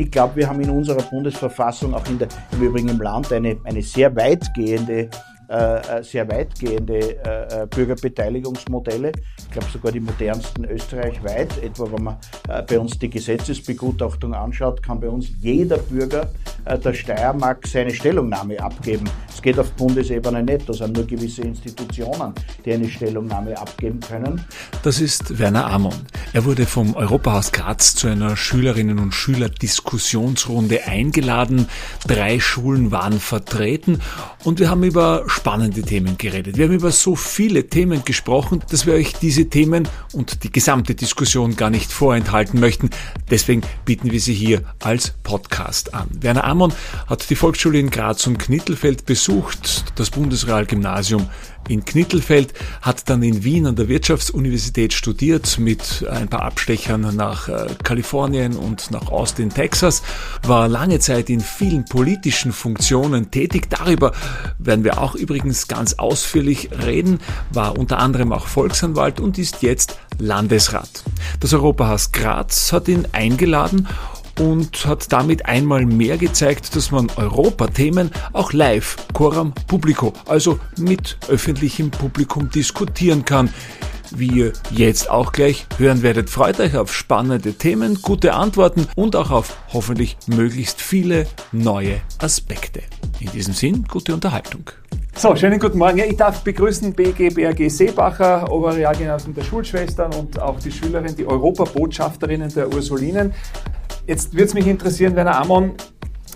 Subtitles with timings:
[0.00, 3.58] Ich glaube, wir haben in unserer Bundesverfassung, auch in der, im Übrigen im Land, eine,
[3.64, 5.10] eine sehr weitgehende
[5.50, 9.12] äh, äh, sehr weitgehende äh, Bürgerbeteiligungsmodelle.
[9.36, 11.62] Ich glaube sogar die modernsten österreichweit.
[11.62, 12.16] Etwa wenn man
[12.68, 16.30] bei uns die Gesetzesbegutachtung anschaut, kann bei uns jeder Bürger
[16.64, 19.08] der Steiermark seine Stellungnahme abgeben.
[19.28, 20.68] Es geht auf Bundesebene nicht.
[20.68, 22.34] Da sind nur gewisse Institutionen,
[22.64, 24.44] die eine Stellungnahme abgeben können.
[24.82, 25.94] Das ist Werner Amon.
[26.32, 31.66] Er wurde vom Europahaus Graz zu einer Schülerinnen- und Schülerdiskussionsrunde eingeladen.
[32.06, 34.00] Drei Schulen waren vertreten
[34.44, 36.56] und wir haben über spannende Themen geredet.
[36.56, 40.94] Wir haben über so viele Themen gesprochen, dass wir euch diese Themen und die gesamte
[40.94, 42.90] Diskussion gar nicht vorenthalten möchten.
[43.30, 46.08] Deswegen bieten wir sie hier als Podcast an.
[46.20, 46.72] Werner Amon
[47.06, 51.28] hat die Volksschule in Graz und Knittelfeld besucht, das Bundesrealgymnasium
[51.68, 57.48] in Knittelfeld, hat dann in Wien an der Wirtschaftsuniversität studiert mit ein paar Abstechern nach
[57.48, 60.02] äh, Kalifornien und nach Austin, Texas,
[60.42, 63.70] war lange Zeit in vielen politischen Funktionen tätig.
[63.70, 64.12] Darüber
[64.58, 67.20] werden wir auch übrigens ganz ausführlich reden,
[67.52, 71.04] war unter anderem auch Volksanwalt und ist jetzt Landesrat.
[71.38, 73.86] Das Europahaus Graz hat ihn eingeladen
[74.38, 81.18] und hat damit einmal mehr gezeigt, dass man Europathemen auch live, coram publico, also mit
[81.28, 83.50] öffentlichem Publikum diskutieren kann.
[84.12, 89.14] Wie ihr jetzt auch gleich hören werdet, freut euch auf spannende Themen, gute Antworten und
[89.14, 92.82] auch auf hoffentlich möglichst viele neue Aspekte.
[93.20, 94.70] In diesem Sinn, gute Unterhaltung.
[95.14, 95.98] So, schönen guten Morgen.
[95.98, 101.26] Ja, ich darf begrüßen BG BRG Seebacher, Oberrealgymnasium der Schulschwestern und auch die Schülerin, die
[101.26, 103.32] Europabotschafterinnen der Ursulinen.
[104.10, 105.70] Jetzt würde es mich interessieren, Werner Amon,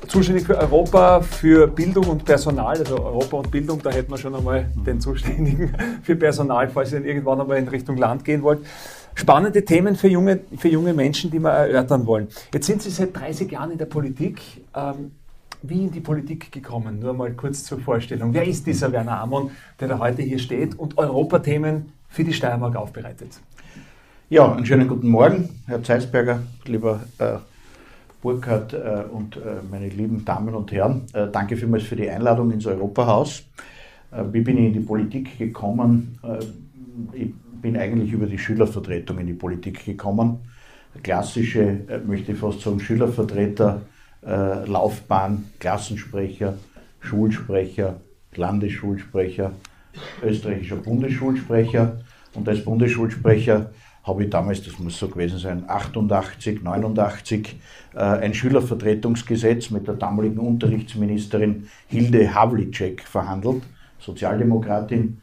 [0.06, 4.32] zuständig für Europa, für Bildung und Personal, also Europa und Bildung, da hätten wir schon
[4.32, 8.64] einmal den Zuständigen für Personal, falls ihr dann irgendwann einmal in Richtung Land gehen wollt.
[9.16, 12.28] Spannende Themen für junge, für junge Menschen, die wir erörtern wollen.
[12.52, 14.40] Jetzt sind Sie seit 30 Jahren in der Politik.
[14.72, 15.10] Ähm,
[15.62, 17.00] wie in die Politik gekommen?
[17.00, 18.32] Nur mal kurz zur Vorstellung.
[18.34, 22.76] Wer ist dieser Werner Amon, der da heute hier steht und Europathemen für die Steiermark
[22.76, 23.30] aufbereitet?
[24.30, 27.38] Ja, einen schönen guten Morgen, Herr Zeisberger, lieber äh,
[28.24, 31.02] Burkhard äh, und äh, meine lieben Damen und Herren.
[31.12, 33.44] Äh, danke vielmals für die Einladung ins Europahaus.
[34.32, 36.20] Wie bin ich in die Politik gekommen?
[37.12, 40.38] Ich bin eigentlich über die Schülervertretung in die Politik gekommen.
[41.02, 43.82] Klassische, möchte ich fast sagen, Schülervertreter,
[44.22, 46.54] Laufbahn, Klassensprecher,
[47.00, 47.96] Schulsprecher,
[48.36, 49.50] Landesschulsprecher,
[50.22, 51.98] österreichischer Bundesschulsprecher.
[52.34, 53.72] Und als Bundesschulsprecher
[54.04, 57.56] habe ich damals, das muss so gewesen sein, 88, 89,
[57.94, 63.62] äh, ein Schülervertretungsgesetz mit der damaligen Unterrichtsministerin Hilde Havlicek verhandelt,
[63.98, 65.18] Sozialdemokratin.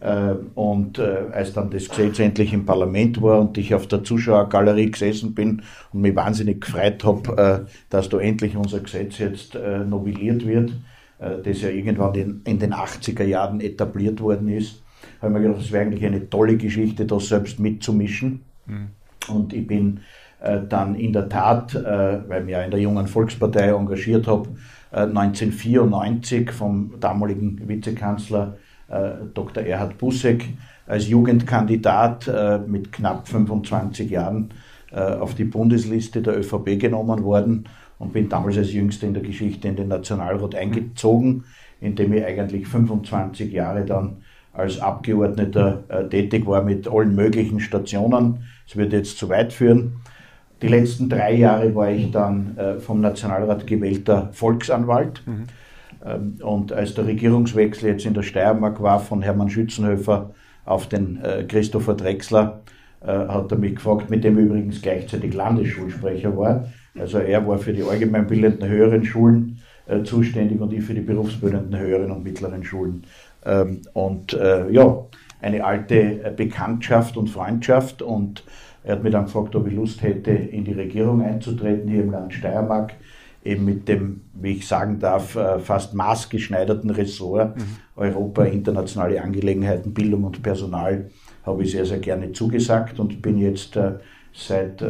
[0.00, 4.04] Äh, und äh, als dann das Gesetz endlich im Parlament war und ich auf der
[4.04, 5.62] Zuschauergalerie gesessen bin
[5.94, 10.72] und mich wahnsinnig gefreut habe, dass da endlich unser Gesetz jetzt novelliert wird,
[11.18, 14.82] das ja irgendwann in den 80er Jahren etabliert worden ist,
[15.20, 18.42] habe ich mir gedacht, das wäre eigentlich eine tolle Geschichte, das selbst mitzumischen.
[18.66, 18.88] Mhm.
[19.28, 20.00] Und ich bin
[20.40, 24.26] äh, dann in der Tat, äh, weil ich mich ja in der Jungen Volkspartei engagiert
[24.26, 24.48] habe,
[24.92, 28.56] äh, 1994 vom damaligen Vizekanzler
[28.88, 29.64] äh, Dr.
[29.64, 30.44] Erhard Busseck
[30.86, 34.50] als Jugendkandidat äh, mit knapp 25 Jahren
[34.92, 37.68] äh, auf die Bundesliste der ÖVP genommen worden
[37.98, 41.44] und bin damals als Jüngster in der Geschichte in den Nationalrat eingezogen,
[41.80, 44.18] indem ich eigentlich 25 Jahre dann
[44.56, 48.44] als Abgeordneter äh, tätig war mit allen möglichen Stationen.
[48.66, 49.94] Es wird jetzt zu weit führen.
[50.62, 55.22] Die letzten drei Jahre war ich dann äh, vom Nationalrat gewählter Volksanwalt.
[55.26, 55.44] Mhm.
[56.04, 60.30] Ähm, und als der Regierungswechsel jetzt in der Steiermark war von Hermann Schützenhöfer
[60.64, 62.62] auf den äh, Christopher Drexler,
[63.02, 66.68] äh, hat er mich gefragt, mit dem übrigens gleichzeitig Landesschulsprecher war.
[66.98, 71.78] Also er war für die allgemeinbildenden höheren Schulen äh, zuständig und ich für die berufsbildenden
[71.78, 73.04] höheren und mittleren Schulen.
[73.46, 75.04] Ähm, und äh, ja,
[75.40, 78.44] eine alte äh, Bekanntschaft und Freundschaft und
[78.82, 82.10] er hat mich dann gefragt, ob ich Lust hätte, in die Regierung einzutreten hier im
[82.10, 82.94] Land Steiermark,
[83.44, 87.62] eben mit dem, wie ich sagen darf, äh, fast maßgeschneiderten Ressort mhm.
[87.94, 91.10] Europa, internationale Angelegenheiten, Bildung und Personal,
[91.44, 93.78] habe ich sehr, sehr gerne zugesagt und bin jetzt
[94.32, 94.84] seit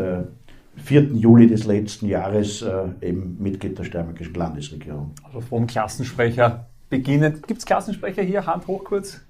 [0.76, 1.02] 4.
[1.12, 2.64] Juli des letzten Jahres
[3.02, 5.12] eben Mitglied der Steiermarkischen Landesregierung.
[5.22, 7.42] Also vom Klassensprecher beginnen.
[7.46, 8.46] Gibt es Klassensprecher hier?
[8.46, 9.20] Hand hoch kurz.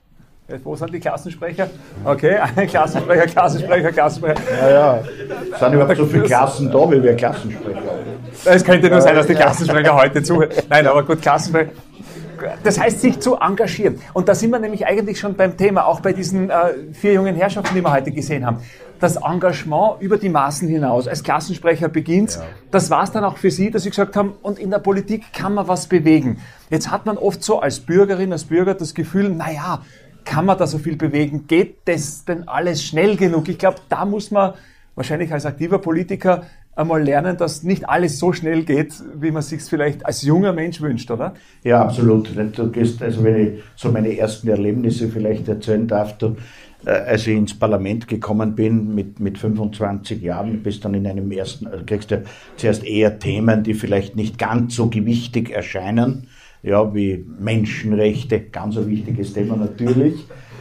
[0.62, 1.68] Wo sind die Klassensprecher?
[2.04, 2.38] Okay,
[2.68, 4.40] Klassensprecher, Klassensprecher, Klassensprecher.
[4.60, 5.58] Ja, ja.
[5.58, 7.82] Sind überhaupt so viele Klassen da, wie wir Klassensprecher
[8.44, 10.50] Es könnte nur sein, dass die Klassensprecher heute zuhören.
[10.68, 11.72] Nein, aber gut, Klassensprecher.
[12.62, 13.98] Das heißt, sich zu engagieren.
[14.12, 16.54] Und da sind wir nämlich eigentlich schon beim Thema, auch bei diesen äh,
[16.92, 18.58] vier jungen Herrschaften, die wir heute gesehen haben.
[19.00, 21.08] Das Engagement über die Maßen hinaus.
[21.08, 22.36] Als Klassensprecher beginnt.
[22.36, 22.42] Ja.
[22.70, 25.32] Das war es dann auch für Sie, dass Sie gesagt haben, und in der Politik
[25.32, 26.38] kann man was bewegen.
[26.70, 29.82] Jetzt hat man oft so als Bürgerin, als Bürger das Gefühl, naja,
[30.24, 31.46] kann man da so viel bewegen?
[31.46, 33.48] Geht das denn alles schnell genug?
[33.48, 34.54] Ich glaube, da muss man
[34.94, 36.42] wahrscheinlich als aktiver Politiker
[36.74, 40.80] einmal lernen, dass nicht alles so schnell geht, wie man sich vielleicht als junger Mensch
[40.80, 41.34] wünscht, oder?
[41.64, 42.30] Ja, absolut.
[42.36, 46.36] Du gehst, also wenn ich so meine ersten Erlebnisse vielleicht erzählen darf, du,
[46.84, 51.66] als ich ins Parlament gekommen bin mit, mit 25 Jahren, bist dann in einem ersten,
[51.66, 52.22] also kriegst du
[52.56, 56.28] zuerst eher Themen, die vielleicht nicht ganz so gewichtig erscheinen,
[56.62, 60.14] ja, wie Menschenrechte, ganz ein wichtiges Thema natürlich.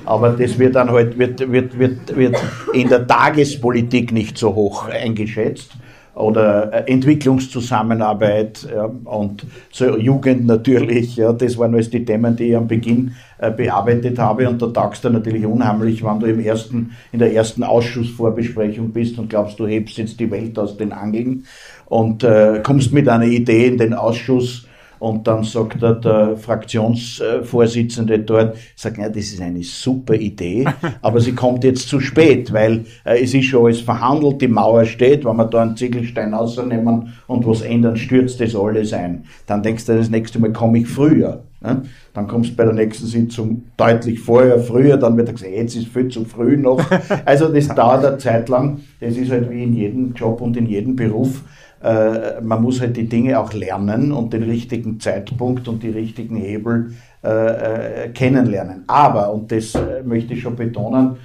[0.05, 2.37] Aber das wird dann halt, wird, wird, wird, wird
[2.73, 5.71] in der Tagespolitik nicht so hoch eingeschätzt
[6.15, 11.17] oder äh, Entwicklungszusammenarbeit ja, und so Jugend natürlich.
[11.17, 14.47] Ja, das waren alles die Themen, die ich am Beginn äh, bearbeitet habe.
[14.47, 19.19] Und da tagst du natürlich unheimlich, wenn du im ersten, in der ersten Ausschussvorbesprechung bist
[19.19, 21.45] und glaubst, du hebst jetzt die Welt aus den Angeln
[21.87, 24.67] und äh, kommst mit einer Idee in den Ausschuss
[25.05, 30.65] und dann sagt er, der Fraktionsvorsitzende dort, sagt, ja, das ist eine super Idee,
[31.03, 34.83] aber sie kommt jetzt zu spät, weil äh, es ist schon alles verhandelt, die Mauer
[34.85, 39.25] steht, wenn wir da einen Ziegelstein rausnehmen und was ändern, stürzt das alles ein.
[39.45, 41.43] Dann denkst du, das nächste Mal komme ich früher.
[41.61, 41.83] Ne?
[42.15, 45.75] Dann kommst du bei der nächsten Sitzung deutlich vorher, früher, dann wird er gesagt, jetzt
[45.75, 46.83] ist viel zu früh noch.
[47.25, 48.79] Also das dauert eine Zeit lang.
[48.99, 51.43] Das ist halt wie in jedem Job und in jedem Beruf
[51.83, 56.35] äh, man muss halt die Dinge auch lernen und den richtigen Zeitpunkt und die richtigen
[56.35, 56.93] Hebel
[57.23, 58.83] äh, äh kennenlernen.
[58.87, 61.17] Aber, und das äh, möchte ich schon betonen,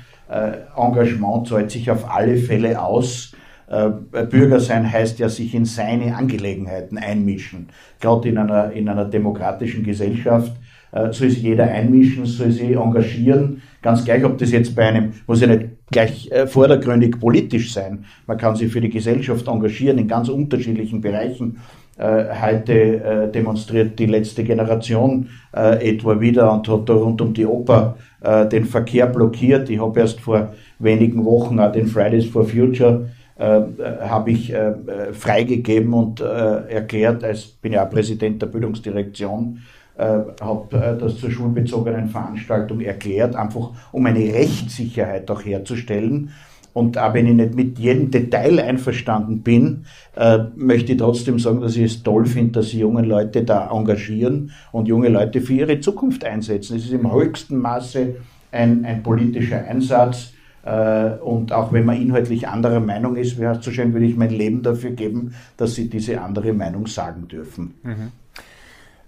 [0.76, 3.34] Engagement zahlt sich auf alle Fälle aus.
[4.30, 7.66] Bürger sein heißt ja sich in seine Angelegenheiten einmischen.
[7.98, 10.52] Gerade in einer, in einer demokratischen Gesellschaft
[10.92, 13.62] soll sich jeder einmischen, soll sich engagieren.
[13.82, 18.04] Ganz gleich, ob das jetzt bei einem, muss ja nicht gleich äh, vordergründig politisch sein.
[18.26, 21.58] Man kann sich für die Gesellschaft engagieren in ganz unterschiedlichen Bereichen.
[22.00, 27.34] Äh, heute äh, demonstriert die letzte Generation äh, etwa wieder und hat da rund um
[27.34, 29.68] die Oper äh, den Verkehr blockiert.
[29.68, 33.60] Ich habe erst vor wenigen Wochen auch den Fridays for Future äh,
[34.00, 34.52] habe ich
[35.12, 39.60] freigegeben und erklärt, als bin ja auch Präsident der Bildungsdirektion,
[40.00, 46.30] habe äh, das zur schulbezogenen Veranstaltung erklärt, einfach um eine Rechtssicherheit auch herzustellen.
[46.72, 49.86] Und auch wenn ich nicht mit jedem Detail einverstanden bin,
[50.16, 53.70] äh, möchte ich trotzdem sagen, dass ich es toll finde, dass sich junge Leute da
[53.70, 56.76] engagieren und junge Leute für ihre Zukunft einsetzen.
[56.76, 58.14] Es ist im höchsten Maße
[58.52, 60.32] ein, ein politischer Einsatz.
[60.62, 64.16] Äh, und auch wenn man inhaltlich anderer Meinung ist, wie heißt so schön, würde ich
[64.16, 67.74] mein Leben dafür geben, dass sie diese andere Meinung sagen dürfen.
[67.82, 68.12] Mhm.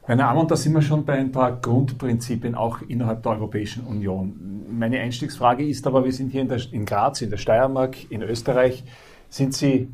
[0.08, 3.84] Meine Damen, und da sind wir schon bei ein paar Grundprinzipien auch innerhalb der Europäischen
[3.84, 4.64] Union.
[4.68, 8.22] Meine Einstiegsfrage ist aber, wir sind hier in, der, in Graz, in der Steiermark, in
[8.22, 8.82] Österreich.
[9.28, 9.88] Sind Sie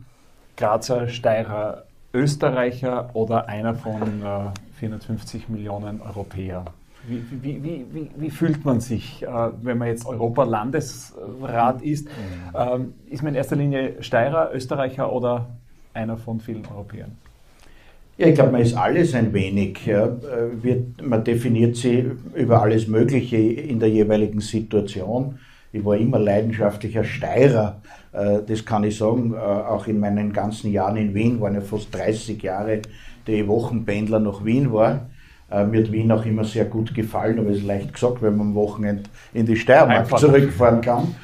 [0.57, 1.85] Grazer, Steirer,
[2.15, 6.65] Österreicher oder einer von äh, 450 Millionen Europäer?
[7.07, 9.27] Wie, wie, wie, wie, wie, fühlt man sich, äh,
[9.63, 12.07] wenn man jetzt Europa-Landesrat ist?
[12.07, 12.13] Mhm.
[12.55, 15.51] Ähm, ist man in erster Linie Steirer, Österreicher oder
[15.93, 17.19] einer von vielen Europäern?
[18.19, 19.87] Ja, ich glaube, man ist alles ein wenig.
[19.87, 20.07] Ja.
[20.07, 25.39] Äh, wird, man definiert sie über alles Mögliche in der jeweiligen Situation.
[25.73, 27.81] Ich war immer leidenschaftlicher Steirer,
[28.13, 29.35] äh, das kann ich sagen.
[29.35, 32.83] Äh, auch in meinen ganzen Jahren in Wien waren ja fast 30 Jahre,
[33.29, 35.09] die Wochenpendler nach Wien war.
[35.51, 38.49] Mir hat Wien auch immer sehr gut gefallen, aber es ist leicht gesagt, wenn man
[38.49, 40.19] am Wochenende in die Steiermark Einfach.
[40.19, 41.15] zurückfahren kann.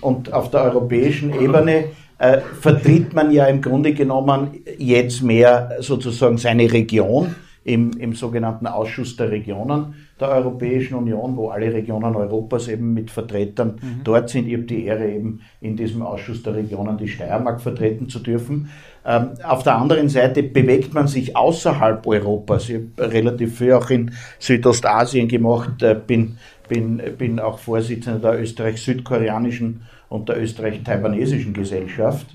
[0.00, 1.84] Und auf der europäischen Ebene
[2.18, 7.34] äh, vertritt man ja im Grunde genommen jetzt mehr sozusagen seine Region
[7.64, 13.10] im, im sogenannten Ausschuss der Regionen der Europäischen Union, wo alle Regionen Europas eben mit
[13.10, 14.00] Vertretern mhm.
[14.04, 14.48] dort sind.
[14.48, 18.70] Ich habe die Ehre, eben in diesem Ausschuss der Regionen die Steiermark vertreten zu dürfen.
[19.04, 22.68] Ähm, auf der anderen Seite bewegt man sich außerhalb Europas.
[22.68, 28.40] Ich habe relativ viel auch in Südostasien gemacht, äh, bin, bin, bin auch Vorsitzender der
[28.40, 32.26] österreich-südkoreanischen und der österreich-taiwanesischen Gesellschaft.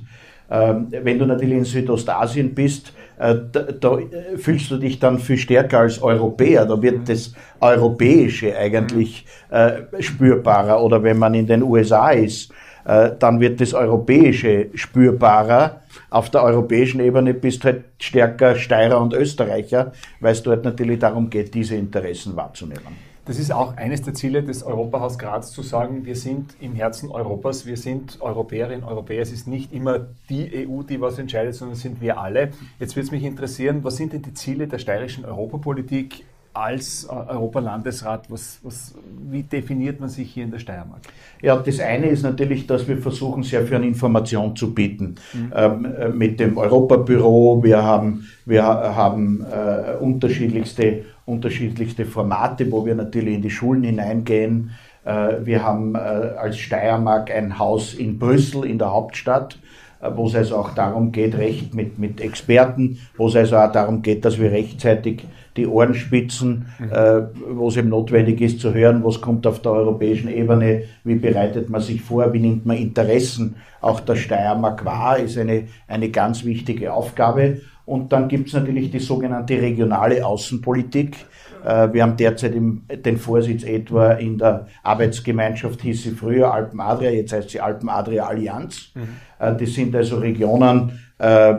[0.49, 5.19] Ähm, wenn du natürlich in Südostasien bist, äh, da, da, äh, fühlst du dich dann
[5.19, 6.65] viel stärker als Europäer.
[6.65, 10.83] Da wird das Europäische eigentlich äh, spürbarer.
[10.83, 12.51] Oder wenn man in den USA ist,
[12.85, 15.81] äh, dann wird das Europäische spürbarer.
[16.09, 20.99] Auf der europäischen Ebene bist du halt stärker Steirer und Österreicher, weil es dort natürlich
[20.99, 23.12] darum geht, diese Interessen wahrzunehmen.
[23.25, 27.09] Das ist auch eines der Ziele des Europahaus Graz, zu sagen, wir sind im Herzen
[27.09, 29.21] Europas, wir sind Europäerinnen, Europäer.
[29.21, 32.51] Es ist nicht immer die EU, die was entscheidet, sondern sind wir alle.
[32.79, 38.29] Jetzt würde es mich interessieren, was sind denn die Ziele der steirischen Europapolitik als Europalandesrat?
[38.29, 38.93] Was, was,
[39.31, 41.01] wie definiert man sich hier in der Steiermark?
[41.41, 45.15] Ja, das eine ist natürlich, dass wir versuchen, sehr viel Information zu bieten.
[45.33, 45.53] Mhm.
[45.55, 52.95] Ähm, äh, mit dem Europabüro, wir haben, wir haben äh, unterschiedlichste, unterschiedlichste Formate, wo wir
[52.95, 54.71] natürlich in die Schulen hineingehen.
[55.05, 59.57] Äh, wir haben äh, als Steiermark ein Haus in Brüssel, in der Hauptstadt
[60.03, 63.71] äh, wo es also auch darum geht, Recht mit, mit Experten, wo es also auch
[63.71, 65.23] darum geht, dass wir rechtzeitig
[65.55, 66.91] die Ohren spitzen, mhm.
[66.91, 67.21] äh,
[67.55, 71.69] wo es eben notwendig ist zu hören, was kommt auf der europäischen Ebene, wie bereitet
[71.69, 76.43] man sich vor, wie nimmt man Interessen auch der Steiermark wahr, ist eine, eine ganz
[76.43, 77.61] wichtige Aufgabe.
[77.85, 81.17] Und dann gibt es natürlich die sogenannte regionale Außenpolitik.
[81.63, 87.33] Äh, wir haben derzeit den Vorsitz etwa in der Arbeitsgemeinschaft, hieß sie früher Alpen-Adria, jetzt
[87.33, 88.91] heißt sie Alpen-Adria-Allianz.
[88.95, 89.01] Mhm.
[89.39, 91.53] Äh, das sind also Regionen, äh,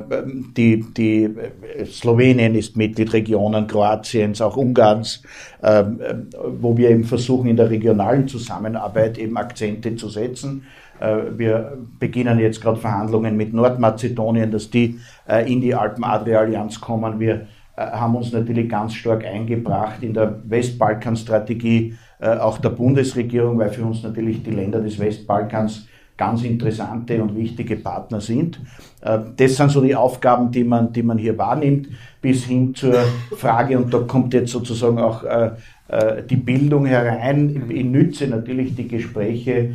[0.57, 1.31] die, die
[1.87, 5.23] Slowenien ist Mitglied, Regionen Kroatiens, auch Ungarns,
[5.63, 10.65] wo wir eben versuchen, in der regionalen Zusammenarbeit eben Akzente zu setzen.
[11.37, 14.99] Wir beginnen jetzt gerade Verhandlungen mit Nordmazedonien, dass die
[15.47, 17.19] in die Alpen-Adria-Allianz kommen.
[17.19, 17.47] Wir
[17.77, 23.85] haben uns natürlich ganz stark eingebracht in der Westbalkan-Strategie äh, auch der Bundesregierung, weil für
[23.85, 28.61] uns natürlich die Länder des Westbalkans ganz interessante und wichtige Partner sind.
[29.03, 31.89] Äh, das sind so die Aufgaben, die man, die man hier wahrnimmt,
[32.23, 32.95] bis hin zur
[33.37, 35.23] Frage, und da kommt jetzt sozusagen auch
[36.31, 37.65] die Bildung herein.
[37.69, 39.75] Ich nütze natürlich die Gespräche,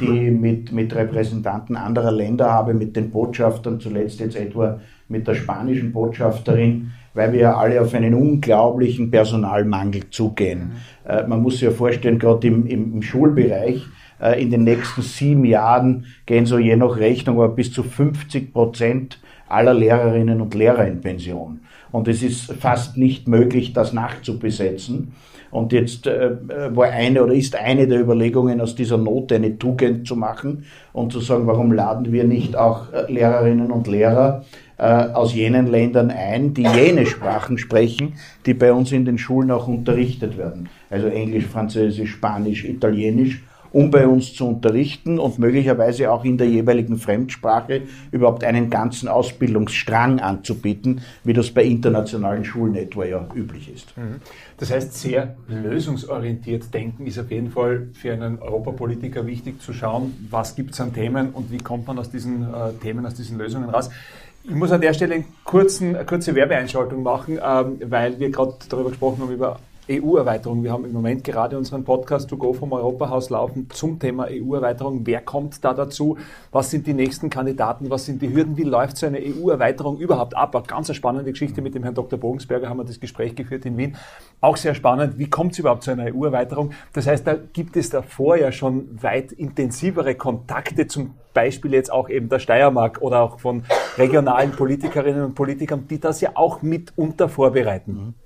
[0.00, 5.28] die ich mit, mit Repräsentanten anderer Länder habe, mit den Botschaftern, zuletzt jetzt etwa mit
[5.28, 10.72] der spanischen Botschafterin, weil wir alle auf einen unglaublichen Personalmangel zugehen.
[11.06, 11.28] Mhm.
[11.28, 13.86] man muss sich ja vorstellen, gerade im, im, Schulbereich,
[14.22, 18.52] äh, in den nächsten sieben Jahren gehen so je nach Rechnung aber bis zu 50
[18.52, 21.60] Prozent aller Lehrerinnen und Lehrer in Pension.
[21.90, 25.12] Und es ist fast nicht möglich, das nachzubesetzen.
[25.50, 26.30] Und jetzt äh,
[26.74, 30.64] war eine oder ist eine der Überlegungen, aus dieser Not eine Tugend zu machen
[30.94, 34.44] und zu sagen, warum laden wir nicht auch äh, Lehrerinnen und Lehrer
[34.82, 38.14] äh, aus jenen Ländern ein, die jene Sprachen sprechen,
[38.46, 40.68] die bei uns in den Schulen auch unterrichtet werden.
[40.90, 46.48] Also Englisch, Französisch, Spanisch, Italienisch um bei uns zu unterrichten und möglicherweise auch in der
[46.48, 53.72] jeweiligen Fremdsprache überhaupt einen ganzen Ausbildungsstrang anzubieten, wie das bei internationalen Schulen etwa ja üblich
[53.72, 53.96] ist.
[53.96, 54.16] Mhm.
[54.58, 60.28] Das heißt, sehr lösungsorientiert denken ist auf jeden Fall für einen Europapolitiker wichtig zu schauen,
[60.30, 63.38] was gibt es an Themen und wie kommt man aus diesen äh, Themen, aus diesen
[63.38, 63.90] Lösungen raus.
[64.44, 68.90] Ich muss an der Stelle kurzen, eine kurze Werbeeinschaltung machen, ähm, weil wir gerade darüber
[68.90, 70.62] gesprochen haben, über EU-Erweiterung.
[70.62, 75.00] Wir haben im Moment gerade unseren Podcast To Go vom Europahaus laufen zum Thema EU-Erweiterung.
[75.04, 76.16] Wer kommt da dazu?
[76.52, 77.90] Was sind die nächsten Kandidaten?
[77.90, 78.56] Was sind die Hürden?
[78.56, 80.54] Wie läuft so eine EU-Erweiterung überhaupt ab?
[80.54, 82.18] Eine ganz spannende Geschichte mit dem Herrn Dr.
[82.18, 83.96] Bogensberger haben wir das Gespräch geführt in Wien.
[84.40, 85.18] Auch sehr spannend.
[85.18, 86.70] Wie kommt es überhaupt zu einer EU-Erweiterung?
[86.92, 92.08] Das heißt, da gibt es davor ja schon weit intensivere Kontakte, zum Beispiel jetzt auch
[92.08, 93.64] eben der Steiermark oder auch von
[93.96, 97.92] regionalen Politikerinnen und Politikern, die das ja auch mitunter vorbereiten.
[97.92, 98.21] Mhm.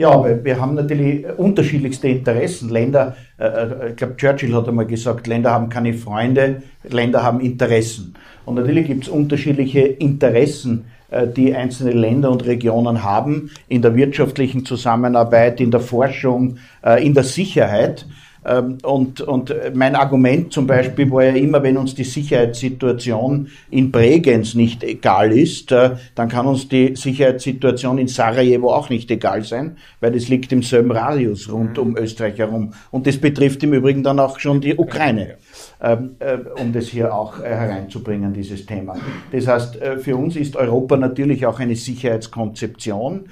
[0.00, 2.70] Ja, aber wir haben natürlich unterschiedlichste Interessen.
[2.70, 7.40] Länder, äh, äh, ich glaube, Churchill hat einmal gesagt, Länder haben keine Freunde, Länder haben
[7.40, 8.14] Interessen.
[8.46, 13.94] Und natürlich gibt es unterschiedliche Interessen, äh, die einzelne Länder und Regionen haben in der
[13.94, 18.06] wirtschaftlichen Zusammenarbeit, in der Forschung, äh, in der Sicherheit.
[18.44, 23.90] Ähm, und, und mein Argument zum Beispiel war ja immer, wenn uns die Sicherheitssituation in
[23.90, 29.44] Bregenz nicht egal ist, äh, dann kann uns die Sicherheitssituation in Sarajevo auch nicht egal
[29.44, 31.82] sein, weil das liegt im selben Radius rund mhm.
[31.82, 32.72] um Österreich herum.
[32.90, 35.36] Und das betrifft im Übrigen dann auch schon die Ukraine.
[35.82, 38.96] Ähm, äh, um das hier auch äh, hereinzubringen, dieses Thema.
[39.32, 43.30] Das heißt, äh, für uns ist Europa natürlich auch eine Sicherheitskonzeption,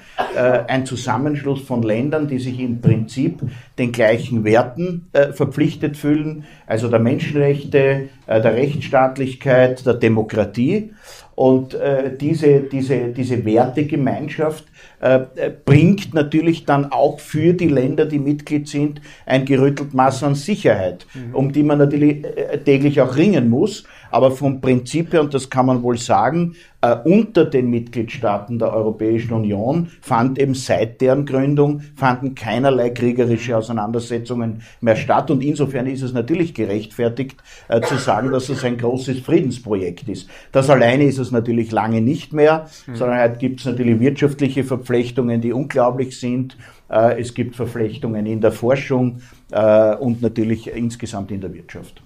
[0.67, 3.41] ein Zusammenschluss von Ländern, die sich im Prinzip
[3.77, 10.91] den gleichen Werten verpflichtet fühlen, also der Menschenrechte, der Rechtsstaatlichkeit, der Demokratie.
[11.39, 14.65] Und äh, diese, diese, diese Wertegemeinschaft
[14.99, 15.21] äh,
[15.63, 21.07] bringt natürlich dann auch für die Länder, die Mitglied sind, ein gerüttelt Maß an Sicherheit,
[21.13, 21.33] mhm.
[21.33, 23.85] um die man natürlich äh, täglich auch ringen muss.
[24.11, 28.73] Aber vom Prinzip her, und das kann man wohl sagen, äh, unter den Mitgliedstaaten der
[28.73, 35.29] Europäischen Union fand eben seit deren Gründung fanden keinerlei kriegerische Auseinandersetzungen mehr statt.
[35.29, 37.37] Und insofern ist es natürlich gerechtfertigt
[37.67, 40.29] äh, zu sagen, dass es ein großes Friedensprojekt ist.
[40.51, 42.95] Das alleine ist es natürlich lange nicht mehr, mhm.
[42.95, 46.57] sondern heute gibt es natürlich wirtschaftliche Verflechtungen, die unglaublich sind.
[46.89, 52.01] Äh, es gibt Verflechtungen in der Forschung äh, und natürlich insgesamt in der Wirtschaft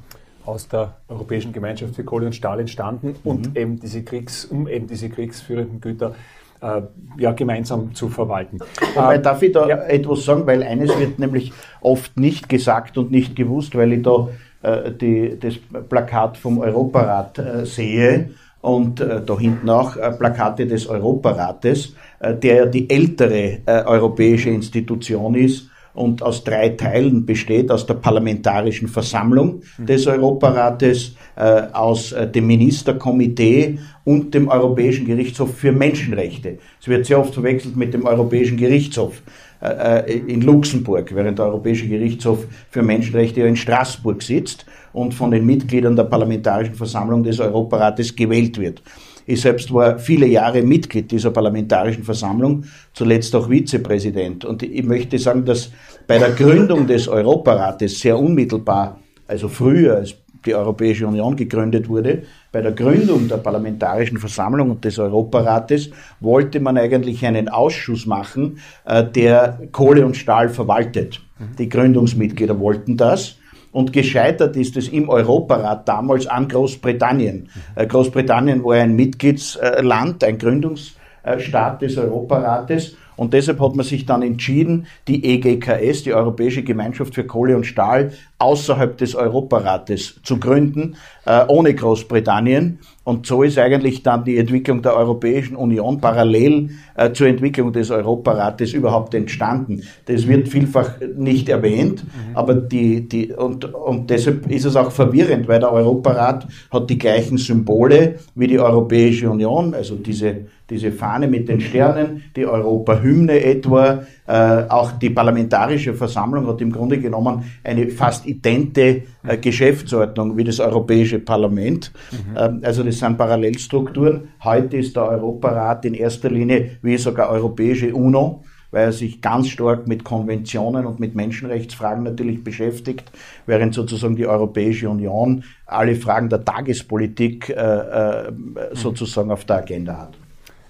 [0.46, 3.56] aus der Europäischen Gemeinschaft für Kohle und Stahl entstanden und mhm.
[3.56, 6.16] eben diese Kriegs, um eben diese kriegsführenden Güter
[6.62, 6.82] äh,
[7.18, 8.60] ja, gemeinsam zu verwalten.
[8.96, 9.78] Wobei, darf ich da ja.
[9.84, 14.30] etwas sagen, weil eines wird nämlich oft nicht gesagt und nicht gewusst, weil ich da
[14.62, 15.56] äh, die, das
[15.90, 18.32] Plakat vom Europarat äh, sehe
[18.62, 23.84] und äh, da hinten auch äh, Plakate des Europarates, äh, der ja die ältere äh,
[23.86, 31.64] europäische Institution ist und aus drei Teilen besteht, aus der Parlamentarischen Versammlung des Europarates, äh,
[31.72, 36.58] aus äh, dem Ministerkomitee und dem Europäischen Gerichtshof für Menschenrechte.
[36.82, 39.22] Es wird sehr oft verwechselt mit dem Europäischen Gerichtshof
[39.62, 45.14] äh, äh in Luxemburg, während der Europäische Gerichtshof für Menschenrechte ja in Straßburg sitzt und
[45.14, 48.82] von den Mitgliedern der Parlamentarischen Versammlung des Europarates gewählt wird.
[49.26, 54.46] Ich selbst war viele Jahre Mitglied dieser Parlamentarischen Versammlung, zuletzt auch Vizepräsident.
[54.46, 55.72] Und ich möchte sagen, dass
[56.08, 60.16] bei der Gründung des Europarates sehr unmittelbar, also früher als
[60.46, 65.90] die Europäische Union gegründet wurde, bei der Gründung der Parlamentarischen Versammlung und des Europarates
[66.20, 71.22] wollte man eigentlich einen Ausschuss machen, äh, der Kohle und Stahl verwaltet.
[71.58, 73.38] Die Gründungsmitglieder wollten das.
[73.74, 77.50] Und gescheitert ist es im Europarat damals an Großbritannien.
[77.76, 82.96] Äh, Großbritannien war ein Mitgliedsland, ein Gründungsstaat des Europarates.
[83.16, 87.66] Und deshalb hat man sich dann entschieden, die EGKS, die Europäische Gemeinschaft für Kohle und
[87.66, 88.12] Stahl,
[88.44, 90.96] außerhalb des Europarates zu gründen,
[91.26, 92.80] äh, ohne Großbritannien.
[93.06, 97.92] Und so ist eigentlich dann die Entwicklung der Europäischen Union parallel äh, zur Entwicklung des
[97.92, 99.84] Europarates überhaupt entstanden.
[100.06, 102.36] Das wird vielfach nicht erwähnt, mhm.
[102.36, 106.98] aber die, die, und, und deshalb ist es auch verwirrend, weil der Europarat hat die
[106.98, 113.44] gleichen Symbole wie die Europäische Union, also diese, diese Fahne mit den Sternen, die Europahymne
[113.44, 120.38] etwa, äh, auch die Parlamentarische Versammlung hat im Grunde genommen eine fast idente äh, Geschäftsordnung
[120.38, 121.92] wie das Europäische Parlament.
[122.12, 122.38] Mhm.
[122.38, 124.30] Ähm, also das sind Parallelstrukturen.
[124.44, 129.50] Heute ist der Europarat in erster Linie wie sogar Europäische UNO weil er sich ganz
[129.50, 133.12] stark mit Konventionen und mit Menschenrechtsfragen natürlich beschäftigt,
[133.46, 138.32] während sozusagen die Europäische Union alle Fragen der Tagespolitik äh, äh
[138.72, 140.18] sozusagen auf der Agenda hat.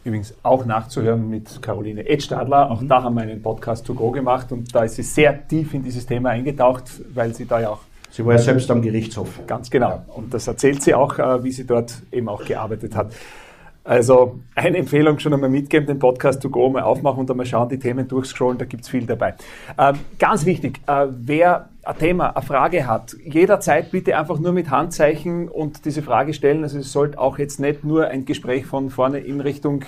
[0.03, 2.69] Übrigens auch nachzuhören mit Caroline Edstadler.
[2.69, 2.89] Auch mhm.
[2.89, 5.83] da haben wir einen Podcast to go gemacht und da ist sie sehr tief in
[5.83, 7.79] dieses Thema eingetaucht, weil sie da ja auch.
[8.11, 9.39] Sie war ja selbst am Gerichtshof.
[9.47, 9.89] Ganz genau.
[9.89, 10.05] Ja.
[10.13, 13.13] Und das erzählt sie auch, äh, wie sie dort eben auch gearbeitet hat.
[13.85, 17.67] Also eine Empfehlung schon einmal mitgeben, den Podcast to go mal aufmachen und einmal schauen,
[17.69, 19.33] die Themen durchscrollen, da gibt's viel dabei.
[19.77, 24.69] Ähm, ganz wichtig, äh, wer ein Thema, eine Frage hat, jederzeit bitte einfach nur mit
[24.69, 26.63] Handzeichen und diese Frage stellen.
[26.63, 29.83] Also es sollte auch jetzt nicht nur ein Gespräch von vorne in Richtung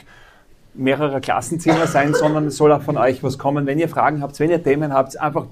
[0.73, 3.65] mehrerer Klassenzimmer sein, sondern es soll auch von euch was kommen.
[3.65, 5.47] Wenn ihr Fragen habt, wenn ihr Themen habt, einfach,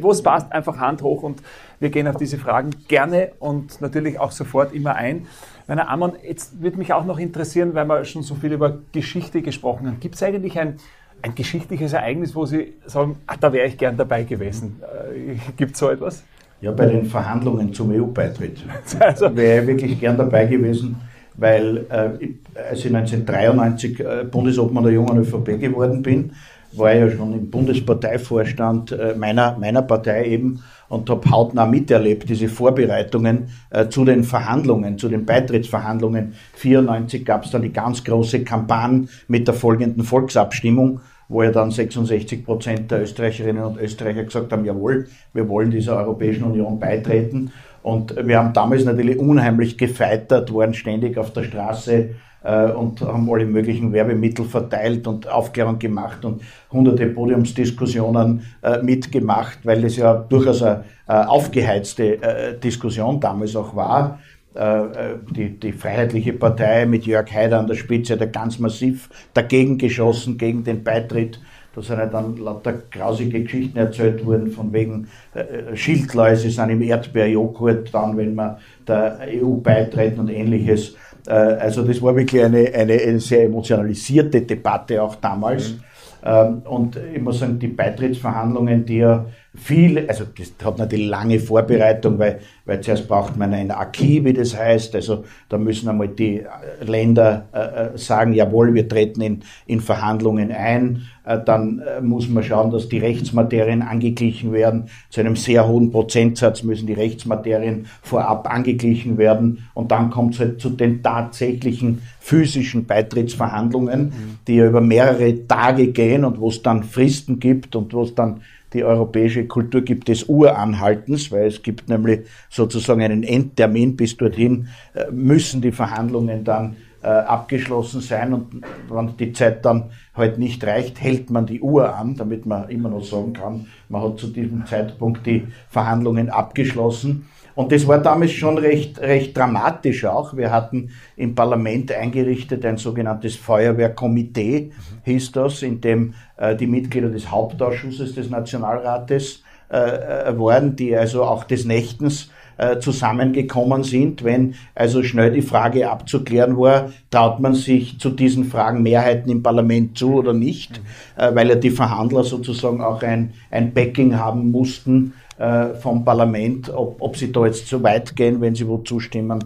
[0.00, 1.42] wo es passt, einfach Hand hoch und
[1.80, 5.26] wir gehen auf diese Fragen gerne und natürlich auch sofort immer ein.
[5.66, 9.42] Meine Amon, jetzt würde mich auch noch interessieren, weil wir schon so viel über Geschichte
[9.42, 10.00] gesprochen haben.
[10.00, 10.78] Gibt es eigentlich ein,
[11.22, 14.80] ein geschichtliches Ereignis, wo Sie sagen, ach, da wäre ich gern dabei gewesen?
[14.82, 16.24] Äh, Gibt es so etwas?
[16.60, 18.58] Ja, bei den Verhandlungen zum EU-Beitritt
[19.00, 20.96] also, wäre ich wirklich gern dabei gewesen,
[21.36, 26.32] weil äh, als ich 1993 äh, Bundesobmann der jungen ÖVP geworden bin,
[26.72, 32.48] war ja schon im Bundesparteivorstand äh, meiner, meiner Partei eben und habe hautnah miterlebt, diese
[32.48, 36.34] Vorbereitungen äh, zu den Verhandlungen, zu den Beitrittsverhandlungen.
[36.54, 41.70] 94 gab es dann die ganz große Kampagne mit der folgenden Volksabstimmung, wo ja dann
[41.70, 47.52] 66 Prozent der Österreicherinnen und Österreicher gesagt haben, jawohl, wir wollen dieser Europäischen Union beitreten.
[47.82, 52.10] Und wir haben damals natürlich unheimlich gefeitert, waren ständig auf der Straße,
[52.42, 59.58] äh, und haben alle möglichen Werbemittel verteilt und Aufklärung gemacht und hunderte Podiumsdiskussionen äh, mitgemacht,
[59.64, 64.18] weil das ja durchaus eine äh, aufgeheizte Diskussion damals auch war.
[64.52, 69.08] Äh, äh, die, die Freiheitliche Partei mit Jörg Haider an der Spitze hat ganz massiv
[69.32, 71.40] dagegen geschossen, gegen den Beitritt
[71.74, 76.82] da sind ja dann lauter grausige Geschichten erzählt worden, von wegen äh, Schildläuse sind im
[76.82, 78.56] Erdbeerjoghurt dann, wenn man
[78.86, 80.96] der EU beitreten und ähnliches.
[81.26, 85.72] Äh, also das war wirklich eine, eine, eine sehr emotionalisierte Debatte auch damals.
[85.72, 85.80] Mhm.
[86.22, 91.40] Ähm, und ich muss sagen, die Beitrittsverhandlungen, die ja viel, also das hat natürlich lange
[91.40, 94.94] Vorbereitung, weil, weil zuerst braucht man ein Acquis, wie das heißt.
[94.94, 96.44] Also da müssen einmal die
[96.80, 101.02] Länder äh, sagen, jawohl, wir treten in, in Verhandlungen ein.
[101.24, 104.84] Äh, dann äh, muss man schauen, dass die Rechtsmaterien angeglichen werden.
[105.10, 109.66] Zu einem sehr hohen Prozentsatz müssen die Rechtsmaterien vorab angeglichen werden.
[109.74, 114.38] Und dann kommt es halt zu den tatsächlichen physischen Beitrittsverhandlungen, mhm.
[114.46, 118.14] die ja über mehrere Tage gehen und wo es dann Fristen gibt und wo es
[118.14, 123.96] dann die europäische Kultur gibt des Uranhaltens, weil es gibt nämlich sozusagen einen Endtermin.
[123.96, 129.90] Bis dorthin äh, müssen die Verhandlungen dann äh, abgeschlossen sein und wenn die Zeit dann
[130.14, 134.02] halt nicht reicht, hält man die Uhr an, damit man immer noch sagen kann, man
[134.02, 137.26] hat zu diesem Zeitpunkt die Verhandlungen abgeschlossen.
[137.60, 140.34] Und das war damals schon recht, recht dramatisch auch.
[140.34, 144.70] Wir hatten im Parlament eingerichtet ein sogenanntes Feuerwehrkomitee,
[145.04, 150.96] hieß das, in dem äh, die Mitglieder des Hauptausschusses des Nationalrates äh, äh waren, die
[150.96, 157.40] also auch des Nächtens äh, zusammengekommen sind, wenn also schnell die Frage abzuklären war, traut
[157.40, 160.80] man sich zu diesen Fragen Mehrheiten im Parlament zu oder nicht,
[161.18, 161.34] mhm.
[161.34, 167.00] weil ja die Verhandler sozusagen auch ein, ein Backing haben mussten äh, vom Parlament, ob,
[167.00, 169.40] ob sie da jetzt zu weit gehen, wenn sie wo zustimmen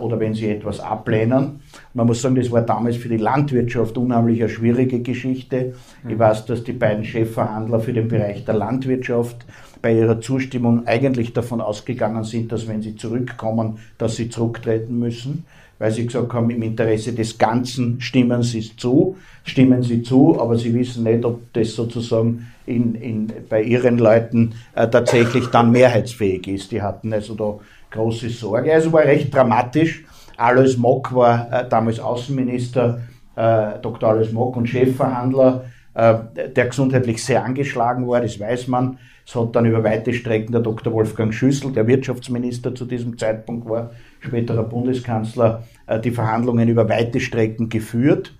[0.00, 1.60] oder wenn sie etwas ablehnen.
[1.92, 5.74] Man muss sagen, das war damals für die Landwirtschaft unheimlich eine schwierige Geschichte.
[6.08, 9.44] Ich weiß, dass die beiden Chefverhandler für den Bereich der Landwirtschaft
[9.86, 15.44] bei ihrer Zustimmung eigentlich davon ausgegangen sind, dass wenn sie zurückkommen, dass sie zurücktreten müssen,
[15.78, 20.58] weil sie gesagt haben, im Interesse des Ganzen stimmen sie zu, stimmen sie zu, aber
[20.58, 26.48] sie wissen nicht, ob das sozusagen in, in, bei ihren Leuten äh, tatsächlich dann mehrheitsfähig
[26.48, 26.72] ist.
[26.72, 27.60] Die hatten also da
[27.92, 28.74] große Sorge.
[28.74, 30.02] Also war recht dramatisch.
[30.36, 33.02] Alois Mock war äh, damals Außenminister,
[33.36, 34.08] äh, Dr.
[34.08, 35.64] Alois Mock und Chefverhandler,
[35.96, 38.98] der gesundheitlich sehr angeschlagen war, das weiß man.
[39.26, 40.92] Es hat dann über weite Strecken der Dr.
[40.92, 47.18] Wolfgang Schüssel, der Wirtschaftsminister zu diesem Zeitpunkt war, späterer Bundeskanzler, äh, die Verhandlungen über weite
[47.18, 48.34] Strecken geführt.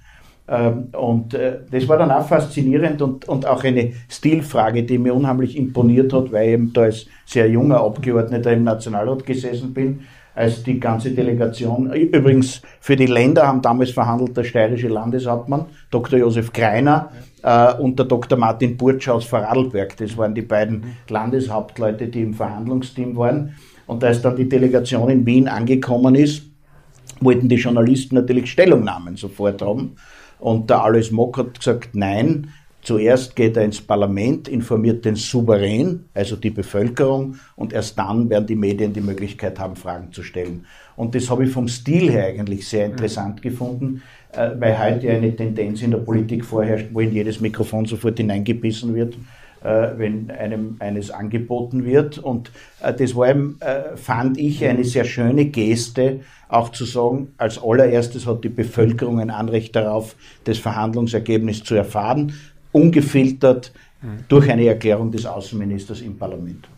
[0.49, 5.57] Ähm, und äh, das war dann auch faszinierend und auch eine Stilfrage, die mir unheimlich
[5.57, 10.01] imponiert hat, weil ich eben da als sehr junger Abgeordneter im Nationalrat gesessen bin,
[10.37, 16.19] als die ganze Delegation, übrigens für die Länder haben damals verhandelt der steirische Landeshauptmann, Dr.
[16.19, 17.11] Josef Greiner,
[17.43, 18.39] äh, und der Dr.
[18.39, 19.97] Martin Burtsch aus Vorarlberg.
[19.97, 23.55] Das waren die beiden Landeshauptleute, die im Verhandlungsteam waren.
[23.87, 26.43] Und als dann die Delegation in Wien angekommen ist,
[27.21, 29.97] wollten die Journalisten natürlich Stellungnahmen sofort haben.
[30.39, 32.49] Und der Alois Mock hat gesagt, nein,
[32.87, 38.47] Zuerst geht er ins Parlament, informiert den Souverän, also die Bevölkerung, und erst dann werden
[38.47, 40.67] die Medien die Möglichkeit haben, Fragen zu stellen.
[40.95, 45.35] Und das habe ich vom Stil her eigentlich sehr interessant gefunden, äh, weil heute eine
[45.35, 49.15] Tendenz in der Politik vorherrscht, wo in jedes Mikrofon sofort hineingebissen wird,
[49.65, 52.19] äh, wenn einem eines angeboten wird.
[52.19, 53.35] Und äh, das war,
[53.97, 59.31] fand ich, eine sehr schöne Geste, auch zu sagen, als allererstes hat die Bevölkerung ein
[59.31, 62.33] Anrecht darauf, das Verhandlungsergebnis zu erfahren
[62.77, 63.73] ungefiltert
[64.29, 66.69] durch eine Erklärung des Außenministers im Parlament.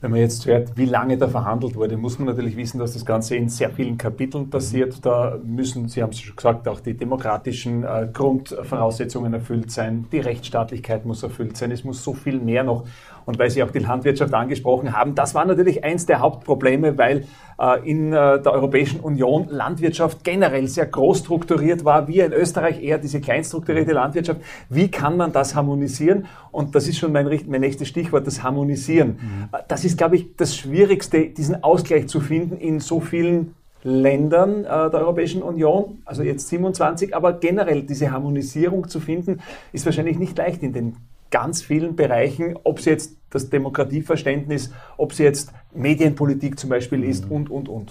[0.00, 3.04] Wenn man jetzt hört, wie lange da verhandelt wurde, muss man natürlich wissen, dass das
[3.04, 5.04] Ganze in sehr vielen Kapiteln passiert.
[5.06, 10.18] Da müssen, Sie haben es schon gesagt, auch die demokratischen äh, Grundvoraussetzungen erfüllt sein, die
[10.18, 12.84] Rechtsstaatlichkeit muss erfüllt sein, es muss so viel mehr noch
[13.24, 17.24] und weil Sie auch die Landwirtschaft angesprochen haben, das war natürlich eins der Hauptprobleme, weil
[17.58, 22.82] äh, in äh, der Europäischen Union Landwirtschaft generell sehr groß strukturiert war, wir in Österreich
[22.82, 24.40] eher diese kleinstrukturierte Landwirtschaft.
[24.68, 26.26] Wie kann man das harmonisieren?
[26.50, 29.18] Und das ist schon mein, mein nächstes Stichwort, das Harmonisieren.
[29.20, 29.48] Mhm.
[29.68, 33.54] Das ist, glaube ich, das Schwierigste, diesen Ausgleich zu finden in so vielen
[33.84, 39.40] Ländern äh, der Europäischen Union, also jetzt 27, aber generell diese Harmonisierung zu finden,
[39.72, 40.96] ist wahrscheinlich nicht leicht in den
[41.32, 47.28] ganz vielen Bereichen, ob es jetzt das Demokratieverständnis, ob es jetzt Medienpolitik zum Beispiel ist
[47.28, 47.90] und, und, und.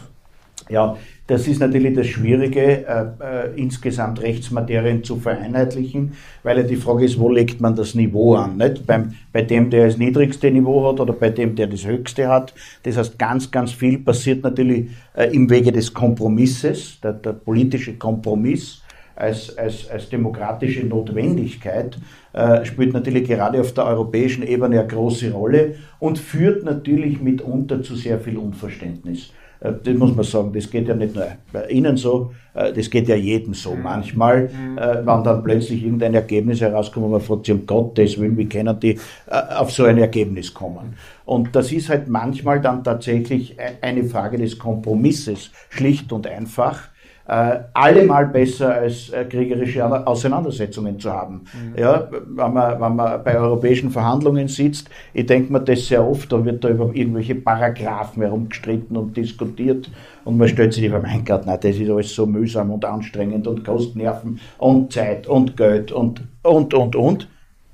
[0.69, 0.95] Ja,
[1.27, 7.04] das ist natürlich das Schwierige, äh, äh, insgesamt Rechtsmaterien zu vereinheitlichen, weil ja die Frage
[7.04, 8.58] ist, wo legt man das Niveau an?
[8.58, 8.86] Nicht?
[8.86, 12.54] Beim, bei dem, der das niedrigste Niveau hat oder bei dem, der das höchste hat.
[12.84, 17.97] Das heißt, ganz, ganz viel passiert natürlich äh, im Wege des Kompromisses, der, der politische
[17.97, 18.82] Kompromiss
[19.15, 21.97] als, als, als demokratische Notwendigkeit
[22.34, 27.82] äh, spielt natürlich gerade auf der europäischen Ebene eine große Rolle und führt natürlich mitunter
[27.84, 29.32] zu sehr viel Unverständnis.
[29.62, 32.89] Äh, das muss man sagen, das geht ja nicht nur bei Ihnen so, äh, das
[32.89, 33.74] geht ja jedem so.
[33.76, 33.84] Mhm.
[33.84, 34.78] Manchmal, mhm.
[34.78, 38.50] äh, wenn dann plötzlich irgendein Ergebnis herauskommt, und man fragt sich um Gottes Willen, wie
[38.50, 40.95] können die auf so ein Ergebnis kommen?
[41.26, 46.90] Und das ist halt manchmal dann tatsächlich eine Frage des Kompromisses, schlicht und einfach äh,
[47.25, 51.43] allemal besser als äh, kriegerische Auseinandersetzungen zu haben.
[51.53, 51.79] Mhm.
[51.79, 56.31] Ja, wenn man, wenn man bei europäischen Verhandlungen sitzt, ich denke mir das sehr oft,
[56.31, 59.89] da wird da über irgendwelche Paragraphen herumgestritten und diskutiert
[60.25, 63.47] und man stellt sich Frage, mein Gott, nein, das ist alles so mühsam und anstrengend
[63.47, 67.27] und kostet Nerven und Zeit und Geld und, und, und, und.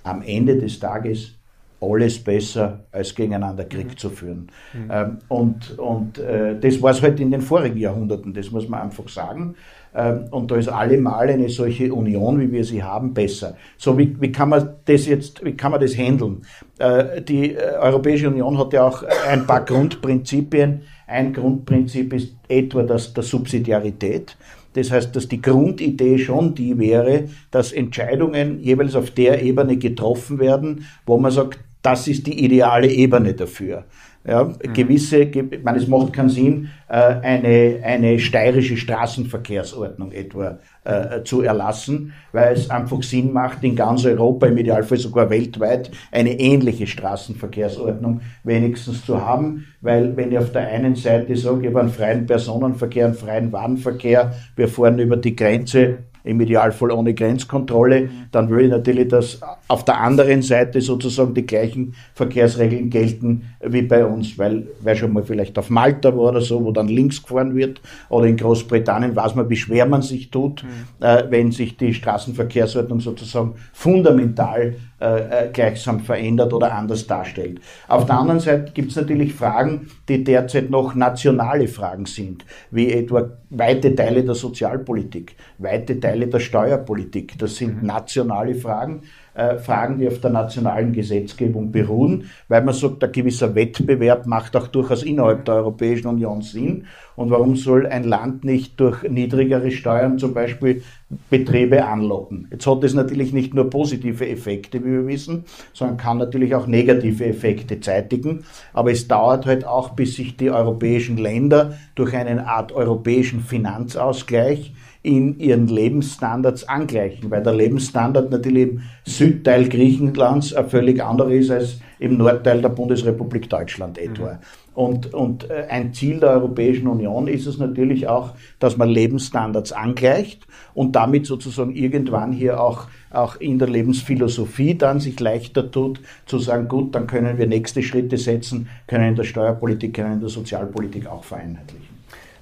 [0.03, 1.36] Am Ende des Tages
[1.79, 3.97] alles besser, als gegeneinander Krieg mhm.
[3.97, 4.47] zu führen.
[4.73, 4.91] Mhm.
[4.91, 8.81] Ähm, und und äh, das war es halt in den vorigen Jahrhunderten, das muss man
[8.81, 9.55] einfach sagen.
[9.95, 13.55] Ähm, und da ist allemal eine solche Union, wie wir sie haben, besser.
[13.77, 16.41] So, wie, wie kann man das jetzt, wie kann man das handeln?
[16.77, 20.81] Äh, die äh, Europäische Union hat ja auch ein paar Grundprinzipien.
[21.07, 24.37] Ein Grundprinzip ist etwa das der Subsidiarität.
[24.73, 30.37] Das heißt, dass die Grundidee schon die wäre, dass Entscheidungen jeweils auf der Ebene getroffen
[30.37, 33.85] werden, wo man sagt, das ist die ideale Ebene dafür.
[34.25, 34.73] Ja, mhm.
[34.73, 41.43] gewisse, ich meine, es macht keinen Sinn, äh, eine, eine steirische Straßenverkehrsordnung etwa äh, zu
[41.43, 46.87] erlassen, weil es einfach Sinn macht, in ganz Europa, im Idealfall sogar weltweit, eine ähnliche
[46.87, 51.89] Straßenverkehrsordnung wenigstens zu haben, weil wenn ich auf der einen Seite sage, ich habe einen
[51.89, 58.49] freien Personenverkehr, einen freien Warenverkehr, wir fahren über die Grenze, im Idealfall ohne Grenzkontrolle, dann
[58.49, 64.05] will ich natürlich, dass auf der anderen Seite sozusagen die gleichen Verkehrsregeln gelten wie bei
[64.05, 67.55] uns, weil wer schon mal vielleicht auf Malta war oder so, wo dann links gefahren
[67.55, 71.05] wird, oder in Großbritannien weiß man, wie schwer man sich tut, mhm.
[71.05, 77.61] äh, wenn sich die Straßenverkehrsordnung sozusagen fundamental äh, äh, gleichsam verändert oder anders darstellt.
[77.87, 82.91] Auf der anderen Seite gibt es natürlich Fragen, die derzeit noch nationale Fragen sind, wie
[82.91, 87.37] etwa weite Teile der Sozialpolitik, weite Teile der Steuerpolitik.
[87.37, 87.87] Das sind mhm.
[87.87, 89.03] nationale Fragen,
[89.37, 94.55] äh, Fragen, die auf der nationalen Gesetzgebung beruhen, weil man sagt, ein gewisser Wettbewerb macht
[94.55, 96.85] auch durchaus innerhalb der Europäischen Union Sinn.
[97.15, 100.81] Und warum soll ein Land nicht durch niedrigere Steuern zum Beispiel
[101.29, 102.47] Betriebe anlocken?
[102.51, 106.65] Jetzt hat es natürlich nicht nur positive Effekte, wie wir wissen, sondern kann natürlich auch
[106.65, 108.43] negative Effekte zeitigen.
[108.73, 114.73] Aber es dauert halt auch, bis sich die europäischen Länder durch eine Art europäischen Finanzausgleich
[115.07, 121.49] in ihren Lebensstandards angleichen, weil der Lebensstandard natürlich im Südteil Griechenlands ein völlig anderer ist
[121.49, 124.33] als im Nordteil der Bundesrepublik Deutschland etwa.
[124.33, 124.39] Mhm.
[124.73, 129.71] Und, und äh, ein Ziel der Europäischen Union ist es natürlich auch, dass man Lebensstandards
[129.71, 136.01] angleicht und damit sozusagen irgendwann hier auch, auch in der Lebensphilosophie dann sich leichter tut,
[136.25, 140.19] zu sagen, gut, dann können wir nächste Schritte setzen, können in der Steuerpolitik, können in
[140.19, 141.86] der Sozialpolitik auch vereinheitlichen.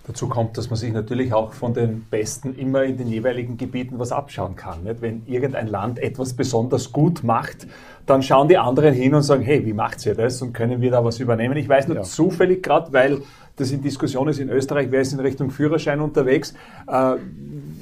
[0.07, 3.97] Dazu kommt, dass man sich natürlich auch von den Besten immer in den jeweiligen Gebieten
[3.97, 4.83] was abschauen kann.
[4.83, 5.01] Nicht?
[5.01, 7.65] Wenn irgendein Land etwas besonders gut macht,
[8.05, 10.91] dann schauen die anderen hin und sagen, hey, wie macht ihr das und können wir
[10.91, 11.57] da was übernehmen?
[11.57, 12.03] Ich weiß nur ja.
[12.03, 13.21] zufällig gerade, weil
[13.55, 16.53] das in Diskussion ist in Österreich, wer ist in Richtung Führerschein unterwegs.
[16.87, 17.15] Äh,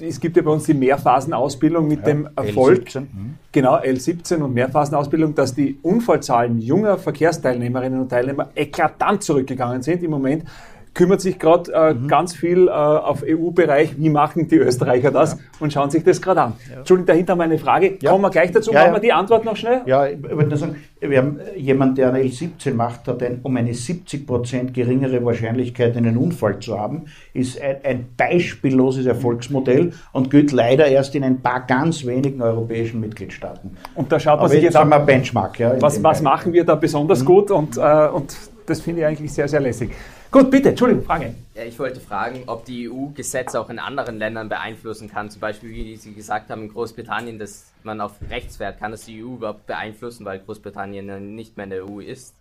[0.02, 2.88] es gibt ja bei uns die Mehrphasenausbildung mit ja, dem Erfolg.
[2.88, 3.00] L17.
[3.00, 3.34] Mhm.
[3.52, 10.04] Genau, L17 und Mehrphasenausbildung, dass die Unfallzahlen junger Verkehrsteilnehmerinnen und Teilnehmer eklatant zurückgegangen sind.
[10.04, 10.46] Im Moment
[10.94, 12.08] kümmert sich gerade äh, mhm.
[12.08, 15.40] ganz viel äh, auf EU-Bereich, wie machen die Österreicher das ja.
[15.60, 16.54] und schauen sich das gerade an.
[16.70, 16.80] Ja.
[16.80, 17.98] Entschuldigung, dahinter meine Frage.
[18.00, 18.12] Ja.
[18.12, 19.82] Kommen wir gleich dazu, machen wir die Antwort noch schnell?
[19.86, 23.58] Ja, ich würde nur sagen, wir haben jemand, der eine L17 macht, hat ein, um
[23.58, 30.30] eine 70 Prozent geringere Wahrscheinlichkeit, einen Unfall zu haben, ist ein, ein beispielloses Erfolgsmodell und
[30.30, 33.78] gilt leider erst in ein paar ganz wenigen europäischen Mitgliedstaaten.
[33.96, 35.60] Und da schaut man Aber sich jetzt, jetzt an, Benchmark.
[35.60, 37.26] Ja, was, was machen wir da besonders mhm.
[37.26, 39.92] gut und, äh, und das finde ich eigentlich sehr, sehr lässig.
[40.34, 41.36] Gut, bitte, Entschuldigung, Frage.
[41.54, 45.30] Ja, ich wollte fragen, ob die EU Gesetze auch in anderen Ländern beeinflussen kann.
[45.30, 49.24] Zum Beispiel, wie Sie gesagt haben, in Großbritannien, dass man auf Rechtswert kann das die
[49.24, 52.34] EU überhaupt beeinflussen, weil Großbritannien nicht mehr in der EU ist.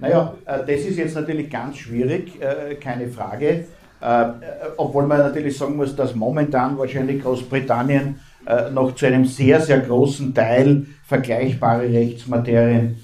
[0.00, 3.66] Naja, äh, das ist jetzt natürlich ganz schwierig, äh, keine Frage.
[4.00, 4.26] Äh,
[4.76, 8.18] obwohl man natürlich sagen muss, dass momentan wahrscheinlich Großbritannien
[8.72, 12.96] noch zu einem sehr, sehr großen Teil vergleichbare Rechtsmaterien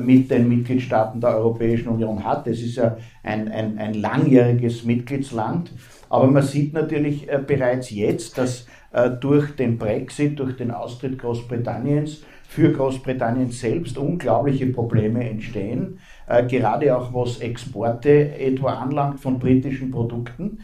[0.00, 2.46] mit den Mitgliedstaaten der Europäischen Union hat.
[2.46, 5.72] Es ist ja ein, ein, ein langjähriges Mitgliedsland.
[6.10, 11.18] Aber man sieht natürlich äh, bereits jetzt, dass äh, durch den Brexit, durch den Austritt
[11.18, 15.98] Großbritanniens für Großbritannien selbst unglaubliche Probleme entstehen,
[16.48, 20.58] gerade auch was Exporte etwa anlangt von britischen Produkten,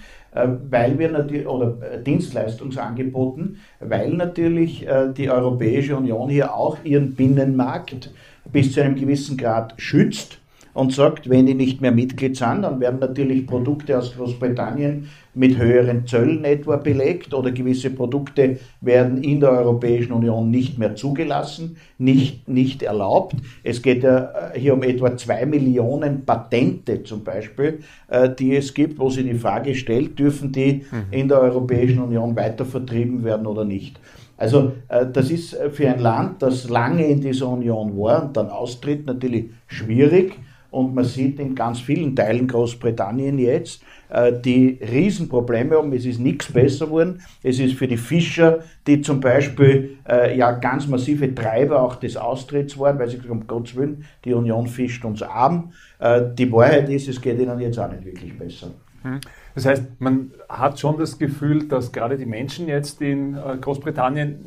[0.71, 8.13] weil wir natürlich, oder Dienstleistungsangeboten, weil natürlich die Europäische Union hier auch ihren Binnenmarkt
[8.53, 10.41] bis zu einem gewissen Grad schützt
[10.79, 15.59] und sagt, wenn die nicht mehr Mitglied sind, dann werden natürlich Produkte aus Großbritannien mit
[15.59, 21.79] höheren Zöllen etwa belegt oder gewisse Produkte werden in der Europäischen Union nicht mehr zugelassen,
[21.99, 23.35] nicht, nicht erlaubt.
[23.65, 28.73] Es geht ja äh, hier um etwa zwei Millionen Patente zum Beispiel, äh, die es
[28.73, 31.07] gibt, wo sie die Frage stellt, dürfen die mhm.
[31.11, 33.99] in der Europäischen Union weiter vertrieben werden oder nicht.
[34.37, 38.49] Also äh, das ist für ein Land, das lange in dieser Union war und dann
[38.49, 40.39] austritt, natürlich schwierig.
[40.71, 45.93] Und man sieht in ganz vielen Teilen Großbritannien jetzt, äh, die Riesenprobleme haben.
[45.93, 47.23] Es ist nichts besser geworden.
[47.43, 52.17] Es ist für die Fischer, die zum Beispiel äh, ja ganz massive Treiber auch des
[52.17, 55.73] Austritts waren, weil sie gesagt haben, um Gottes Willen, die Union fischt uns arm.
[55.99, 58.69] Äh, die Wahrheit ist, es geht ihnen jetzt auch nicht wirklich besser.
[59.03, 59.21] Hm.
[59.55, 64.45] Das heißt, man hat schon das Gefühl, dass gerade die Menschen jetzt in äh, Großbritannien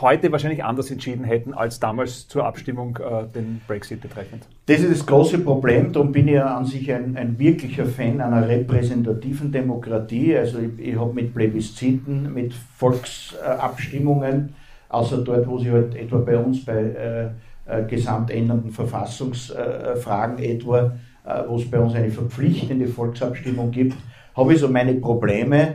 [0.00, 4.46] heute wahrscheinlich anders entschieden hätten als damals zur Abstimmung äh, den Brexit betreffend.
[4.66, 8.20] Das ist das große Problem, darum bin ich ja an sich ein, ein wirklicher Fan
[8.20, 10.36] einer repräsentativen Demokratie.
[10.36, 14.54] Also ich, ich habe mit Plebisziten, mit Volksabstimmungen,
[14.88, 17.28] außer dort, wo sie halt etwa bei uns bei äh,
[17.66, 23.96] äh, gesamtändernden Verfassungsfragen etwa, äh, wo es bei uns eine verpflichtende Volksabstimmung gibt,
[24.36, 25.74] habe ich so meine Probleme äh,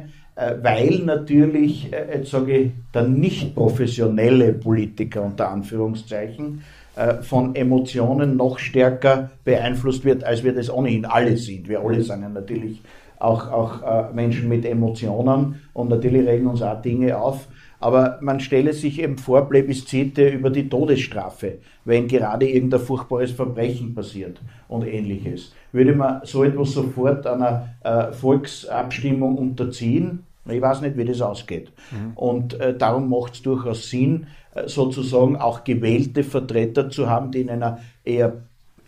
[0.62, 6.64] weil natürlich, äh, jetzt sage ich, der nicht professionelle Politiker unter Anführungszeichen
[6.96, 11.68] äh, von Emotionen noch stärker beeinflusst wird, als wir das ohnehin alle sind.
[11.68, 12.82] Wir alle sind ja natürlich
[13.20, 17.50] auch, auch Menschen mit Emotionen und natürlich regen uns auch Dinge auf.
[17.82, 23.96] Aber man stelle sich eben vor, Plebiszite über die Todesstrafe, wenn gerade irgendein furchtbares Verbrechen
[23.96, 25.54] passiert und ähnliches.
[25.72, 31.72] Würde man so etwas sofort einer äh, Volksabstimmung unterziehen, ich weiß nicht, wie das ausgeht.
[31.92, 32.12] Mhm.
[32.16, 37.42] Und äh, darum macht es durchaus Sinn, äh, sozusagen auch gewählte Vertreter zu haben, die
[37.42, 38.34] in einer eher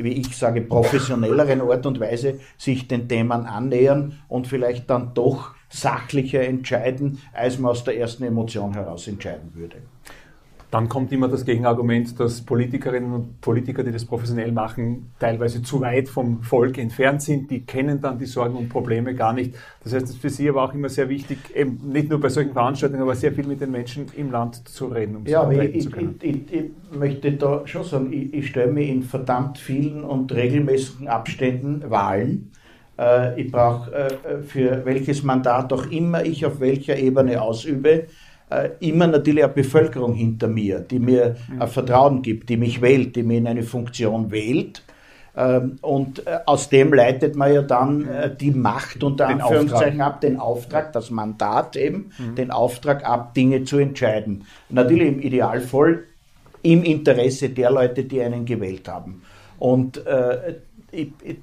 [0.04, 5.52] wie ich sage, professionelleren Art und Weise sich den Themen annähern und vielleicht dann doch
[5.70, 9.78] sachlicher entscheiden, als man aus der ersten Emotion heraus entscheiden würde.
[10.72, 15.82] Dann kommt immer das Gegenargument, dass Politikerinnen und Politiker, die das professionell machen, teilweise zu
[15.82, 17.52] weit vom Volk entfernt sind.
[17.52, 19.54] Die kennen dann die Sorgen und Probleme gar nicht.
[19.84, 22.30] Das heißt, es ist für Sie aber auch immer sehr wichtig, eben nicht nur bei
[22.30, 25.62] solchen Veranstaltungen, aber sehr viel mit den Menschen im Land zu reden, um ja, aber
[25.62, 26.16] ich, zu können.
[26.22, 30.34] Ich, ich, ich, möchte da schon sagen, ich, ich stelle mir in verdammt vielen und
[30.34, 32.50] regelmäßigen Abständen Wahlen.
[32.98, 38.06] Äh, ich brauche äh, für welches Mandat auch immer ich auf welcher Ebene ausübe,
[38.80, 43.24] immer natürlich eine Bevölkerung hinter mir, die mir ein Vertrauen gibt, die mich wählt, die
[43.24, 44.84] mir in eine Funktion wählt.
[45.36, 50.02] Ähm, und äh, aus dem leitet man ja dann äh, die Macht unter den Anführungszeichen
[50.02, 50.16] Auftrag.
[50.16, 52.36] ab, den Auftrag, das Mandat eben, mhm.
[52.36, 54.44] den Auftrag ab, Dinge zu entscheiden.
[54.70, 56.04] Natürlich im Idealfall
[56.64, 59.24] im Interesse der Leute, die einen gewählt haben.
[59.58, 60.56] Und äh,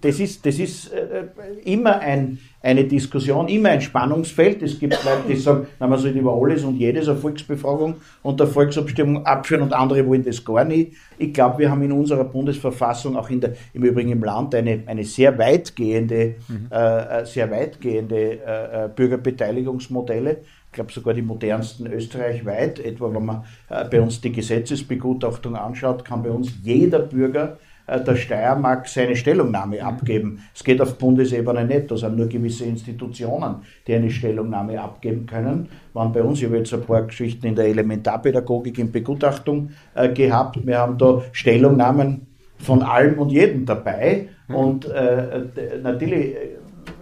[0.01, 1.25] das ist, das ist äh,
[1.65, 4.63] immer ein, eine Diskussion, immer ein Spannungsfeld.
[4.63, 8.41] Es gibt Leute, die sagen, na, man soll über alles und jedes eine Volksbefragung und
[8.41, 10.93] eine Volksabstimmung abführen und andere wollen das gar nicht.
[11.19, 14.83] Ich glaube, wir haben in unserer Bundesverfassung, auch in der, im Übrigen im Land, eine,
[14.87, 16.67] eine sehr weitgehende, mhm.
[16.71, 20.39] äh, sehr weitgehende äh, äh Bürgerbeteiligungsmodelle.
[20.67, 22.81] Ich glaube sogar die modernsten österreichweit.
[22.81, 27.68] Etwa wenn man äh, bei uns die Gesetzesbegutachtung anschaut, kann bei uns jeder Bürger äh,
[27.89, 30.41] der Steiermark seine Stellungnahme abgeben.
[30.55, 35.69] Es geht auf Bundesebene nicht, da sind nur gewisse Institutionen, die eine Stellungnahme abgeben können.
[35.95, 40.11] Waren bei uns, ich habe jetzt ein paar Geschichten in der Elementarpädagogik in Begutachtung äh,
[40.11, 40.67] gehabt.
[40.67, 42.27] Wir haben da Stellungnahmen
[42.59, 44.29] von allem und jedem dabei.
[44.49, 44.55] Mhm.
[44.55, 45.41] Und äh,
[45.83, 46.59] natürlich äh,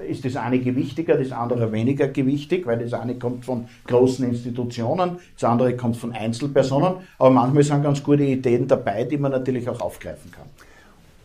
[0.09, 5.19] ist das eine gewichtiger, das andere weniger gewichtig, weil das eine kommt von großen Institutionen,
[5.35, 6.95] das andere kommt von Einzelpersonen.
[7.19, 10.47] Aber manchmal sind ganz gute Ideen dabei, die man natürlich auch aufgreifen kann.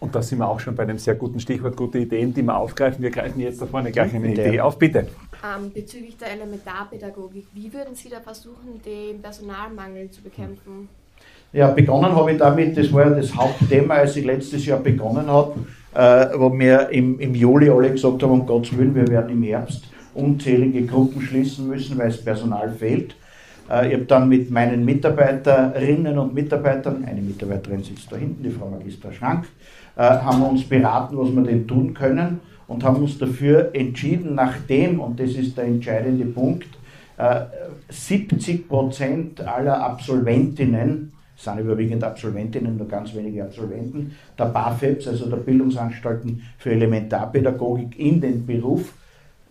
[0.02, 2.58] Und da sind wir auch schon bei einem sehr guten Stichwort, gute Ideen, die wir
[2.58, 3.04] aufgreifen.
[3.04, 5.08] Wir greifen jetzt da vorne gleich eine Idee auf, bitte.
[5.44, 10.90] Ähm, bezüglich der Elementarpädagogik, wie würden Sie da versuchen, den Personalmangel zu bekämpfen?
[11.54, 15.28] Ja, begonnen habe ich damit, das war ja das Hauptthema, als ich letztes Jahr begonnen
[15.28, 15.60] habe,
[15.94, 19.44] äh, wo wir im, im Juli alle gesagt haben, um Gottes Willen, wir werden im
[19.44, 19.84] Herbst
[20.16, 23.16] unzählige Gruppen schließen müssen, weil es Personal fehlt.
[23.70, 28.50] Äh, ich habe dann mit meinen Mitarbeiterinnen und Mitarbeitern, eine Mitarbeiterin sitzt da hinten, die
[28.50, 29.46] Frau Magister Schrank,
[29.95, 34.36] äh, haben wir uns beraten, was wir denn tun können und haben uns dafür entschieden,
[34.36, 36.67] nachdem, und das ist der entscheidende Punkt,
[37.89, 45.08] 70 äh, Prozent aller Absolventinnen, es sind überwiegend Absolventinnen, nur ganz wenige Absolventen, der BAföBs,
[45.08, 48.93] also der Bildungsanstalten für Elementarpädagogik, in den Beruf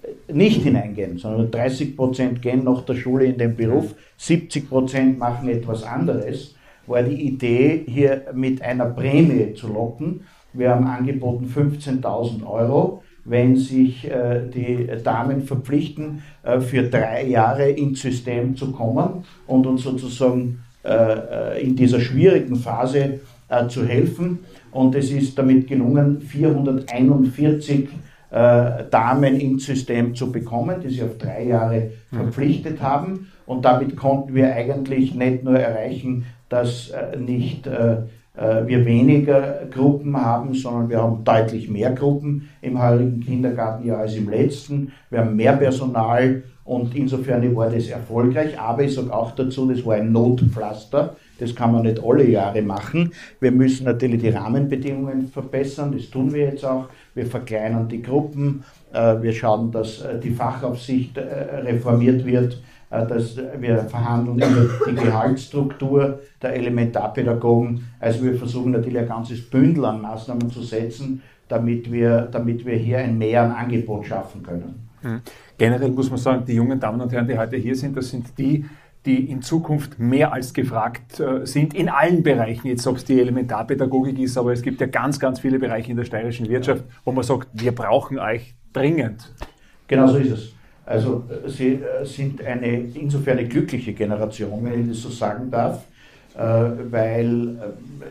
[0.02, 5.18] äh, nicht hineingehen, sondern 30 Prozent gehen nach der Schule in den Beruf, 70 Prozent
[5.18, 6.54] machen etwas anderes
[6.86, 10.22] war die Idee, hier mit einer Prämie zu locken.
[10.52, 17.70] Wir haben angeboten 15.000 Euro, wenn sich äh, die Damen verpflichten, äh, für drei Jahre
[17.70, 23.86] ins System zu kommen und uns sozusagen äh, äh in dieser schwierigen Phase äh, zu
[23.86, 24.40] helfen.
[24.72, 27.88] Und es ist damit gelungen, 441
[28.30, 33.26] äh, Damen ins System zu bekommen, die sich auf drei Jahre verpflichtet haben.
[33.50, 37.94] Und damit konnten wir eigentlich nicht nur erreichen, dass äh, nicht äh,
[38.36, 44.14] äh, wir weniger Gruppen haben, sondern wir haben deutlich mehr Gruppen im heurigen Kindergartenjahr als
[44.14, 44.92] im letzten.
[45.10, 48.56] Wir haben mehr Personal und insofern war das erfolgreich.
[48.56, 51.16] Aber ich sage auch dazu, das war ein Notpflaster.
[51.40, 53.10] Das kann man nicht alle Jahre machen.
[53.40, 55.90] Wir müssen natürlich die Rahmenbedingungen verbessern.
[55.90, 56.84] Das tun wir jetzt auch.
[57.16, 58.62] Wir verkleinern die Gruppen.
[58.92, 62.58] Wir schauen, dass die Fachaufsicht reformiert wird
[62.90, 67.86] dass wir verhandeln über die Gehaltsstruktur der Elementarpädagogen.
[68.00, 72.74] Also wir versuchen natürlich ein ganzes Bündel an Maßnahmen zu setzen, damit wir, damit wir
[72.74, 74.88] hier ein Mehr an Angebot schaffen können.
[75.02, 75.20] Hm.
[75.56, 78.36] Generell muss man sagen, die jungen Damen und Herren, die heute hier sind, das sind
[78.38, 78.66] die,
[79.06, 83.18] die in Zukunft mehr als gefragt äh, sind, in allen Bereichen, jetzt ob es die
[83.20, 87.12] Elementarpädagogik ist, aber es gibt ja ganz, ganz viele Bereiche in der steirischen Wirtschaft, wo
[87.12, 89.32] man sagt, wir brauchen euch dringend.
[89.86, 90.59] Genau so ist es.
[90.86, 95.50] Also äh, sie äh, sind eine insofern eine glückliche Generation, wenn ich das so sagen
[95.50, 95.84] darf,
[96.32, 97.58] weil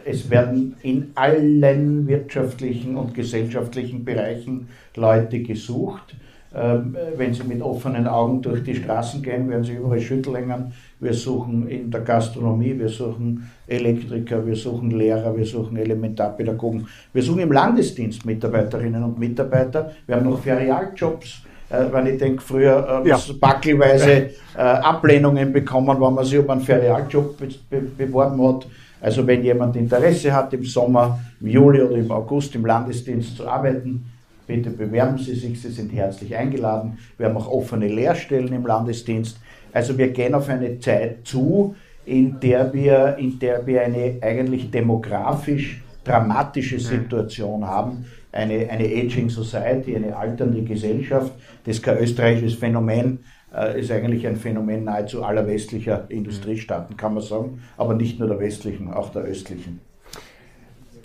[0.03, 6.15] es werden in allen wirtschaftlichen und gesellschaftlichen Bereichen Leute gesucht
[6.55, 10.73] ähm, wenn Sie mit offenen Augen durch die Straßen gehen, werden Sie überall Schüttellängern.
[10.99, 16.87] Wir suchen in der Gastronomie, wir suchen Elektriker, wir suchen Lehrer, wir suchen Elementarpädagogen.
[17.13, 19.91] Wir suchen im Landesdienst Mitarbeiterinnen und Mitarbeiter.
[20.07, 21.43] Wir haben noch Ferialjobs.
[21.69, 23.19] Äh, wenn ich denke, früher äh, ja.
[23.39, 24.11] backelweise
[24.55, 28.67] äh, Ablehnungen bekommen, wenn man sich um einen Ferialjob be be beworben hat.
[29.01, 33.47] Also wenn jemand Interesse hat, im Sommer, im Juli oder im August im Landesdienst zu
[33.47, 34.05] arbeiten,
[34.49, 36.97] Bitte bewerben Sie sich, Sie sind herzlich eingeladen.
[37.19, 39.39] Wir haben auch offene Lehrstellen im Landesdienst.
[39.71, 44.71] Also wir gehen auf eine Zeit zu, in der wir, in der wir eine eigentlich
[44.71, 46.79] demografisch dramatische mhm.
[46.79, 48.05] Situation haben.
[48.31, 51.31] Eine, eine Aging Society, eine alternde Gesellschaft.
[51.65, 53.19] Das ist kein österreichisches Phänomen,
[53.55, 58.27] äh, ist eigentlich ein Phänomen nahezu aller westlicher Industriestaaten, kann man sagen, aber nicht nur
[58.27, 59.81] der westlichen, auch der östlichen.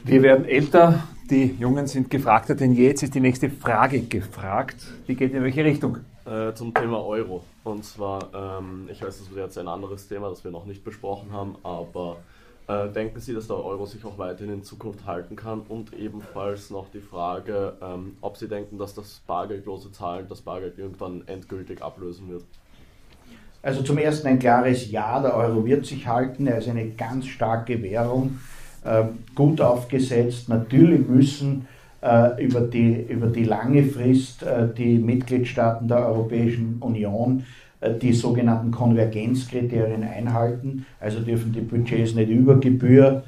[0.04, 2.88] Wir werden älter, die Jungen sind gefragter denn je.
[2.88, 4.76] Jetzt ist die nächste Frage gefragt.
[5.08, 5.98] Die geht in welche Richtung?
[6.26, 7.42] Äh, zum Thema Euro.
[7.64, 10.84] Und zwar, ähm, ich weiß, das wird jetzt ein anderes Thema, das wir noch nicht
[10.84, 12.18] besprochen haben, aber
[12.66, 15.62] äh, denken Sie, dass der Euro sich auch weiterhin in Zukunft halten kann?
[15.68, 20.78] Und ebenfalls noch die Frage, ähm, ob Sie denken, dass das bargeldlose Zahlen das Bargeld
[20.78, 22.44] irgendwann endgültig ablösen wird?
[23.62, 26.46] Also zum ersten ein klares Ja, der Euro wird sich halten.
[26.46, 28.38] Er ist eine ganz starke Währung.
[28.84, 30.48] Ähm, gut aufgesetzt.
[30.48, 31.66] Natürlich müssen
[32.02, 37.63] äh, über, die, über die lange Frist äh, die Mitgliedstaaten der Europäischen Union äh,
[38.00, 40.86] die sogenannten Konvergenzkriterien einhalten.
[41.00, 43.24] Also dürfen die Budgets nicht über Gebühr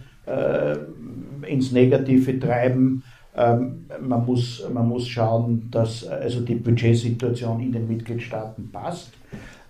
[1.47, 3.05] ins Negative treiben.
[3.37, 9.13] Ähm, man, muss, man muss schauen, dass also die Budgetsituation in den Mitgliedstaaten passt.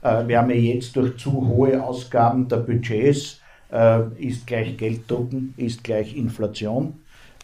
[0.00, 3.40] wir haben ja jetzt durch zu hohe Ausgaben der Budgets
[3.72, 6.94] äh, ist gleich Gelddrucken, ist gleich Inflation.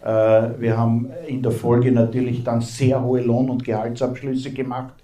[0.02, 4.94] Äh, wir haben in der Folge natürlich dann sehr hohe Lohn- und Gehaltsabschlüsse gemacht,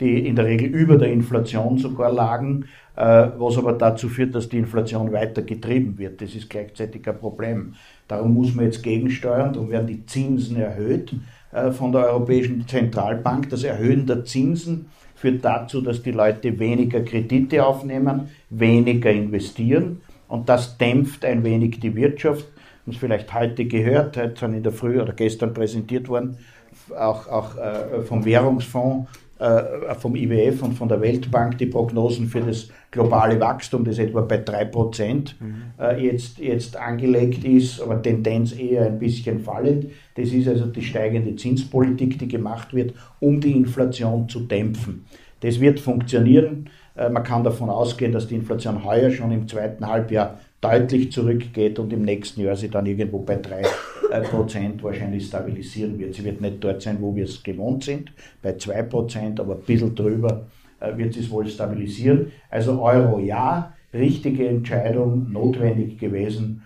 [0.00, 4.48] die in der Regel über der Inflation sogar lagen, äh, was aber dazu führt, dass
[4.48, 6.20] die Inflation weiter getrieben wird.
[6.20, 7.74] Das ist gleichzeitig ein Problem.
[8.08, 11.14] Darum muss man jetzt gegensteuern, darum werden die Zinsen erhöht
[11.72, 13.48] von der Europäischen Zentralbank.
[13.48, 20.48] Das Erhöhen der Zinsen führt dazu, dass die Leute weniger Kredite aufnehmen, weniger investieren und
[20.48, 22.46] das dämpft ein wenig die Wirtschaft.
[22.90, 26.38] Es vielleicht heute gehört, heute sind in der Früh oder gestern präsentiert worden,
[26.96, 29.08] auch, auch äh, vom Währungsfonds,
[29.38, 34.22] äh, vom IWF und von der Weltbank die Prognosen für das globale Wachstum, das etwa
[34.22, 35.62] bei 3% mhm.
[35.78, 39.86] äh, jetzt, jetzt angelegt ist, aber Tendenz eher ein bisschen fallend.
[40.16, 45.04] Das ist also die steigende Zinspolitik, die gemacht wird, um die Inflation zu dämpfen.
[45.40, 46.68] Das wird funktionieren.
[46.96, 51.78] Äh, man kann davon ausgehen, dass die Inflation heuer schon im zweiten Halbjahr deutlich zurückgeht
[51.78, 53.62] und im nächsten Jahr sie dann irgendwo bei 3
[54.10, 56.14] äh, Prozent wahrscheinlich stabilisieren wird.
[56.14, 59.62] Sie wird nicht dort sein, wo wir es gewohnt sind, bei 2 Prozent, aber ein
[59.62, 60.46] bisschen drüber
[60.80, 62.32] äh, wird sie es wohl stabilisieren.
[62.50, 66.62] Also Euro ja, richtige Entscheidung, notwendig gewesen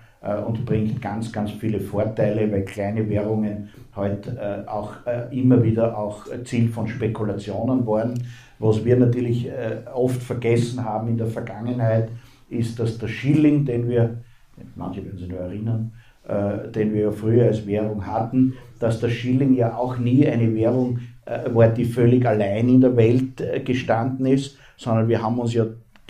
[0.47, 4.93] und bringt ganz, ganz viele Vorteile, weil kleine Währungen heute auch
[5.33, 8.15] immer wieder auch Ziel von Spekulationen waren.
[8.63, 12.11] Was wir natürlich äh, oft vergessen haben in der Vergangenheit,
[12.53, 14.19] ist, dass der Schilling, den wir,
[14.77, 15.93] manche werden sich nur erinnern,
[16.29, 20.55] äh, den wir ja früher als Währung hatten, dass der Schilling ja auch nie eine
[20.55, 25.39] Währung äh, war, die völlig allein in der Welt äh, gestanden ist, sondern wir haben
[25.39, 25.65] uns ja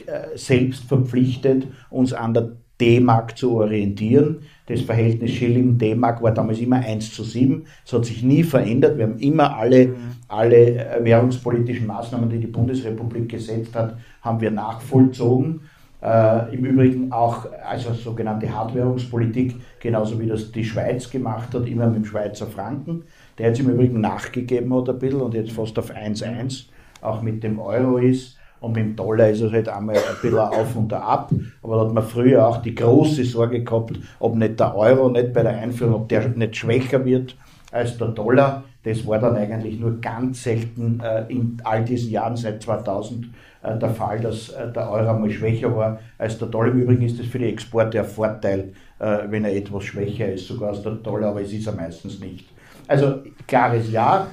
[0.07, 4.41] äh, selbst verpflichtet, uns an der D-Mark zu orientieren.
[4.67, 7.65] Das Verhältnis Schilling-D-Mark war damals immer 1 zu 7.
[7.85, 8.97] Es hat sich nie verändert.
[8.97, 9.95] Wir haben immer alle, mhm.
[10.29, 15.61] alle äh, währungspolitischen Maßnahmen, die die Bundesrepublik gesetzt hat, haben wir nachvollzogen.
[16.03, 21.87] Äh, Im Übrigen auch also sogenannte Hartwährungspolitik, genauso wie das die Schweiz gemacht hat, immer
[21.87, 23.05] mit dem Schweizer Franken.
[23.39, 26.65] Der jetzt im Übrigen nachgegeben hat ein bisschen und jetzt fast auf 1,1
[27.03, 28.37] auch mit dem Euro ist.
[28.61, 31.33] Und mit dem Dollar ist es halt einmal ein bisschen auf und ab.
[31.63, 35.33] Aber da hat man früher auch die große Sorge gehabt, ob nicht der Euro nicht
[35.33, 37.37] bei der Einführung, ob der nicht schwächer wird
[37.73, 38.65] als der Dollar.
[38.85, 43.29] Das war dann eigentlich nur ganz selten äh, in all diesen Jahren seit 2000 äh,
[43.63, 46.71] der Fall, dass äh, der Euro mal schwächer war als der Dollar.
[46.71, 50.47] Im Übrigen ist das für die Exporte ein Vorteil, äh, wenn er etwas schwächer ist,
[50.47, 52.47] sogar als der Dollar, aber es ist er meistens nicht.
[52.89, 54.27] Also klares Ja,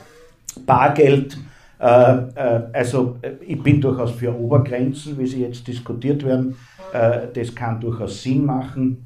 [0.65, 1.37] Bargeld.
[1.77, 6.57] Also ich bin durchaus für Obergrenzen, wie sie jetzt diskutiert werden.
[6.91, 9.05] Das kann durchaus Sinn machen.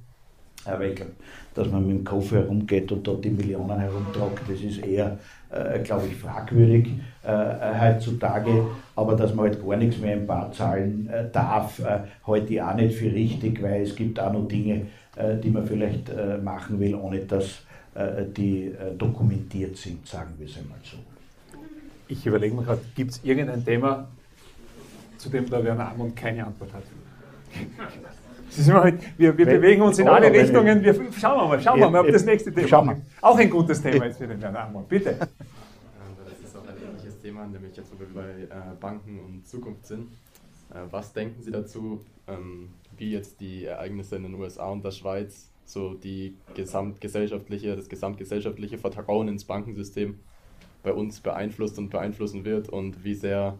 [0.65, 1.11] Aber ich glaube,
[1.53, 5.19] dass man mit dem Koffer herumgeht und dort die Millionen herumtragt, das ist eher,
[5.51, 6.87] äh, glaube ich, fragwürdig
[7.23, 8.67] äh, heutzutage.
[8.95, 12.61] Aber dass man halt gar nichts mehr im Bar zahlen äh, darf, äh, halte ich
[12.61, 16.37] auch nicht für richtig, weil es gibt auch noch Dinge, äh, die man vielleicht äh,
[16.37, 17.61] machen will, ohne dass
[17.95, 20.97] äh, die dokumentiert sind, sagen wir es einmal so.
[22.07, 24.07] Ich überlege mir gerade, gibt es irgendein Thema,
[25.17, 26.83] zu dem der Werner Amund keine Antwort hat?
[28.71, 30.83] Halt, wir, wir bewegen uns in alle Richtungen.
[30.83, 34.05] Wir, schauen wir mal, schauen wir mal, ob das nächste Thema auch ein gutes Thema
[34.05, 34.85] ist für den Herrn Amon.
[34.87, 35.15] Bitte.
[35.17, 39.85] Das ist auch ein ähnliches Thema, nämlich jetzt, wo wir bei äh, Banken und Zukunft
[39.85, 40.11] sind.
[40.69, 44.91] Äh, was denken Sie dazu, ähm, wie jetzt die Ereignisse in den USA und der
[44.91, 50.19] Schweiz so die gesamtgesellschaftliche, das gesamtgesellschaftliche Vertrauen ins Bankensystem
[50.83, 53.57] bei uns beeinflusst und beeinflussen wird und wie sehr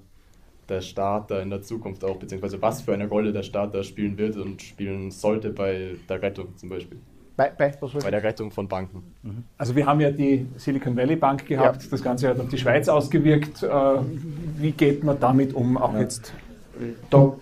[0.67, 3.83] der Staat da in der Zukunft auch, beziehungsweise was für eine Rolle der Staat da
[3.83, 6.99] spielen wird und spielen sollte bei der Rettung zum Beispiel.
[7.35, 7.73] Bei, bei,
[8.03, 9.03] bei der Rettung von Banken.
[9.23, 9.43] Mhm.
[9.57, 11.89] Also wir haben ja die Silicon Valley Bank gehabt, ja.
[11.89, 13.63] das Ganze hat auf die Schweiz ausgewirkt.
[13.63, 13.69] Äh,
[14.59, 16.01] wie geht man damit um, auch ja.
[16.01, 16.31] jetzt?
[17.09, 17.33] Da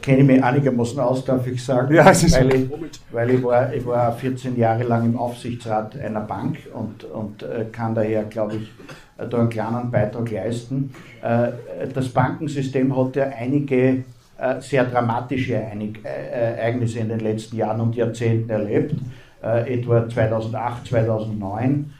[0.00, 2.70] kenne ich mich einigermaßen aus, darf ich sagen, ja, weil, ich,
[3.10, 7.66] weil ich, war, ich war 14 Jahre lang im Aufsichtsrat einer Bank und, und äh,
[7.70, 8.70] kann daher, glaube ich,
[9.18, 10.94] äh, da einen kleinen Beitrag leisten.
[11.22, 11.52] Äh,
[11.92, 14.04] das Bankensystem hat ja einige
[14.60, 18.94] sehr dramatische Ereignisse in den letzten Jahren und Jahrzehnten erlebt.
[19.42, 21.92] Etwa 2008, 2009,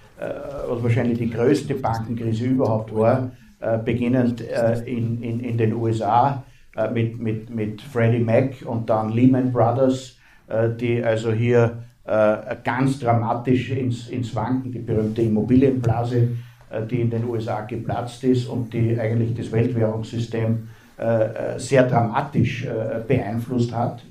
[0.69, 3.31] was wahrscheinlich die größte Bankenkrise überhaupt war,
[3.85, 4.43] beginnend
[4.85, 6.45] in, in, in den USA
[6.93, 10.19] mit, mit, mit Freddie Mac und dann Lehman Brothers,
[10.79, 11.79] die also hier
[12.63, 16.29] ganz dramatisch ins, ins Wanken, die berühmte Immobilienblase,
[16.71, 20.69] äh, die in den USA geplatzt ist und die eigentlich das Weltwährungssystem
[20.99, 22.67] äh, äh, sehr dramatisch
[23.09, 24.03] beeinflusst hat.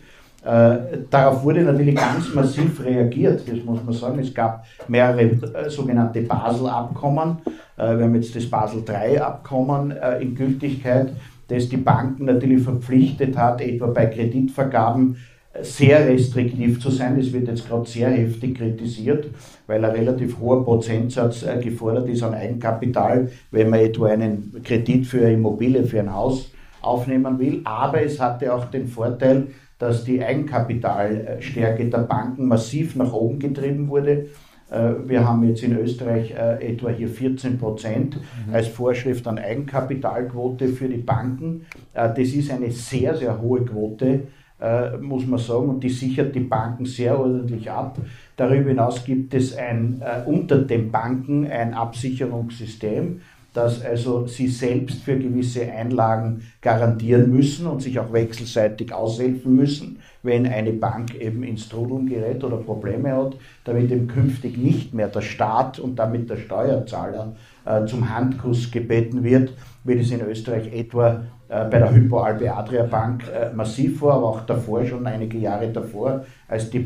[0.42, 4.20] Darauf wurde natürlich ganz massiv reagiert, das muss man sagen.
[4.20, 7.40] Es gab mehrere sogenannte Basel-Abkommen.
[7.76, 11.12] wir haben jetzt das Basel III-Abkommen in Gültigkeit,
[11.50, 15.18] das die Banken natürlich verpflichtet hat, etwa bei Kreditvergaben
[15.62, 17.18] sehr restriktiv zu sein.
[17.18, 19.28] Das wird jetzt gerade sehr heftig kritisiert,
[19.68, 25.06] weil ein relativ hoher Prozentsatz äh, gefordert ist an Eigenkapital, wenn man etwa einen Kredit
[25.06, 27.62] für eine Immobilie, für ein Haus aufnehmen will.
[27.64, 33.88] Aber es hatte auch den Vorteil, dass die Eigenkapitalstärke der Banken massiv nach oben getrieben
[33.88, 34.28] wurde.
[34.70, 38.54] Äh, wir haben jetzt in Österreich äh, etwa hier 14 Prozent mhm.
[38.54, 41.66] als Vorschrift an Eigenkapitalquote für die Banken.
[41.94, 44.24] Das ist eine sehr, sehr hohe Quote
[44.60, 47.98] äh, muss man sagen, und die sichert die Banken sehr ordentlich ab.
[48.36, 53.22] Darüber hinaus gibt es ein, äh, unter den Banken ein Absicherungssystem,
[53.60, 60.00] das also sie selbst für gewisse Einlagen garantieren müssen und sich auch wechselseitig aushelfen müssen,
[60.24, 63.36] wenn eine Bank eben ins Trudeln gerät oder Probleme hat,
[63.66, 67.36] damit eben künftig nicht mehr der Staat und damit der Steuerzahler
[67.66, 69.54] äh, zum Handkuss gebeten wird,
[69.84, 74.16] wie das in Österreich etwa äh, bei der Hypo Alpe Adria Bank äh, massiv war,
[74.16, 76.86] aber auch davor, schon einige Jahre davor, als die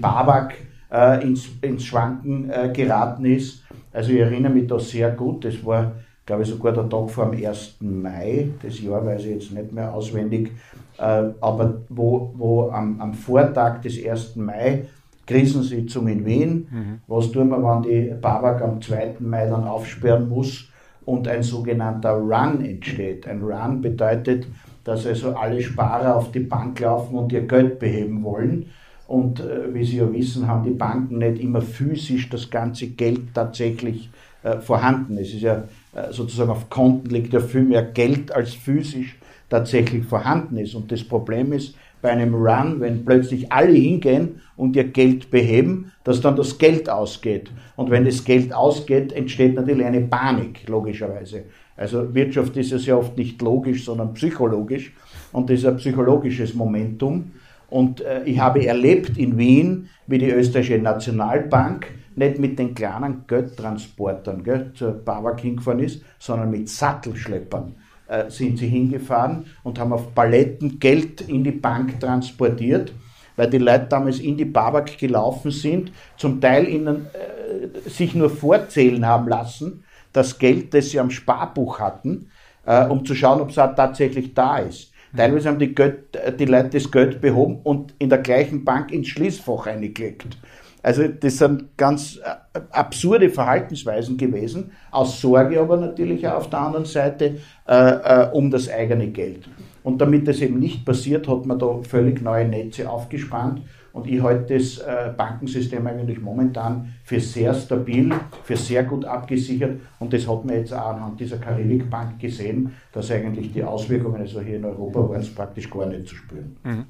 [0.92, 3.64] äh, ins, ins Schwanken geraten ist.
[3.92, 5.94] Also ich erinnere mich da sehr gut, das war,
[6.26, 7.78] glaube ich, sogar der Tag vor dem 1.
[7.82, 10.52] Mai, das Jahr weiß ich jetzt nicht mehr auswendig,
[10.98, 14.38] aber wo, wo am, am Vortag des 1.
[14.38, 14.86] Mai
[15.26, 16.68] Krisensitzung in Wien.
[16.70, 17.00] Mhm.
[17.08, 19.16] Was tun wir, wenn die Babak am 2.
[19.20, 20.70] Mai dann aufsperren muss?
[21.06, 23.28] und ein sogenannter Run entsteht.
[23.28, 24.48] Ein Run bedeutet,
[24.84, 28.68] dass also alle Sparer auf die Bank laufen und ihr Geld beheben wollen.
[29.08, 33.34] Und äh, wie Sie ja wissen, haben die Banken nicht immer physisch das ganze Geld
[33.34, 34.10] tatsächlich
[34.44, 35.18] äh, vorhanden.
[35.18, 35.64] Es ist ja äh,
[36.12, 39.18] sozusagen auf Konten liegt ja viel mehr Geld als physisch
[39.50, 40.74] tatsächlich vorhanden ist.
[40.76, 45.92] Und das Problem ist, bei einem Run, wenn plötzlich alle hingehen und ihr Geld beheben,
[46.04, 47.50] dass dann das Geld ausgeht.
[47.78, 51.46] Und wenn das Geld ausgeht, entsteht natürlich eine Panik, logischerweise.
[51.78, 54.94] Also Wirtschaft ist ja sehr oft nicht logisch, sondern psychologisch.
[55.32, 57.32] Und das ist ein psychologisches Momentum.
[57.70, 61.88] Und äh, ich habe erlebt in Wien, wie die österreichische Nationalbank
[62.18, 67.76] nicht mit den kleinen Geldtransportern gell, zur Bawak hingefahren ist, sondern mit Sattelschleppern
[68.08, 72.94] äh, sind sie hingefahren und haben auf Paletten Geld in die Bank transportiert,
[73.36, 78.30] weil die Leute damals in die Babak gelaufen sind, zum Teil ihnen äh, sich nur
[78.30, 82.30] vorzählen haben lassen, das Geld, das sie am Sparbuch hatten,
[82.66, 84.92] äh, um zu schauen, ob es tatsächlich da ist.
[85.16, 89.10] Teilweise haben die, Geld, die Leute das Geld behoben und in der gleichen Bank ins
[89.10, 90.38] Schließfach eingelegt.
[90.84, 96.60] Also das sind ganz äh, absurde Verhaltensweisen gewesen, aus Sorge aber natürlich auch auf der
[96.60, 99.50] anderen Seite äh, äh, um das eigene Geld.
[99.82, 103.62] Und damit das eben nicht passiert, hat man da völlig neue Netze aufgespannt.
[103.94, 108.12] Und ich halte das äh, Bankensystem eigentlich momentan für sehr stabil,
[108.44, 109.80] für sehr gut abgesichert.
[110.00, 114.42] Und das hat man jetzt auch anhand dieser Karibikbank gesehen, dass eigentlich die Auswirkungen, also
[114.42, 116.58] hier in Europa, waren es praktisch gar nicht zu spüren.
[116.64, 116.86] Mhm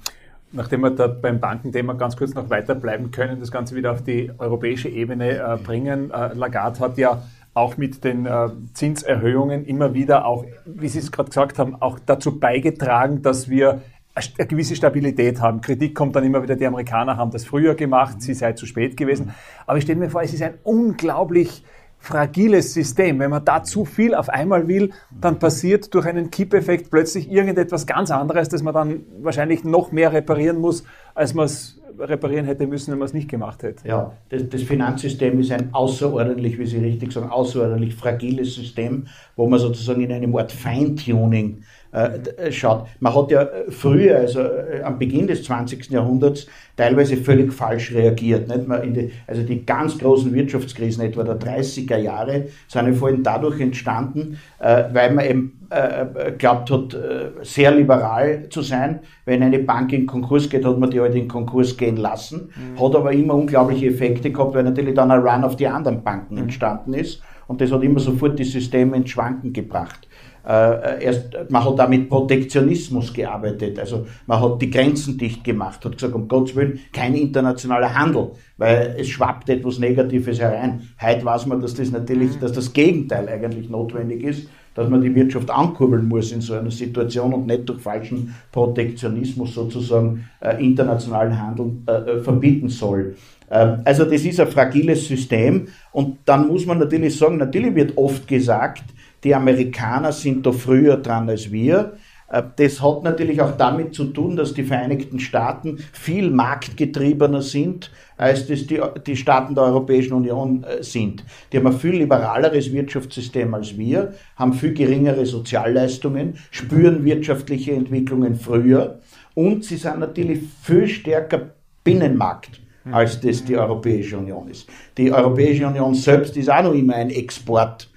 [0.53, 4.31] nachdem wir da beim Bankenthema ganz kurz noch weiterbleiben können, das Ganze wieder auf die
[4.37, 6.11] europäische Ebene äh, bringen.
[6.11, 7.23] Äh, Lagarde hat ja
[7.53, 11.99] auch mit den äh, Zinserhöhungen immer wieder auch, wie Sie es gerade gesagt haben, auch
[11.99, 13.81] dazu beigetragen, dass wir
[14.15, 15.61] eine gewisse Stabilität haben.
[15.61, 18.95] Kritik kommt dann immer wieder, die Amerikaner haben das früher gemacht, sie sei zu spät
[18.95, 19.33] gewesen.
[19.65, 21.63] Aber ich stelle mir vor, es ist ein unglaublich
[22.03, 23.17] fragiles System.
[23.19, 27.87] Wenn man da zu viel auf einmal will, dann passiert durch einen Kippeffekt plötzlich irgendetwas
[27.87, 30.83] ganz anderes, dass man dann wahrscheinlich noch mehr reparieren muss,
[31.15, 33.87] als man es reparieren hätte müssen, wenn man es nicht gemacht hätte.
[33.87, 39.47] Ja, das, das, Finanzsystem ist ein außerordentlich, wie Sie richtig sagen, außerordentlich fragiles System, wo
[39.47, 41.63] man sozusagen in einem Art Feintuning
[41.93, 42.87] äh, schaut.
[42.99, 45.91] Man hat ja früher, also äh, am Beginn des 20.
[45.91, 48.47] Jahrhunderts, teilweise völlig falsch reagiert.
[48.47, 48.67] Nicht?
[48.67, 53.23] Man die, also die ganz großen Wirtschaftskrisen etwa der 30er Jahre sind ja vor allem
[53.23, 58.99] dadurch entstanden, äh, weil man eben äh, glaubt hat, äh, sehr liberal zu sein.
[59.25, 62.49] Wenn eine Bank in Konkurs geht, hat man die halt in Konkurs gehen lassen.
[62.55, 62.83] Mhm.
[62.83, 66.35] Hat aber immer unglaubliche Effekte gehabt, weil natürlich dann ein Run auf die anderen Banken
[66.35, 66.43] mhm.
[66.43, 67.21] entstanden ist.
[67.47, 70.07] Und das hat immer sofort die Systeme ins Schwanken gebracht.
[70.45, 75.85] Äh, erst, man hat da mit Protektionismus gearbeitet, also man hat die Grenzen dicht gemacht,
[75.85, 80.81] hat gesagt, um Gottes Willen, kein internationaler Handel, weil es schwappt etwas Negatives herein.
[81.01, 85.13] Heute weiß man, dass das natürlich, dass das Gegenteil eigentlich notwendig ist, dass man die
[85.15, 91.39] Wirtschaft ankurbeln muss in so einer Situation und nicht durch falschen Protektionismus sozusagen äh, internationalen
[91.39, 93.15] Handel äh, äh verbieten soll.
[93.49, 97.97] Ähm, also das ist ein fragiles System und dann muss man natürlich sagen, natürlich wird
[97.97, 98.83] oft gesagt,
[99.23, 101.93] die Amerikaner sind da früher dran als wir.
[102.29, 107.91] Äh, das hat natürlich auch damit zu tun, dass die Vereinigten Staaten viel marktgetriebener sind,
[108.17, 111.23] als das die, die Staaten der Europäischen Union äh, sind.
[111.51, 118.35] Die haben ein viel liberaleres Wirtschaftssystem als wir, haben viel geringere Sozialleistungen, spüren wirtschaftliche Entwicklungen
[118.35, 118.99] früher
[119.35, 121.51] und sie sind natürlich viel stärker
[121.83, 122.61] Binnenmarkt
[122.91, 124.67] als das die Europäische Union ist.
[124.97, 127.89] Die Europäische Union selbst ist auch noch immer ein Export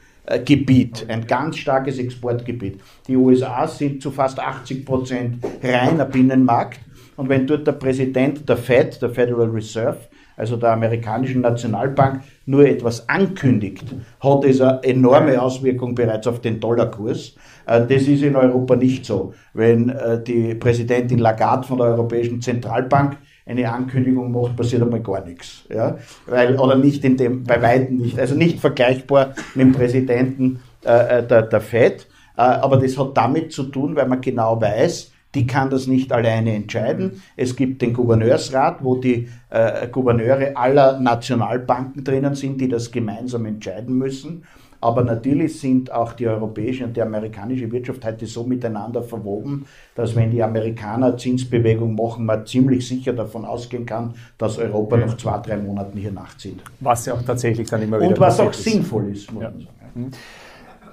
[0.44, 2.80] Gebiet, ein ganz starkes Exportgebiet.
[3.06, 6.80] Die USA sind zu fast 80 Prozent reiner Binnenmarkt.
[7.16, 9.98] Und wenn dort der Präsident der Fed, der Federal Reserve,
[10.36, 13.84] also der amerikanischen Nationalbank, nur etwas ankündigt,
[14.20, 17.36] hat es eine enorme Auswirkung bereits auf den Dollarkurs.
[17.66, 19.32] Äh, das ist in Europa nicht so.
[19.54, 23.16] Wenn äh, die Präsidentin Lagarde von der Europäischen Zentralbank
[23.46, 25.64] eine Ankündigung macht, passiert einmal gar nichts.
[25.70, 25.98] Ja?
[26.26, 31.18] Weil, oder nicht in dem, bei Weitem nicht, also nicht vergleichbar mit dem Präsidenten äh,
[31.18, 32.06] äh, der, der FED.
[32.36, 36.12] Äh, aber das hat damit zu tun, weil man genau weiß, die kann das nicht
[36.12, 37.22] alleine entscheiden.
[37.36, 43.44] Es gibt den Gouverneursrat, wo die äh, Gouverneure aller Nationalbanken drinnen sind, die das gemeinsam
[43.44, 44.44] entscheiden müssen.
[44.80, 50.14] Aber natürlich sind auch die europäische und die amerikanische Wirtschaft heute so miteinander verwoben, dass
[50.14, 55.38] wenn die Amerikaner Zinsbewegung machen, man ziemlich sicher davon ausgehen kann, dass Europa noch zwei,
[55.38, 56.60] drei Monaten hier nachzieht.
[56.80, 58.64] Was ja auch tatsächlich dann immer wieder Und was auch ist.
[58.64, 59.50] sinnvoll ist, muss ja.
[59.50, 59.70] man sagen.
[59.94, 60.10] Mhm.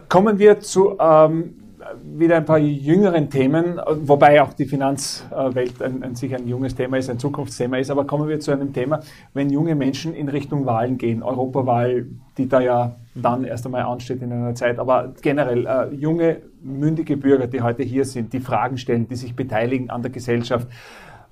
[0.09, 1.55] Kommen wir zu ähm,
[2.03, 6.97] wieder ein paar jüngeren Themen, wobei auch die Finanzwelt ein, ein, sicher ein junges Thema
[6.97, 7.89] ist, ein Zukunftsthema ist.
[7.89, 9.01] Aber kommen wir zu einem Thema,
[9.33, 12.05] wenn junge Menschen in Richtung Wahlen gehen, Europawahl,
[12.37, 17.17] die da ja dann erst einmal ansteht in einer Zeit, aber generell äh, junge, mündige
[17.17, 20.67] Bürger, die heute hier sind, die Fragen stellen, die sich beteiligen an der Gesellschaft.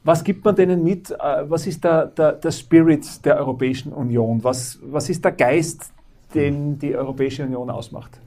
[0.04, 1.12] Was gibt man denen mit?
[1.12, 1.16] Äh,
[1.50, 4.44] was ist der, der, der Spirit der Europäischen Union?
[4.44, 5.92] Was, was ist der Geist,
[6.34, 8.20] den die Europäische Union ausmacht?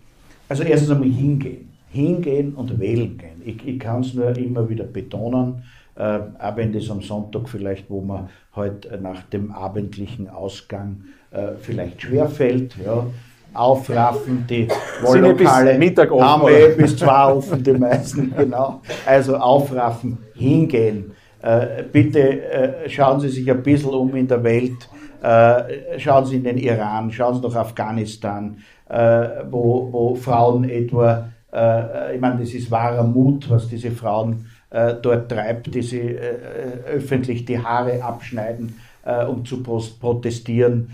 [0.48, 3.40] Also erstens einmal hingehen hingehen und wählen gehen.
[3.44, 5.62] Ich, ich kann es nur immer wieder betonen,
[5.96, 11.04] äh, auch wenn das am Sonntag vielleicht, wo man heute halt nach dem abendlichen Ausgang
[11.30, 13.06] äh, vielleicht schwerfällt, ja,
[13.52, 14.66] aufraffen, die
[15.02, 18.80] Wahllokale haben wir eh bis zwei offen, die meisten, genau.
[19.06, 21.12] Also aufraffen, hingehen.
[21.40, 24.88] Äh, bitte äh, schauen Sie sich ein bisschen um in der Welt,
[25.22, 28.56] äh, schauen Sie in den Iran, schauen Sie nach Afghanistan,
[28.88, 31.28] äh, wo, wo Frauen etwa
[32.14, 36.36] ich meine, das ist wahrer Mut, was diese Frauen äh, dort treibt, die sie äh,
[36.96, 38.80] öffentlich die Haare abschneiden,
[39.28, 40.92] um zu protestieren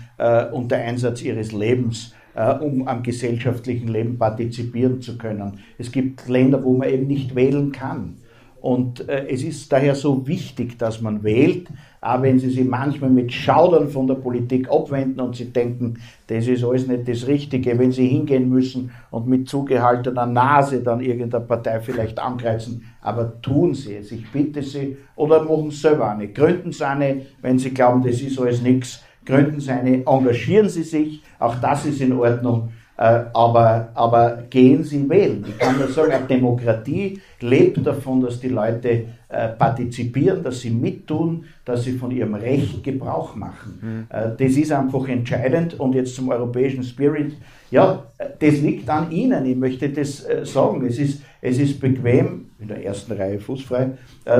[0.51, 2.13] unter Einsatz ihres Lebens
[2.59, 5.59] um am gesellschaftlichen Leben partizipieren zu können.
[5.77, 8.17] Es gibt Länder, wo man eben nicht wählen kann.
[8.61, 11.67] Und äh, es ist daher so wichtig, dass man wählt,
[12.01, 16.47] auch wenn sie sich manchmal mit Schaudern von der Politik abwenden und sie denken, das
[16.47, 21.45] ist alles nicht das Richtige, wenn sie hingehen müssen und mit zugehaltener Nase dann irgendeine
[21.45, 26.27] Partei vielleicht angreifen, aber tun sie es, ich bitte sie, oder machen sie selber eine,
[26.29, 30.83] gründen sie eine, wenn sie glauben, das ist alles nichts, gründen sie eine, engagieren sie
[30.83, 35.43] sich, auch das ist in Ordnung, äh, aber, aber gehen Sie wählen.
[35.47, 40.71] Ich kann nur sagen, eine Demokratie lebt davon, dass die Leute äh, partizipieren, dass sie
[40.71, 43.79] mittun, dass sie von ihrem Recht Gebrauch machen.
[43.81, 44.07] Mhm.
[44.09, 45.79] Äh, das ist einfach entscheidend.
[45.79, 47.37] Und jetzt zum europäischen Spirit.
[47.69, 49.45] Ja, das liegt an Ihnen.
[49.45, 50.85] Ich möchte das sagen.
[50.85, 53.91] Es ist, es ist bequem, in der ersten Reihe fußfrei,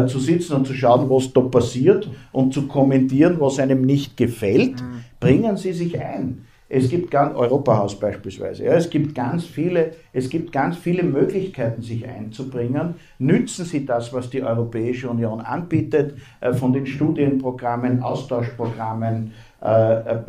[0.08, 4.82] zu sitzen und zu schauen, was da passiert und zu kommentieren, was einem nicht gefällt.
[4.82, 5.06] Mhm.
[5.22, 6.46] Bringen Sie sich ein.
[6.74, 11.82] Es gibt ganz, Europahaus beispielsweise, ja, es gibt ganz viele, es gibt ganz viele Möglichkeiten,
[11.82, 12.95] sich einzubringen.
[13.19, 20.19] Nützen Sie das, was die Europäische Union anbietet, äh, von den Studienprogrammen, Austauschprogrammen, äh, äh,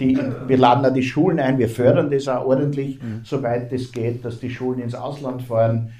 [0.00, 3.20] die, wir laden da die Schulen ein, wir fördern das auch ordentlich, mhm.
[3.22, 5.90] soweit es geht, dass die Schulen ins Ausland fahren.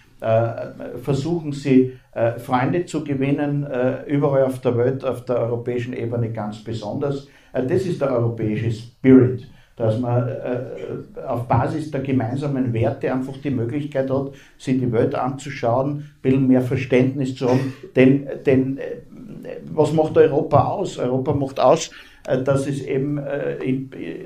[1.02, 1.98] versuchen Sie,
[2.38, 3.66] Freunde zu gewinnen,
[4.06, 7.28] überall auf der Welt, auf der europäischen Ebene ganz besonders.
[7.54, 9.46] Äh, das ist der europäische Spirit,
[9.76, 15.14] dass man äh, auf Basis der gemeinsamen Werte einfach die Möglichkeit hat, sich die Welt
[15.14, 17.72] anzuschauen, ein bisschen mehr Verständnis zu haben.
[17.96, 20.98] Denn, denn äh, was macht Europa aus?
[20.98, 21.90] Europa macht aus,
[22.22, 23.20] dass es eben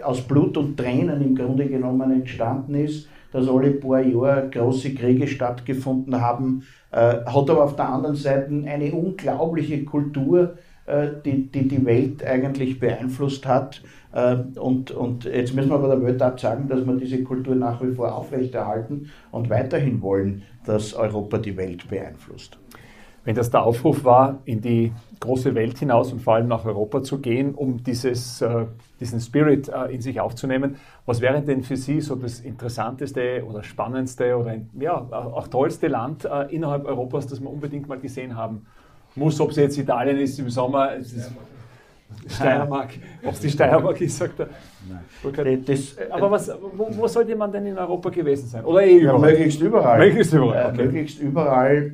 [0.04, 5.26] aus Blut und Tränen im Grunde genommen entstanden ist, dass alle paar Jahre große Kriege
[5.26, 6.62] stattgefunden haben,
[6.92, 10.67] hat aber auf der anderen Seite eine unglaubliche Kultur, äh,
[11.24, 13.82] die, die die Welt eigentlich beeinflusst hat.
[14.12, 17.82] Äh, und, und jetzt müssen wir aber der Welt sagen, dass wir diese Kultur nach
[17.82, 22.58] wie vor aufrechterhalten und weiterhin wollen, dass Europa die Welt beeinflusst.
[23.24, 27.02] Wenn das der Aufruf war, in die große Welt hinaus und vor allem nach Europa
[27.02, 28.64] zu gehen, um dieses, äh,
[29.00, 34.36] diesen Spirit in sich aufzunehmen, was wäre denn für Sie so das interessanteste oder spannendste
[34.36, 38.66] oder ja, auch tollste Land innerhalb Europas, das wir unbedingt mal gesehen haben
[39.18, 41.30] muss, ob es jetzt Italien ist im Sommer, es ist
[42.26, 42.90] Steiermark,
[43.24, 44.48] ob es die Steiermark ist, sagt er.
[44.88, 45.64] Nein.
[45.64, 48.64] Das, aber was, wo, wo, sollte man denn in Europa gewesen sein?
[48.64, 49.20] Oder eh überall?
[49.20, 49.98] Ja, möglichst überall.
[49.98, 50.56] Möglichst überall.
[50.56, 50.80] Äh, okay.
[50.80, 51.92] Äh, möglichst überall.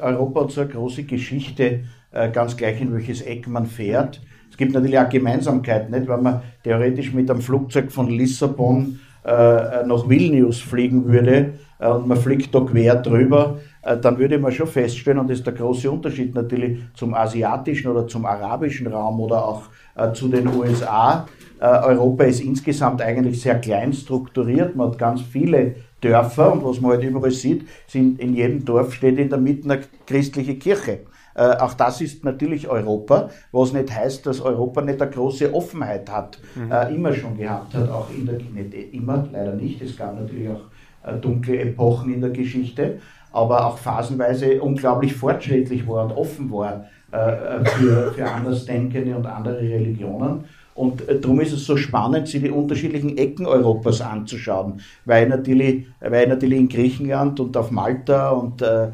[0.00, 4.20] Europa hat so eine große Geschichte, äh, ganz gleich in welches Eck man fährt.
[4.50, 6.08] Es gibt natürlich auch Gemeinsamkeiten, nicht?
[6.08, 9.30] wenn man theoretisch mit einem Flugzeug von Lissabon äh,
[9.86, 11.52] nach Vilnius fliegen würde äh,
[11.88, 15.46] und man fliegt da quer drüber äh, dann würde man schon feststellen, und das ist
[15.46, 19.62] der große Unterschied natürlich zum asiatischen oder zum arabischen Raum oder auch
[19.96, 21.26] äh, zu den USA.
[21.60, 24.76] Äh, Europa ist insgesamt eigentlich sehr klein strukturiert.
[24.76, 28.94] Man hat ganz viele Dörfer und was man halt überall sieht, sind in jedem Dorf
[28.94, 31.00] steht in der Mitte eine christliche Kirche.
[31.34, 36.10] Äh, auch das ist natürlich Europa, was nicht heißt, dass Europa nicht eine große Offenheit
[36.10, 36.70] hat, mhm.
[36.70, 40.50] äh, immer schon gehabt hat, auch in der, nicht immer, leider nicht, es gab natürlich
[40.50, 40.81] auch äh,
[41.20, 42.98] dunkle Epochen in der Geschichte,
[43.32, 49.60] aber auch phasenweise unglaublich fortschrittlich war und offen war äh, für, für Andersdenkende und andere
[49.60, 50.44] Religionen.
[50.74, 55.86] Und äh, darum ist es so spannend, sich die unterschiedlichen Ecken Europas anzuschauen, weil natürlich,
[56.00, 58.90] weil natürlich in Griechenland und auf Malta und äh, äh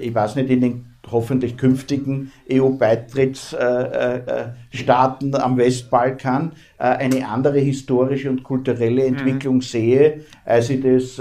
[0.00, 7.58] ich weiß nicht, in den hoffentlich künftigen EU-Beitrittsstaaten äh, äh, am Westbalkan äh, eine andere
[7.58, 9.16] historische und kulturelle mhm.
[9.16, 9.62] Entwicklung mhm.
[9.62, 11.20] sehe, als ich das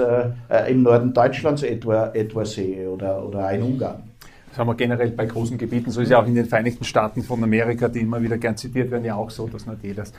[0.67, 4.03] im Norden Deutschlands etwa, etwa sehe oder, oder in Ungarn.
[4.49, 7.23] Das haben wir generell bei großen Gebieten, so ist ja auch in den Vereinigten Staaten
[7.23, 10.13] von Amerika, die immer wieder gern zitiert werden, ja auch so, dass nicht jedes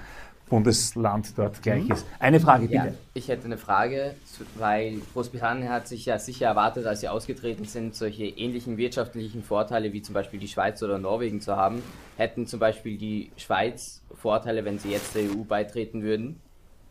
[0.55, 1.91] Bundesland dort gleich mhm.
[1.91, 2.07] ist.
[2.21, 2.77] Eine Frage bitte.
[2.77, 4.15] Ja, ich hätte eine Frage,
[4.55, 9.93] weil Großbritannien hat sich ja sicher erwartet, als sie ausgetreten sind, solche ähnlichen wirtschaftlichen Vorteile
[9.93, 11.83] wie zum Beispiel die Schweiz oder Norwegen zu haben.
[12.17, 16.39] Hätten zum Beispiel die Schweiz Vorteile, wenn sie jetzt der EU beitreten würden?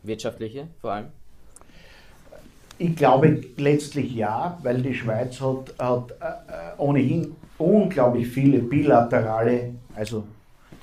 [0.02, 1.06] Wirtschaftliche vor allem?
[2.76, 10.24] Ich glaube letztlich ja, weil die Schweiz hat, hat äh, ohnehin unglaublich viele bilaterale, also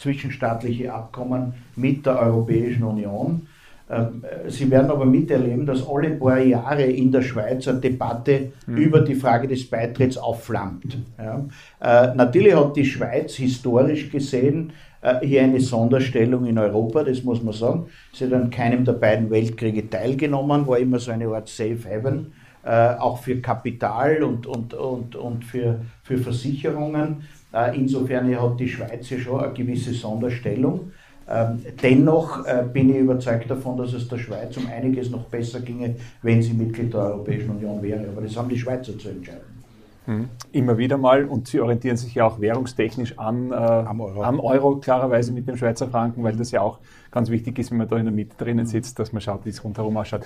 [0.02, 3.47] zwischenstaatliche Abkommen mit der Europäischen Union.
[3.89, 8.78] Ähm, Sie werden aber miterleben, dass alle paar Jahre in der Schweiz eine Debatte mhm.
[8.78, 10.97] über die Frage des Beitritts aufflammt.
[11.18, 11.45] Ja.
[11.82, 14.72] Äh, natürlich hat die Schweiz historisch gesehen
[15.02, 17.88] äh, hier eine Sonderstellung in Europa, das muss man sagen.
[18.14, 22.34] Sie hat an keinem der beiden Weltkriege teilgenommen, war immer so eine Art Safe Haven,
[22.64, 27.24] äh, auch für Kapital und, und, und, und für, für Versicherungen.
[27.54, 30.91] Äh, insofern hat die Schweiz ja schon eine gewisse Sonderstellung.
[31.30, 35.62] Ähm, dennoch äh, bin ich überzeugt davon, dass es der Schweiz um einiges noch besser
[35.62, 38.08] ginge, wenn sie Mitglied der Europäischen Union wäre.
[38.10, 39.62] Aber das haben die Schweizer zu entscheiden.
[40.08, 40.30] Mhm.
[40.52, 44.24] Immer wieder mal und Sie orientieren sich ja auch währungstechnisch an, äh, am, Euro.
[44.24, 44.78] am, Euro.
[44.78, 46.80] klarerweise mit dem Schweizer Franken, weil das ja auch
[47.12, 49.49] ganz wichtig ist, wenn man da in der Mitte drinnen sitzt, dass man schaut, wie
[49.49, 50.24] es rundherum ausschaut.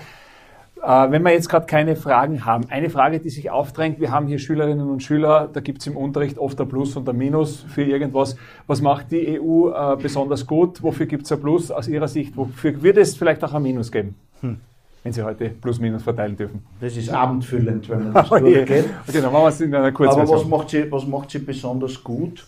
[0.85, 4.27] Äh, wenn wir jetzt gerade keine Fragen haben, eine Frage, die sich aufdrängt, wir haben
[4.27, 7.65] hier Schülerinnen und Schüler, da gibt es im Unterricht oft ein Plus und ein Minus
[7.67, 8.35] für irgendwas.
[8.67, 10.83] Was macht die EU äh, besonders gut?
[10.83, 12.37] Wofür gibt es ein Plus aus Ihrer Sicht?
[12.37, 14.15] Wofür wird es vielleicht auch ein Minus geben?
[14.41, 14.57] Hm
[15.05, 16.65] wenn Sie heute Plus-Minus verteilen dürfen.
[16.81, 18.85] Das ist abendfüllend, wenn man das durchgeht.
[19.07, 21.37] Okay, dann machen wir es in einer kurzen Aber was macht, sie, was macht sie
[21.37, 22.43] besonders gut?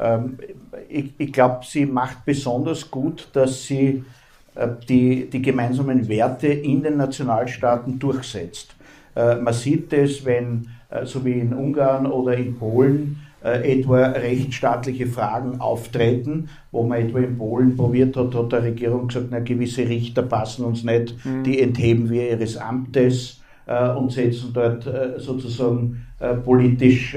[0.00, 0.38] Ähm,
[0.88, 4.02] ich, ich glaube, sie macht besonders gut, dass sie
[4.88, 8.74] die, die gemeinsamen Werte in den Nationalstaaten durchsetzt.
[9.14, 15.06] Äh, man sieht es, wenn, äh, so wie in Ungarn oder in Polen, etwa rechtsstaatliche
[15.06, 19.88] Fragen auftreten, wo man etwa in Polen probiert hat, hat der Regierung gesagt, na, gewisse
[19.88, 21.42] Richter passen uns nicht, mhm.
[21.42, 23.40] die entheben wir ihres Amtes
[23.96, 24.86] und setzen dort
[25.16, 26.04] sozusagen
[26.44, 27.16] politisch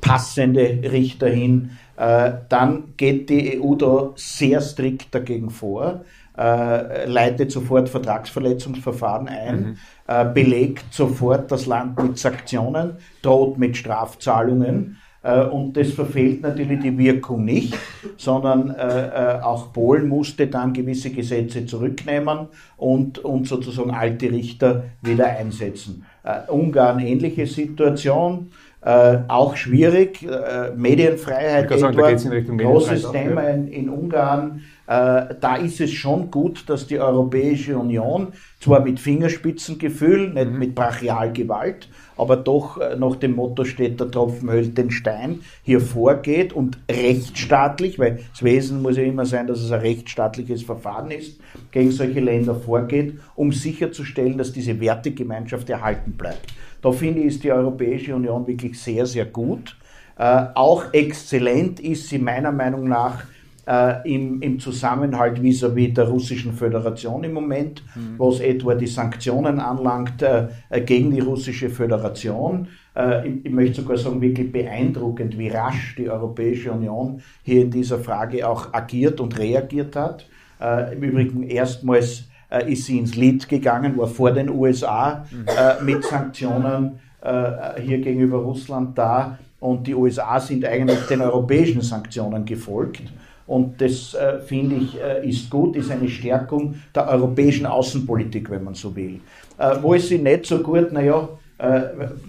[0.00, 6.00] passende Richter hin, äh, dann geht die EU da sehr strikt dagegen vor,
[6.38, 9.76] äh, leitet sofort Vertragsverletzungsverfahren ein, mhm.
[10.06, 14.96] Äh, belegt sofort das Land mit Sanktionen, droht mit Strafzahlungen.
[15.22, 17.76] Und das verfehlt natürlich die Wirkung nicht,
[18.16, 22.48] sondern auch Polen musste dann gewisse Gesetze zurücknehmen
[22.78, 26.06] und, und sozusagen alte Richter wieder einsetzen.
[26.48, 28.50] Ungarn ähnliche Situation.
[28.82, 30.22] Äh, auch schwierig.
[30.22, 33.50] Äh, Medienfreiheit, sagen, etwa, großes auch, Thema ja.
[33.50, 34.62] in, in, Ungarn.
[34.90, 40.58] Äh, da ist es schon gut, dass die Europäische Union zwar mit Fingerspitzengefühl, nicht mhm.
[40.58, 45.80] mit Brachialgewalt, aber doch äh, nach dem Motto steht, der Tropfen höhlt den Stein, hier
[45.80, 51.12] vorgeht und rechtsstaatlich, weil das Wesen muss ja immer sein, dass es ein rechtsstaatliches Verfahren
[51.12, 51.38] ist,
[51.70, 56.52] gegen solche Länder vorgeht, um sicherzustellen, dass diese Wertegemeinschaft erhalten bleibt.
[56.82, 59.76] Da finde ich, ist die Europäische Union wirklich sehr, sehr gut.
[60.18, 63.22] Äh, auch exzellent ist sie meiner Meinung nach
[63.70, 68.18] äh, im, im Zusammenhalt vis-à-vis -vis der Russischen Föderation im Moment, mhm.
[68.18, 70.48] was etwa die Sanktionen anlangt äh,
[70.80, 72.66] gegen die Russische Föderation.
[72.96, 77.70] Äh, ich, ich, möchte sogar sagen, wirklich beeindruckend, wie rasch die Europäische Union hier in
[77.70, 80.26] dieser Frage auch agiert und reagiert hat.
[80.60, 85.82] Äh, Im Übrigen erstmals äh, ist sie ins Lied gegangen, war vor den USA äh,
[85.84, 89.38] mit Sanktionen äh, hier gegenüber Russland da.
[89.60, 93.02] Und die USA sind eigentlich den europäischen Sanktionen gefolgt.
[93.50, 98.62] Und das äh, finde ich äh, ist gut, ist eine Stärkung der europäischen Außenpolitik, wenn
[98.62, 99.18] man so will.
[99.58, 100.92] Äh, wo ist sie nicht so gut?
[100.92, 101.28] Naja,
[101.58, 101.80] äh,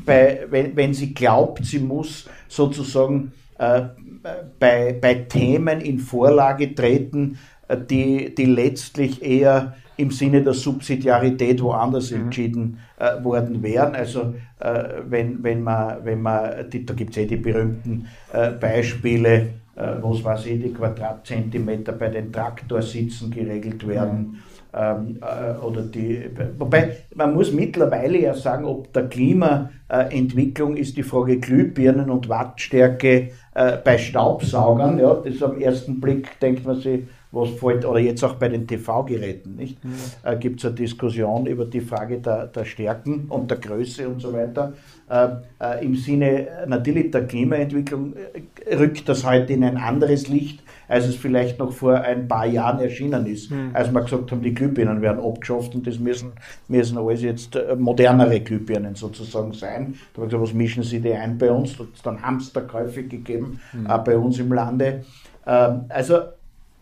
[0.04, 3.84] bei, wenn, wenn sie glaubt, sie muss sozusagen äh,
[4.58, 11.62] bei, bei Themen in Vorlage treten, äh, die, die letztlich eher im Sinne der Subsidiarität
[11.62, 12.22] woanders mhm.
[12.22, 13.94] entschieden äh, worden wären.
[13.94, 18.50] Also äh, wenn, wenn man, wenn man die, da gibt es eh die berühmten äh,
[18.50, 24.42] Beispiele, was weiß ich, die Quadratzentimeter bei den Traktorsitzen geregelt werden.
[24.74, 31.04] Ähm, äh, oder die, wobei man muss mittlerweile ja sagen, ob der Klimaentwicklung ist die
[31.04, 34.98] Frage Glühbirnen und Wattstärke äh, bei Staubsaugern.
[34.98, 37.02] Ja, das am ersten Blick denkt man sich,
[37.32, 39.84] was fällt, oder jetzt auch bei den TV-Geräten, nicht?
[39.84, 39.94] Mhm.
[40.24, 44.22] Äh, Gibt es eine Diskussion über die Frage der, der Stärken und der Größe und
[44.22, 44.74] so weiter.
[45.12, 45.28] Äh,
[45.60, 51.06] äh, Im Sinne natürlich der Klimaentwicklung äh, rückt das heute in ein anderes Licht, als
[51.06, 53.72] es vielleicht noch vor ein paar Jahren erschienen ist, mhm.
[53.74, 56.32] als wir gesagt haben, die Glühbirnen werden abgeschafft und das müssen,
[56.70, 59.96] müssen alles jetzt äh, modernere Glühbirnen sozusagen sein.
[60.14, 61.76] Da habe ich gesagt, was mischen Sie die ein bei uns?
[61.76, 63.88] Da hat es dann Hamsterkäufe gegeben, mhm.
[63.88, 65.04] auch bei uns im Lande.
[65.46, 66.20] Ähm, also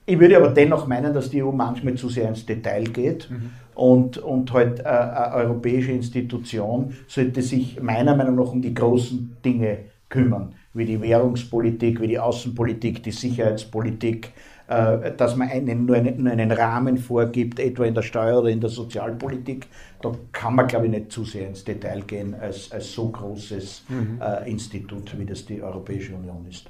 [0.06, 3.52] ich würde aber dennoch meinen, dass die EU manchmal zu sehr ins Detail geht mhm.
[3.80, 9.38] Und, und halt äh, eine europäische Institution sollte sich meiner Meinung nach um die großen
[9.44, 9.78] Dinge
[10.10, 14.34] kümmern, wie die Währungspolitik, wie die Außenpolitik, die Sicherheitspolitik,
[14.68, 18.50] äh, dass man einen, nur, einen, nur einen Rahmen vorgibt, etwa in der Steuer- oder
[18.50, 19.68] in der Sozialpolitik.
[20.02, 23.86] Da kann man, glaube ich, nicht zu sehr ins Detail gehen als, als so großes
[23.88, 24.20] mhm.
[24.22, 26.70] äh, Institut, wie das die Europäische Union ist.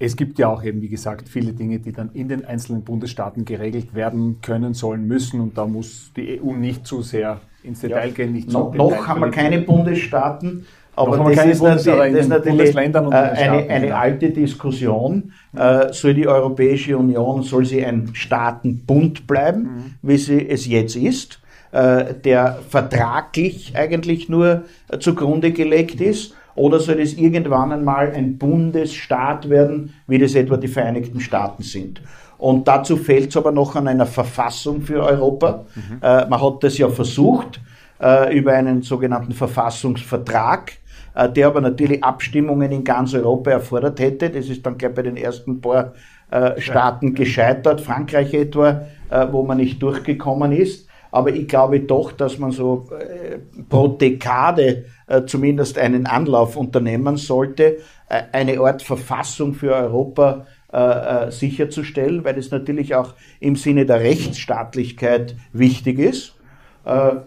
[0.00, 3.44] Es gibt ja auch eben, wie gesagt, viele Dinge, die dann in den einzelnen Bundesstaaten
[3.44, 8.08] geregelt werden können, sollen, müssen und da muss die EU nicht zu sehr ins Detail
[8.08, 8.14] ja.
[8.14, 8.32] gehen.
[8.32, 10.66] Nicht no, noch haben wir keine Bundesstaaten,
[10.98, 15.32] aber das ist, Bundes natürlich, das natürlich äh, eine, eine, alte Diskussion.
[15.56, 19.94] Äh, soll die Europäische Union, soll sie ein Staatenbund bleiben, mhm.
[20.02, 21.40] wie sie es jetzt ist,
[21.72, 24.64] äh, der vertraglich eigentlich nur
[24.98, 26.34] zugrunde gelegt ist?
[26.58, 32.02] Oder soll es irgendwann einmal ein Bundesstaat werden, wie das etwa die Vereinigten Staaten sind?
[32.36, 35.64] Und dazu fehlt es aber noch an einer Verfassung für Europa.
[35.74, 35.98] Mhm.
[36.02, 37.60] Äh, man hat das ja versucht
[38.00, 40.72] äh, über einen sogenannten Verfassungsvertrag.
[41.14, 44.30] äh, der aber natürlich Abstimmungen in ganz Europa erfordert hätte.
[44.30, 45.92] Das ist dann gleich bei den ersten paar
[46.30, 50.86] äh, Staaten gescheitert, Frankreich etwa, äh, wo man nicht durchgekommen ist.
[51.10, 53.38] Aber ich glaube doch, dass man so äh,
[53.68, 54.84] pro Dekade
[55.26, 57.78] zumindest einen Anlauf unternehmen sollte,
[58.08, 64.00] äh, eine Art Verfassung für Europa äh, sicherzustellen, weil es natürlich auch im Sinne der
[64.00, 66.34] Rechtsstaatlichkeit wichtig ist.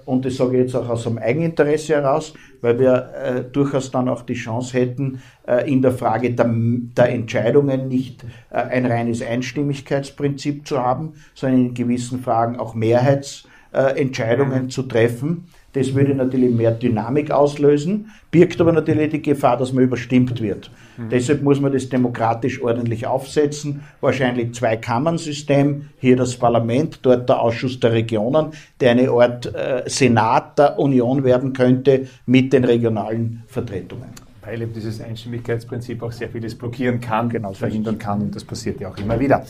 [0.06, 4.10] Und das sage ich jetzt auch aus einem Eigeninteresse heraus, weil wir äh, durchaus dann
[4.10, 9.22] auch die Chance hätten, äh, in der Frage der, der Entscheidungen nicht äh, ein reines
[9.22, 16.72] Einstimmigkeitsprinzip zu haben, sondern in gewissen Fragen auch Mehrheitsentscheidungen zu treffen das würde natürlich mehr
[16.72, 20.70] Dynamik auslösen, birgt aber natürlich die Gefahr, dass man überstimmt wird.
[20.98, 21.10] Mhm.
[21.10, 23.82] Deshalb muss man das demokratisch ordentlich aufsetzen.
[24.02, 29.84] Wahrscheinlich zwei Kammernsystem, hier das Parlament, dort der Ausschuss der Regionen, der eine Art äh,
[29.86, 34.10] Senat der Union werden könnte mit den regionalen Vertretungen
[34.44, 38.82] weil eben dieses Einstimmigkeitsprinzip auch sehr vieles blockieren kann, genau, verhindern kann und das passiert
[38.82, 39.46] ja auch immer wieder.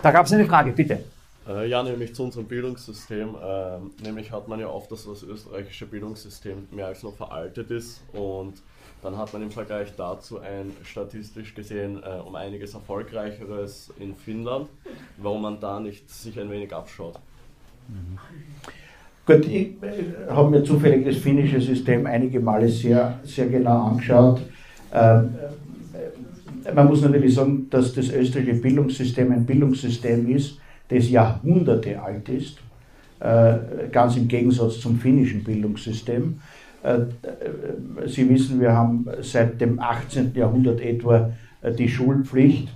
[0.00, 1.00] Da gab es eine Frage, bitte.
[1.48, 3.34] Äh, ja, nämlich zu unserem Bildungssystem.
[3.34, 8.02] Äh, nämlich hat man ja oft, dass das österreichische Bildungssystem mehr als noch veraltet ist
[8.12, 8.54] und
[9.02, 14.68] dann hat man im Vergleich dazu ein statistisch gesehen äh, um einiges erfolgreicheres in Finnland,
[15.18, 17.18] warum man da nicht sich ein wenig abschaut.
[17.88, 18.18] Mhm.
[19.26, 24.40] Gut, ich äh, habe mir zufällig das finnische System einige Male sehr, sehr genau angeschaut.
[24.92, 25.34] Ähm,
[26.64, 30.58] äh, man muss natürlich sagen, dass das österreichische Bildungssystem ein Bildungssystem ist,
[30.88, 32.58] das Jahrhunderte alt ist,
[33.18, 36.38] äh, ganz im Gegensatz zum finnischen Bildungssystem.
[36.82, 37.04] Äh, äh,
[38.06, 40.32] Sie wissen, wir haben seit dem 18.
[40.34, 41.30] Jahrhundert etwa
[41.78, 42.68] die Schulpflicht,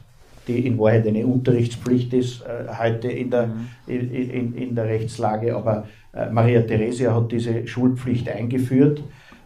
[0.48, 2.42] die in Wahrheit eine Unterrichtspflicht ist,
[2.76, 3.68] heute in der, mhm.
[3.86, 5.86] in, in, in der Rechtslage, aber
[6.32, 9.02] Maria Theresia hat diese Schulpflicht eingeführt.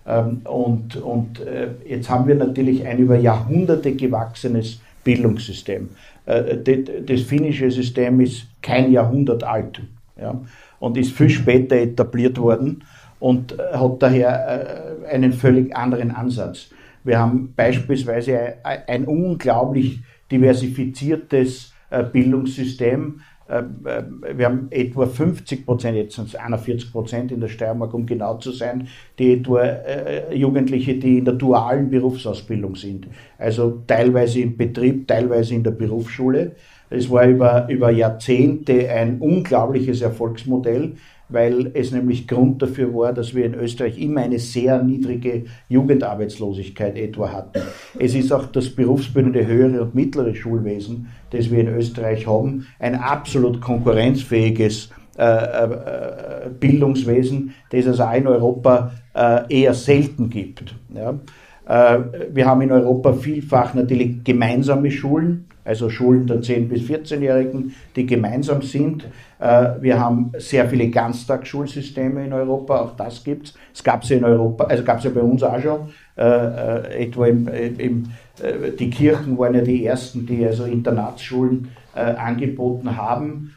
[0.07, 1.43] Ähm, und, und
[1.87, 5.91] jetzt haben wir natürlich ein über Jahrhunderte gewachsenes Bildungssystem.
[6.27, 6.57] Äh,
[7.07, 9.81] das finnische System ist kein Jahrhundert alt
[10.21, 10.41] ja,
[10.81, 12.83] und ist viel später etabliert worden
[13.21, 16.71] und hat daher äh, einen völlig anderen Ansatz.
[17.05, 20.01] Wir haben beispielsweise ein unglaublich
[20.31, 27.41] diversifiziertes äh, Bildungssystem, äh, wir haben etwa 50 Prozent, jetzt sind es 41 Prozent in
[27.41, 28.89] der Steiermark, um genau zu sein,
[29.19, 33.07] die etwa äh, Jugendliche, die in der dualen Berufsausbildung sind.
[33.39, 36.53] Also teilweise im Betrieb, teilweise in der Berufsschule.
[36.89, 40.95] Es war über, über Jahrzehnte ein unglaubliches Erfolgsmodell
[41.29, 46.97] weil es nämlich Grund dafür war, dass wir in Österreich immer eine sehr niedrige Jugendarbeitslosigkeit
[46.97, 47.63] etwa hatten.
[47.99, 52.95] Es ist auch das berufsbildende höhere und mittlere Schulwesen, das wir in Österreich haben, ein
[52.95, 60.75] absolut konkurrenzfähiges äh, äh, Bildungswesen, das es auch in Europa äh, eher selten gibt.
[60.93, 61.99] Äh,
[62.33, 68.07] wir haben in Europa vielfach natürlich gemeinsame Schulen, also Schulen der 10- bis 14-Jährigen, die
[68.07, 69.07] gemeinsam sind.
[69.39, 73.55] Äh, wir haben sehr viele Ganztagsschulsysteme in Europa, auch das gibt es.
[73.75, 75.89] Es gab es ja in Europa, also gab es ja bei uns auch schon.
[76.17, 78.05] Äh, äh, etwa im, im,
[78.79, 83.55] die Kirchen waren ja die ersten, die also Internatsschulen angeboten haben.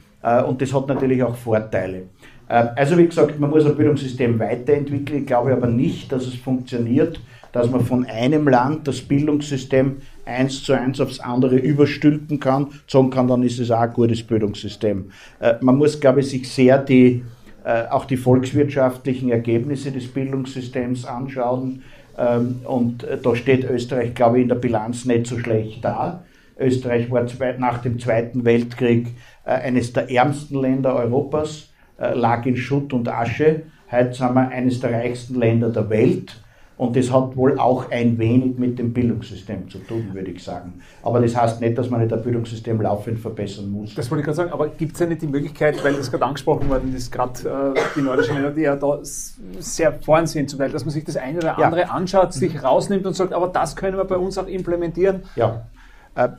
[0.47, 2.03] und das hat natürlich auch Vorteile.
[2.47, 5.21] also wie gesagt, man muss ein Bildungssystem weiterentwickeln.
[5.21, 7.19] Ich glaube aber nicht, dass es funktioniert,
[7.51, 9.97] dass man von einem Land das Bildungssystem
[10.27, 14.23] eins zu eins aufs andere überstülpen kann, sagen kann, dann ist es auch ein gutes
[14.23, 15.11] Bildungssystem.
[15.39, 17.23] Äh, man muss, glaube ich, sich sehr die,
[17.63, 21.83] äh, auch die volkswirtschaftlichen Ergebnisse des Bildungssystems anschauen.
[22.17, 26.23] Ähm, und äh, da steht Österreich, glaube ich, in der Bilanz nicht so schlecht da.
[26.59, 27.23] Österreich war
[27.59, 29.09] nach dem Zweiten Weltkrieg
[29.45, 31.69] eines der ärmsten Länder Europas,
[31.99, 33.61] lag in Schutt und Asche.
[33.91, 36.41] Heute sind wir eines der reichsten Länder der Welt.
[36.77, 40.75] Und das hat wohl auch ein wenig mit dem Bildungssystem zu tun, würde ich sagen.
[41.01, 43.95] Aber das heißt nicht, dass man nicht das Bildungssystem laufend verbessern muss.
[43.95, 46.25] Das wollte ich gerade sagen, aber gibt es ja nicht die Möglichkeit, weil das gerade
[46.25, 50.59] angesprochen worden ist, gerade äh, die nordischen Länder, die ja da sehr vorn sind, zum
[50.59, 51.87] Teil, dass man sich das eine oder andere ja.
[51.87, 55.23] anschaut, sich rausnimmt und sagt, aber das können wir bei uns auch implementieren.
[55.35, 55.65] Ja.
[56.13, 56.29] Äh, äh,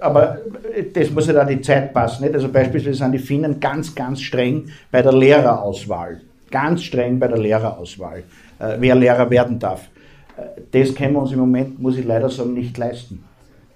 [0.00, 0.38] aber
[0.94, 2.22] das muss ja da die Zeit passen.
[2.22, 2.34] Nicht?
[2.34, 6.22] Also beispielsweise sind die Finnen ganz, ganz streng bei der Lehrerauswahl.
[6.50, 8.22] Ganz streng bei der Lehrerauswahl.
[8.58, 9.88] Äh, wer Lehrer werden darf.
[10.36, 13.24] Äh, das können wir uns im Moment, muss ich leider sagen, nicht leisten.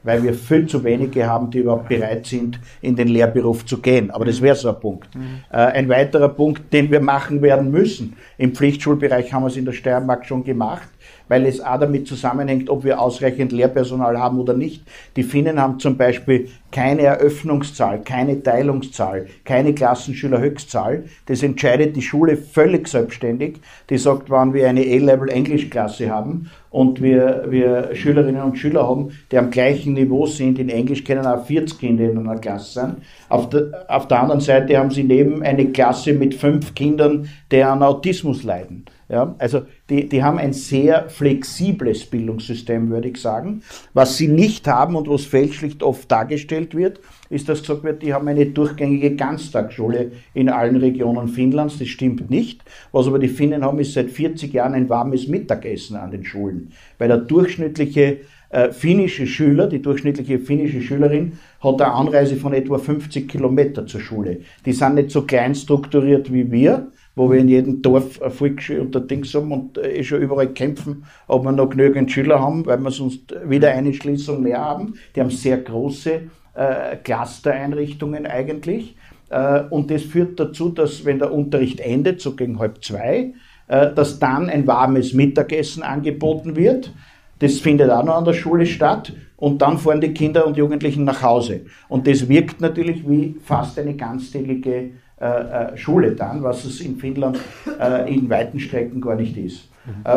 [0.03, 4.11] Weil wir viel zu wenige haben, die überhaupt bereit sind, in den Lehrberuf zu gehen.
[4.11, 5.15] Aber das wäre so ein Punkt.
[5.15, 5.41] Mhm.
[5.53, 8.17] Äh, ein weiterer Punkt, den wir machen werden müssen.
[8.39, 10.89] Im Pflichtschulbereich haben wir es in der Steiermark schon gemacht.
[11.31, 14.83] Weil es auch damit zusammenhängt, ob wir ausreichend Lehrpersonal haben oder nicht.
[15.15, 21.05] Die Finnen haben zum Beispiel keine Eröffnungszahl, keine Teilungszahl, keine Klassenschülerhöchstzahl.
[21.27, 23.61] Das entscheidet die Schule völlig selbstständig.
[23.91, 29.11] Die sagt, wann wir eine A-Level Englischklasse haben und wir, wir Schülerinnen und Schüler haben,
[29.31, 30.59] die am gleichen Niveau sind.
[30.59, 32.97] In Englisch können auch 40 Kinder in einer Klasse sein.
[33.29, 37.63] Auf der, auf der anderen Seite haben sie neben eine Klasse mit fünf Kindern, die
[37.63, 38.85] an Autismus leiden.
[39.11, 43.63] Ja, also die, die haben ein sehr flexibles Bildungssystem, würde ich sagen.
[43.93, 48.15] Was sie nicht haben und was fälschlich oft dargestellt wird, ist, dass gesagt wird, die
[48.15, 51.81] haben eine durchgängige Ganztagsschule in allen Regionen Finnlands.
[51.81, 52.63] Das stimmt nicht.
[52.93, 56.71] Was aber die Finnen haben, ist seit 40 Jahren ein warmes Mittagessen an den Schulen.
[56.99, 58.19] Weil der durchschnittliche
[58.51, 64.01] äh, finnische Schüler, die durchschnittliche finnische Schülerin, hat eine Anreise von etwa 50 Kilometer zur
[64.01, 64.43] Schule.
[64.65, 68.81] Die sind nicht so klein strukturiert wie wir, wo wir in jedem Dorf eine Volksschule
[68.81, 72.65] und ein Dings haben und eh schon überall kämpfen, ob wir noch genügend Schüler haben,
[72.65, 74.95] weil wir sonst wieder eine Schließung mehr haben.
[75.15, 76.23] Die haben sehr große
[76.55, 78.97] äh, Clustereinrichtungen eigentlich.
[79.29, 83.35] Äh, und das führt dazu, dass wenn der Unterricht endet, so gegen halb zwei,
[83.69, 86.95] äh, dass dann ein warmes Mittagessen angeboten wird.
[87.41, 89.13] Das findet auch noch an der Schule statt.
[89.37, 91.67] Und dann fahren die Kinder und Jugendlichen nach Hause.
[91.91, 95.10] Und das wirkt natürlich wie fast eine ganztägige äh, äh,
[95.77, 97.39] Schule dann, was es in Finnland
[97.79, 99.69] äh, in weiten Strecken gar nicht ist.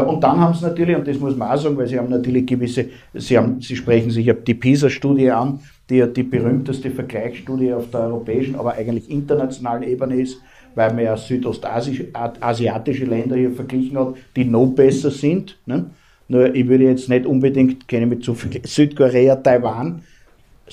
[0.08, 2.46] Und dann haben sie natürlich, und das muss man auch sagen, weil sie haben natürlich
[2.46, 7.90] gewisse, sie, haben, sie sprechen sich die PISA-Studie an, die ja die berühmteste Vergleichsstudie auf
[7.90, 10.42] der europäischen, aber eigentlich internationalen Ebene ist,
[10.76, 15.58] weil man ja südostasiatische Länder hier verglichen hat, die noch besser sind.
[15.66, 15.86] Ne?
[16.28, 20.02] Nur ich würde jetzt nicht unbedingt, kenne mich zu viel, Südkorea, Taiwan,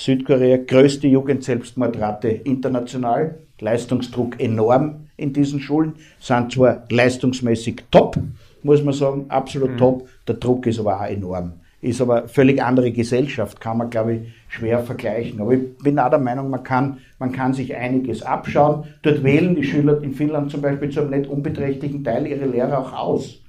[0.01, 8.17] Südkorea, größte Jugendselbstmordrate international, Leistungsdruck enorm in diesen Schulen, sind zwar leistungsmäßig top,
[8.63, 9.77] muss man sagen, absolut mhm.
[9.77, 11.53] top, der Druck ist aber auch enorm.
[11.83, 15.39] Ist aber völlig andere Gesellschaft, kann man, glaube ich, schwer vergleichen.
[15.39, 18.85] Aber ich bin auch der Meinung, man kann, man kann sich einiges abschauen.
[19.03, 22.79] Dort wählen die Schüler in Finnland zum Beispiel zu einem nicht unbeträchtlichen Teil ihre Lehrer
[22.79, 23.43] auch aus.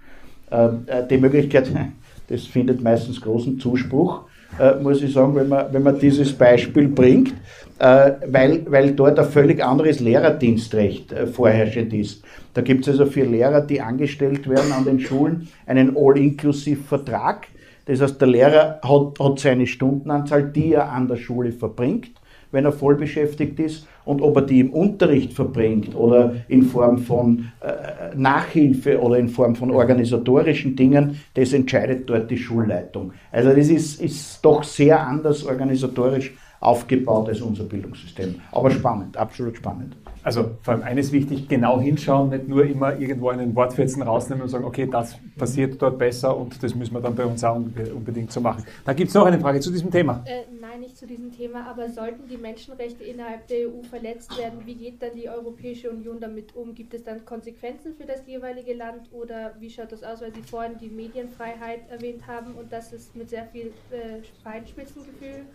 [0.51, 1.71] Ähm, äh, die Möglichkeit,
[2.27, 4.25] das findet meistens großen Zuspruch,
[4.59, 7.33] äh, muss ich sagen, wenn man, wenn man dieses Beispiel bringt,
[7.79, 12.23] äh, weil, weil dort ein völlig anderes Lehrerdienstrecht äh, vorherrschend ist.
[12.53, 17.47] Da gibt es also für Lehrer, die angestellt werden an den Schulen, einen All-Inclusive-Vertrag.
[17.85, 22.11] Das heißt, der Lehrer hat, hat seine Stundenanzahl, die er an der Schule verbringt
[22.51, 26.97] wenn er voll beschäftigt ist und ob er die im Unterricht verbringt oder in Form
[26.99, 33.13] von äh, Nachhilfe oder in Form von organisatorischen Dingen, das entscheidet dort die Schulleitung.
[33.31, 38.35] Also das ist, ist doch sehr anders organisatorisch aufgebaut als unser Bildungssystem.
[38.51, 39.95] Aber spannend, absolut spannend.
[40.23, 44.49] Also vor allem eines wichtig, genau hinschauen, nicht nur immer irgendwo einen Wortfetzen rausnehmen und
[44.49, 48.31] sagen, okay, das passiert dort besser und das müssen wir dann bei uns auch unbedingt
[48.31, 48.63] so machen.
[48.85, 50.23] Da gibt es noch eine Frage zu diesem Thema.
[50.25, 54.59] Äh, nein, nicht zu diesem Thema, aber sollten die Menschenrechte innerhalb der EU verletzt werden,
[54.65, 56.75] wie geht dann die Europäische Union damit um?
[56.75, 60.43] Gibt es dann Konsequenzen für das jeweilige Land oder wie schaut das aus, weil Sie
[60.43, 65.45] vorhin die Medienfreiheit erwähnt haben und das ist mit sehr viel äh, Feinspitzengefühl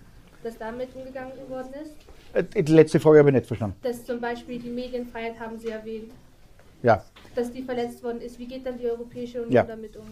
[0.47, 1.95] dass damit umgegangen worden ist?
[2.33, 3.77] Äh, die letzte Frage habe ich nicht verstanden.
[3.83, 6.13] Dass zum Beispiel die Medienfreiheit haben Sie erwähnt.
[6.83, 7.03] Ja.
[7.35, 8.39] Dass die verletzt worden ist.
[8.39, 9.65] Wie geht dann die Europäische Union ja.
[9.65, 10.05] damit um?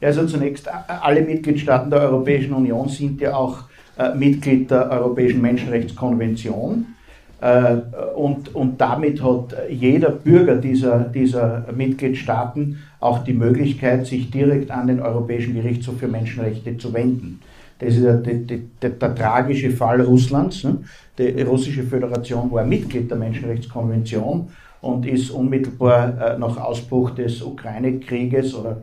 [0.00, 3.64] Ja, also zunächst, alle Mitgliedstaaten der Europäischen Union sind ja auch
[3.96, 6.86] äh, Mitglied der Europäischen Menschenrechtskonvention.
[7.40, 7.76] Äh,
[8.16, 14.88] und, und damit hat jeder Bürger dieser, dieser Mitgliedstaaten auch die Möglichkeit, sich direkt an
[14.88, 17.40] den Europäischen Gerichtshof für Menschenrechte zu wenden.
[17.82, 20.64] Das ist die, die, der, der, tragische Fall Russlands.
[20.64, 20.78] Ne?
[21.18, 24.48] Die russische Föderation war Mitglied der Menschenrechtskonvention
[24.80, 28.82] und ist unmittelbar äh, nach Ausbruch des Ukraine-Krieges oder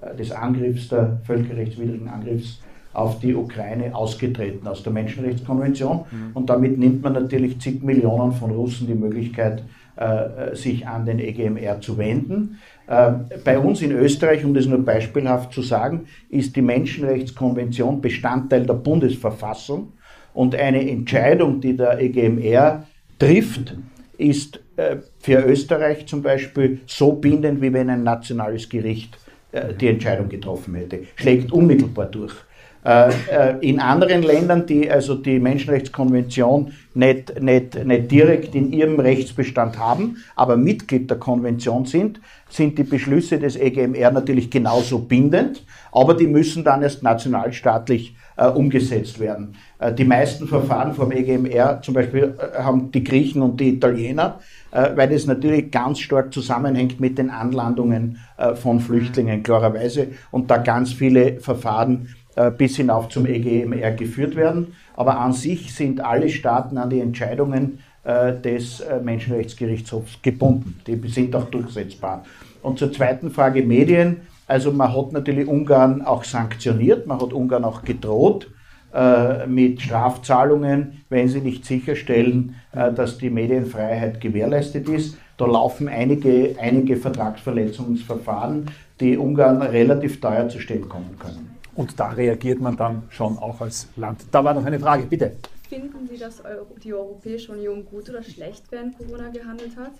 [0.00, 2.60] äh, des Angriffs, der völkerrechtswidrigen Angriffs
[2.92, 6.04] auf die Ukraine ausgetreten aus der Menschenrechtskonvention.
[6.10, 6.30] Mhm.
[6.34, 9.62] Und damit nimmt man natürlich zig Millionen von Russen die Möglichkeit,
[9.96, 12.58] äh, sich an den EGMR zu wenden.
[12.90, 18.66] Ähm, bei uns in Österreich, um das nur beispielhaft zu sagen, ist die Menschenrechtskonvention Bestandteil
[18.66, 19.92] der Bundesverfassung
[20.34, 22.84] und eine Entscheidung, die der EGMR
[23.18, 23.76] trifft,
[24.18, 29.16] ist äh, für Österreich zum Beispiel so bindend, wie wenn ein nationales Gericht
[29.52, 32.34] äh, die Entscheidung getroffen hätte, schlägt unmittelbar durch.
[32.82, 38.98] Äh, äh, in anderen Ländern, die also die Menschenrechtskonvention nicht, nicht, nicht direkt in ihrem
[38.98, 45.62] Rechtsbestand haben, aber Mitglied der Konvention sind, sind die Beschlüsse des EGMR natürlich genauso bindend,
[45.92, 49.56] aber die müssen dann erst nationalstaatlich äh, umgesetzt werden.
[49.78, 54.40] Äh, die meisten Verfahren vom EGMR zum Beispiel äh, haben die Griechen und die Italiener,
[54.70, 58.18] äh, weil das natürlich ganz stark zusammenhängt mit den Anlandungen
[58.54, 62.08] von Flüchtlingen, klarerweise, und da ganz viele Verfahren
[62.56, 64.74] bis hinauf zum EGMR geführt werden.
[64.94, 70.80] Aber an sich sind alle Staaten an die Entscheidungen des Menschenrechtsgerichtshofs gebunden.
[70.86, 72.24] Die sind auch durchsetzbar.
[72.62, 74.18] Und zur zweiten Frage Medien.
[74.46, 78.48] Also man hat natürlich Ungarn auch sanktioniert, man hat Ungarn auch gedroht
[78.92, 85.16] äh, mit Strafzahlungen, wenn sie nicht sicherstellen, äh, dass die Medienfreiheit gewährleistet ist.
[85.36, 88.66] Da laufen einige, einige Vertragsverletzungsverfahren,
[88.98, 91.59] die Ungarn relativ teuer zu stehen kommen können.
[91.74, 94.24] Und da reagiert man dann schon auch als Land.
[94.30, 95.32] Da war noch eine Frage, bitte.
[95.68, 96.42] Finden Sie, dass
[96.82, 99.92] die Europäische Union gut oder schlecht während Corona gehandelt hat?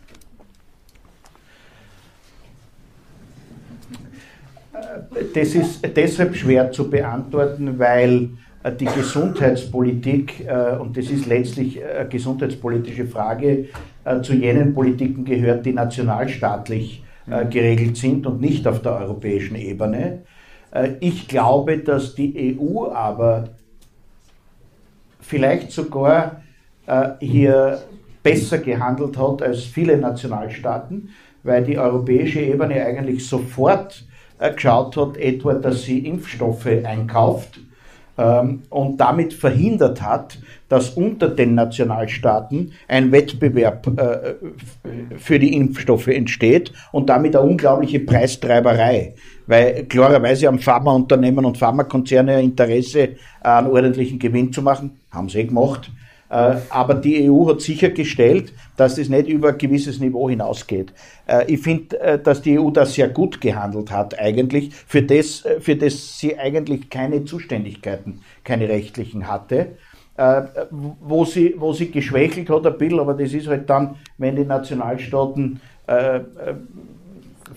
[5.34, 8.30] Das ist deshalb schwer zu beantworten, weil
[8.62, 13.68] äh, die Gesundheitspolitik, äh, und das ist letztlich eine gesundheitspolitische Frage,
[14.05, 17.05] äh, zu jenen Politiken gehört, die nationalstaatlich
[17.48, 20.22] geregelt sind und nicht auf der europäischen Ebene.
[21.01, 23.48] Ich glaube, dass die EU aber
[25.20, 26.42] vielleicht sogar
[27.20, 27.82] hier
[28.22, 31.10] besser gehandelt hat als viele Nationalstaaten,
[31.42, 34.05] weil die europäische Ebene eigentlich sofort
[34.55, 37.60] geschaut hat, etwa, dass sie Impfstoffe einkauft
[38.20, 40.38] ähm, und damit verhindert hat,
[40.68, 44.34] dass unter den Nationalstaaten ein Wettbewerb äh,
[45.18, 49.14] für die Impfstoffe entsteht und damit eine unglaubliche Preistreiberei.
[49.51, 55.01] Weil klarerweise haben Pharmaunternehmen und Pharmakonzerne Interesse, einen ordentlichen Gewinn zu machen.
[55.10, 55.90] Haben sie eh gemacht.
[56.28, 60.93] Äh, aber die EU hat sichergestellt, dass das nicht über ein gewisses Niveau hinausgeht.
[61.27, 65.43] Äh, ich finde, äh, dass die EU das sehr gut gehandelt hat eigentlich, für das,
[65.59, 69.72] für das sie eigentlich keine Zuständigkeiten, keine rechtlichen hatte.
[71.01, 74.44] Wo sie, wo sie geschwächelt hat ein bisschen, aber das ist halt dann, wenn die
[74.44, 75.60] Nationalstaaten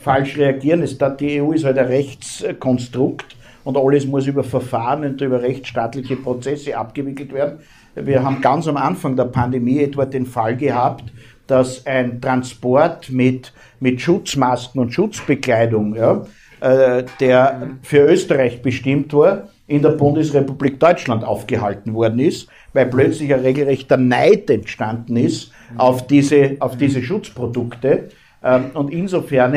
[0.03, 0.83] falsch reagieren.
[0.83, 6.17] Es, die EU ist halt ein Rechtskonstrukt und alles muss über Verfahren und über rechtsstaatliche
[6.17, 7.59] Prozesse abgewickelt werden.
[7.95, 11.05] Wir haben ganz am Anfang der Pandemie etwa den Fall gehabt,
[11.47, 16.25] dass ein Transport mit, mit Schutzmasken und Schutzbekleidung, ja,
[16.61, 23.33] äh, der für Österreich bestimmt war, in der Bundesrepublik Deutschland aufgehalten worden ist, weil plötzlich
[23.33, 28.09] ein regelrechter Neid entstanden ist auf diese, auf diese Schutzprodukte.
[28.43, 29.53] Ähm, und insofern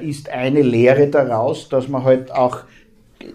[0.00, 2.64] ist eine Lehre daraus, dass man halt auch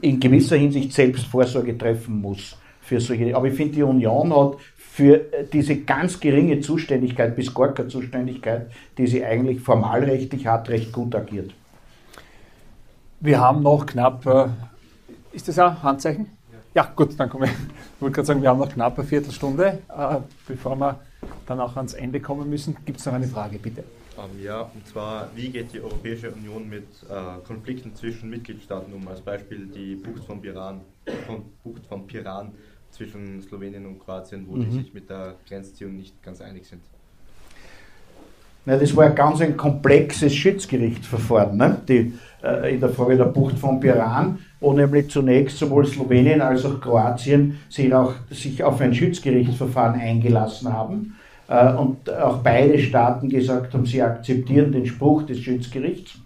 [0.02, 3.36] in gewisser Hinsicht selbst Vorsorge treffen muss für solche.
[3.36, 4.58] Aber ich finde, die Union hat
[4.98, 10.92] für diese ganz geringe Zuständigkeit bis gar keine Zuständigkeit, die sie eigentlich formalrechtlich hat, recht
[10.92, 11.54] gut agiert.
[13.20, 14.48] Wir haben noch knapp, äh,
[15.34, 16.28] ist das ein Handzeichen?
[16.74, 17.52] Ja, ja gut, dann komme ich.
[17.52, 20.16] Ich wollte gerade sagen, wir haben noch knapp eine Viertelstunde, äh,
[20.48, 21.00] bevor wir
[21.46, 22.76] dann auch ans Ende kommen müssen.
[22.86, 23.84] Gibt es noch eine Frage, bitte?
[24.18, 29.08] Ähm, ja, und zwar, wie geht die Europäische Union mit äh, Konflikten zwischen Mitgliedstaaten um?
[29.08, 30.82] Als Beispiel die Bucht von Piran,
[31.28, 32.52] von, Bucht von Piran
[32.90, 34.66] zwischen Slowenien und Kroatien, wo mhm.
[34.66, 36.82] die sich mit der Grenzziehung nicht ganz einig sind.
[38.66, 41.82] Na, das war ein ganz ein komplexes Schiedsgerichtsverfahren ne?
[41.88, 42.14] die,
[42.44, 46.82] äh, in der Frage der Bucht von Piran, wo nämlich zunächst sowohl Slowenien als auch
[46.82, 51.17] Kroatien sich, auch, sich auf ein Schiedsgerichtsverfahren eingelassen haben
[51.48, 56.20] und auch beide Staaten gesagt haben, sie akzeptieren den Spruch des Schiedsgerichts.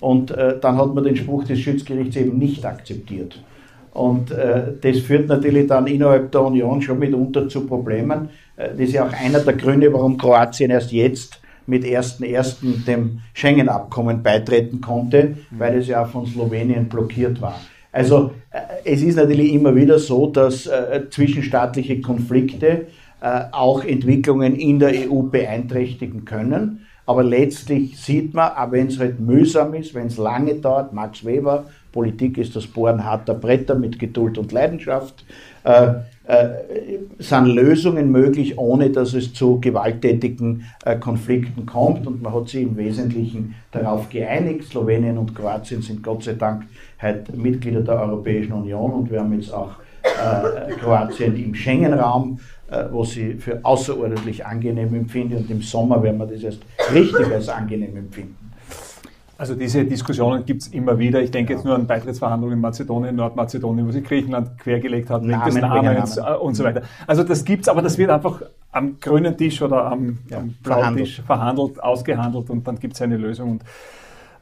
[0.00, 3.40] Und äh, dann hat man den Spruch des Schiedsgerichts eben nicht akzeptiert.
[3.92, 8.28] Und äh, das führt natürlich dann innerhalb der Union schon mitunter zu Problemen.
[8.56, 12.84] Äh, das ist ja auch einer der Gründe, warum Kroatien erst jetzt mit 1.1.
[12.84, 17.58] dem Schengen-Abkommen beitreten konnte, weil es ja von Slowenien blockiert war.
[17.90, 22.84] Also äh, es ist natürlich immer wieder so, dass äh, zwischenstaatliche Konflikte äh,
[23.20, 26.86] auch Entwicklungen in der EU beeinträchtigen können.
[27.06, 31.24] Aber letztlich sieht man, auch wenn es halt mühsam ist, wenn es lange dauert, Max
[31.24, 31.64] Weber
[31.96, 35.24] Politik ist das Bohren harter Bretter mit Geduld und Leidenschaft.
[35.64, 35.94] Äh,
[36.26, 36.48] äh,
[37.18, 42.06] sind Lösungen möglich, ohne dass es zu gewalttätigen äh, Konflikten kommt.
[42.06, 44.64] Und man hat sich im Wesentlichen darauf geeinigt.
[44.64, 46.64] Slowenien und Kroatien sind Gott sei Dank
[47.00, 49.85] heute Mitglieder der Europäischen Union und wir haben jetzt auch äh,
[50.80, 52.38] Kroatien im Schengen-Raum,
[52.70, 55.36] äh, was ich für außerordentlich angenehm empfinde.
[55.36, 56.62] Und im Sommer werden wir das erst
[56.92, 58.46] richtig als angenehm empfinden.
[59.38, 61.20] Also diese Diskussionen gibt es immer wieder.
[61.20, 61.58] Ich denke ja.
[61.58, 66.16] jetzt nur an Beitrittsverhandlungen in Mazedonien, Nordmazedonien, wo sich Griechenland quergelegt hat, Namen, des Namens
[66.16, 66.36] Namen.
[66.38, 66.82] und so weiter.
[67.06, 68.40] Also das gibt's, aber das wird einfach
[68.72, 73.02] am grünen Tisch oder am, ja, am blauen Tisch verhandelt, ausgehandelt und dann gibt es
[73.02, 73.52] eine Lösung.
[73.52, 73.64] Und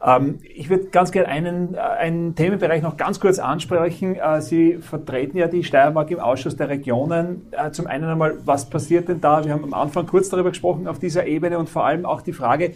[0.05, 4.16] Ähm, ich würde ganz gerne einen, äh, einen Themenbereich noch ganz kurz ansprechen.
[4.16, 7.47] Äh, Sie vertreten ja die Steiermark im Ausschuss der Regionen.
[7.52, 9.44] Äh, zum einen einmal, was passiert denn da?
[9.44, 12.32] Wir haben am Anfang kurz darüber gesprochen auf dieser Ebene und vor allem auch die
[12.32, 12.74] Frage,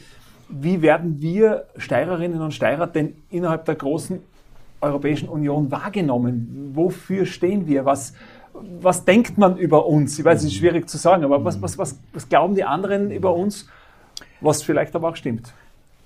[0.48, 4.20] wie werden wir Steirerinnen und Steirer denn innerhalb der großen
[4.80, 6.70] Europäischen Union wahrgenommen?
[6.72, 7.84] Wofür stehen wir?
[7.84, 8.14] Was,
[8.80, 10.18] was denkt man über uns?
[10.18, 13.10] Ich weiß, es ist schwierig zu sagen, aber was, was, was, was glauben die anderen
[13.10, 13.68] über uns,
[14.40, 15.52] was vielleicht aber auch stimmt?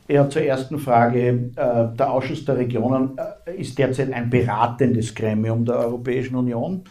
[0.08, 1.50] Ja, zur ersten Frage.
[1.56, 3.12] Äh, der Ausschuss der Regionen
[3.46, 6.82] äh, ist derzeit ein beratendes Gremium der Europäischen Union.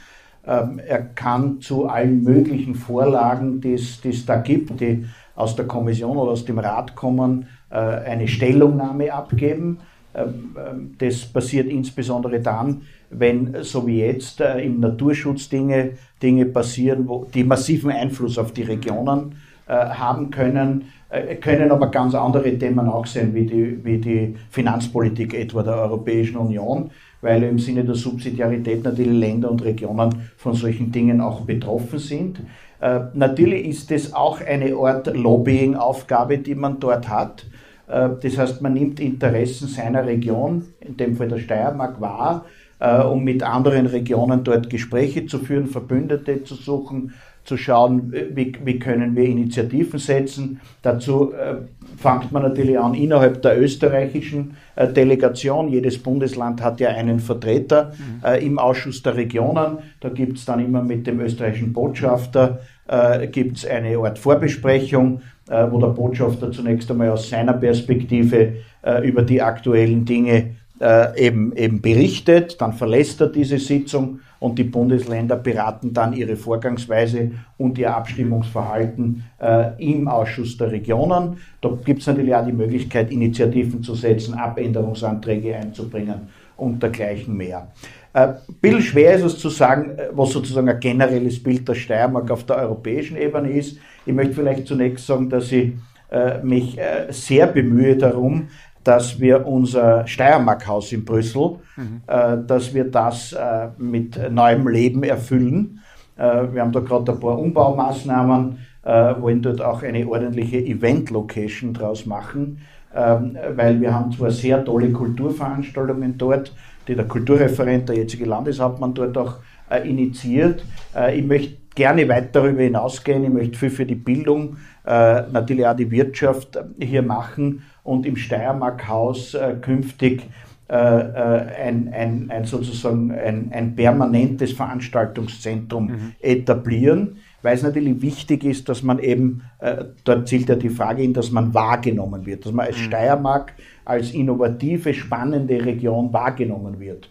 [0.47, 5.05] Ähm, er kann zu allen möglichen Vorlagen, die es da gibt, die
[5.35, 9.79] aus der Kommission oder aus dem Rat kommen, äh, eine Stellungnahme abgeben.
[10.15, 15.91] Ähm, ähm, das passiert insbesondere dann, wenn, so wie jetzt, im Naturschutz Dinge,
[16.23, 19.35] Dinge passieren, wo, die massiven Einfluss auf die Regionen
[19.71, 25.33] haben können äh, können aber ganz andere Themen auch sein, wie die, wie die Finanzpolitik
[25.33, 26.89] etwa der Europäischen Union,
[27.19, 32.39] weil im Sinne der Subsidiarität natürlich Länder und Regionen von solchen Dingen auch betroffen sind.
[32.79, 37.45] Äh, natürlich ist es auch eine Art Lobbying-Aufgabe, die man dort hat.
[37.89, 42.45] Äh, das heißt, man nimmt Interessen seiner Region, in dem Fall der Steiermark, wahr,
[42.79, 47.13] äh, um mit anderen Regionen dort Gespräche zu führen, Verbündete zu suchen,
[47.43, 50.61] zu schauen, wie, wie können wir Initiativen setzen.
[50.81, 51.55] Dazu äh,
[51.97, 55.69] fängt man natürlich an innerhalb der österreichischen äh, Delegation.
[55.69, 58.25] Jedes Bundesland hat ja einen Vertreter mhm.
[58.25, 59.79] äh, im Ausschuss der Regionen.
[59.99, 62.59] Da gibt es dann immer mit dem österreichischen Botschafter
[62.91, 69.07] äh, gibt's eine Art Vorbesprechung, äh, wo der Botschafter zunächst einmal aus seiner Perspektive äh,
[69.07, 72.59] über die aktuellen Dinge äh, eben, eben berichtet.
[72.59, 79.23] Dann verlässt er diese Sitzung und die Bundesländer beraten dann ihre Vorgangsweise und ihr Abstimmungsverhalten
[79.39, 81.37] äh, im Ausschuss der Regionen.
[81.61, 87.67] Da gibt es natürlich auch die Möglichkeit, Initiativen zu setzen, Abänderungsanträge einzubringen und dergleichen mehr.
[88.13, 92.31] Äh, bisschen schwer ist es zu sagen, äh, was sozusagen ein generelles Bild der Steiermark
[92.31, 93.77] auf der europäischen Ebene ist.
[94.07, 95.73] Ich möchte vielleicht zunächst sagen, dass ich
[96.09, 98.47] äh, mich äh, sehr bemühe darum,
[98.83, 102.01] dass wir unser Steiermarkhaus in Brüssel, mhm.
[102.07, 105.79] äh, dass wir das äh, mit neuem Leben erfüllen.
[106.17, 111.73] Äh, wir haben da gerade ein paar Umbaumaßnahmen, äh, wollen dort auch eine ordentliche Event-Location
[111.73, 112.61] draus machen,
[112.95, 116.53] ähm, weil wir haben zwar sehr tolle Kulturveranstaltungen dort,
[116.87, 119.35] die der Kulturreferent, der jetzige Landeshauptmann dort auch
[119.69, 120.65] äh, initiiert.
[120.95, 123.23] Äh, ich möchte gerne weit darüber hinausgehen.
[123.23, 129.33] Ich möchte viel für die Bildung, natürlich auch die Wirtschaft hier machen und im Steiermarkhaus
[129.33, 130.23] äh, künftig
[130.71, 136.13] äh, äh, ein, ein, ein, sozusagen ein, ein permanentes Veranstaltungszentrum mhm.
[136.21, 141.01] etablieren, weil es natürlich wichtig ist, dass man eben, äh, dort zielt ja die Frage
[141.01, 142.83] hin, dass man wahrgenommen wird, dass man als mhm.
[142.83, 143.53] Steiermark
[143.83, 147.09] als innovative, spannende Region wahrgenommen wird.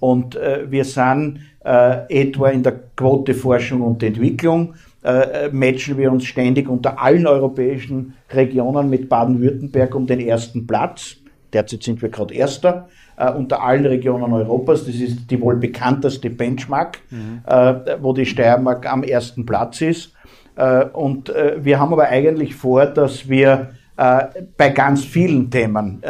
[0.00, 4.72] Und äh, wir sind äh, etwa in der Quote Forschung und Entwicklung
[5.02, 11.16] äh, matchen wir uns ständig unter allen europäischen Regionen mit Baden-Württemberg um den ersten Platz.
[11.52, 14.86] Derzeit sind wir gerade Erster äh, unter allen Regionen Europas.
[14.86, 17.42] Das ist die wohl bekannteste Benchmark, mhm.
[17.46, 20.12] äh, wo die Steiermark am ersten Platz ist.
[20.56, 24.24] Äh, und äh, wir haben aber eigentlich vor, dass wir äh,
[24.56, 26.02] bei ganz vielen Themen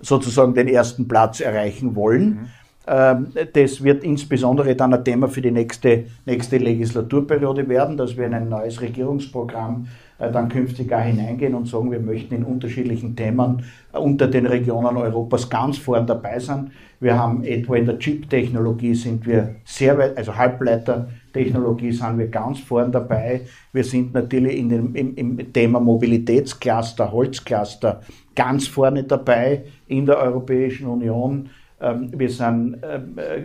[0.00, 2.28] sozusagen den ersten Platz erreichen wollen.
[2.28, 2.46] Mhm.
[2.86, 8.26] Ähm, das wird insbesondere dann ein Thema für die nächste, nächste Legislaturperiode werden, dass wir
[8.26, 9.86] in ein neues Regierungsprogramm
[10.18, 14.46] äh, dann künftig auch hineingehen und sagen, wir möchten in unterschiedlichen Themen äh, unter den
[14.46, 16.72] Regionen Europas ganz vorn dabei sein.
[17.00, 22.60] Wir haben etwa in der Chip-Technologie sind wir sehr weit, also Halbleitertechnologie sind wir ganz
[22.60, 23.42] vorn dabei.
[23.72, 28.02] Wir sind natürlich in dem, im, im Thema Mobilitätscluster, Holzcluster
[28.34, 31.48] ganz vorne dabei in der Europäischen Union.
[31.84, 33.44] Ähm, wir sind, ähm, äh,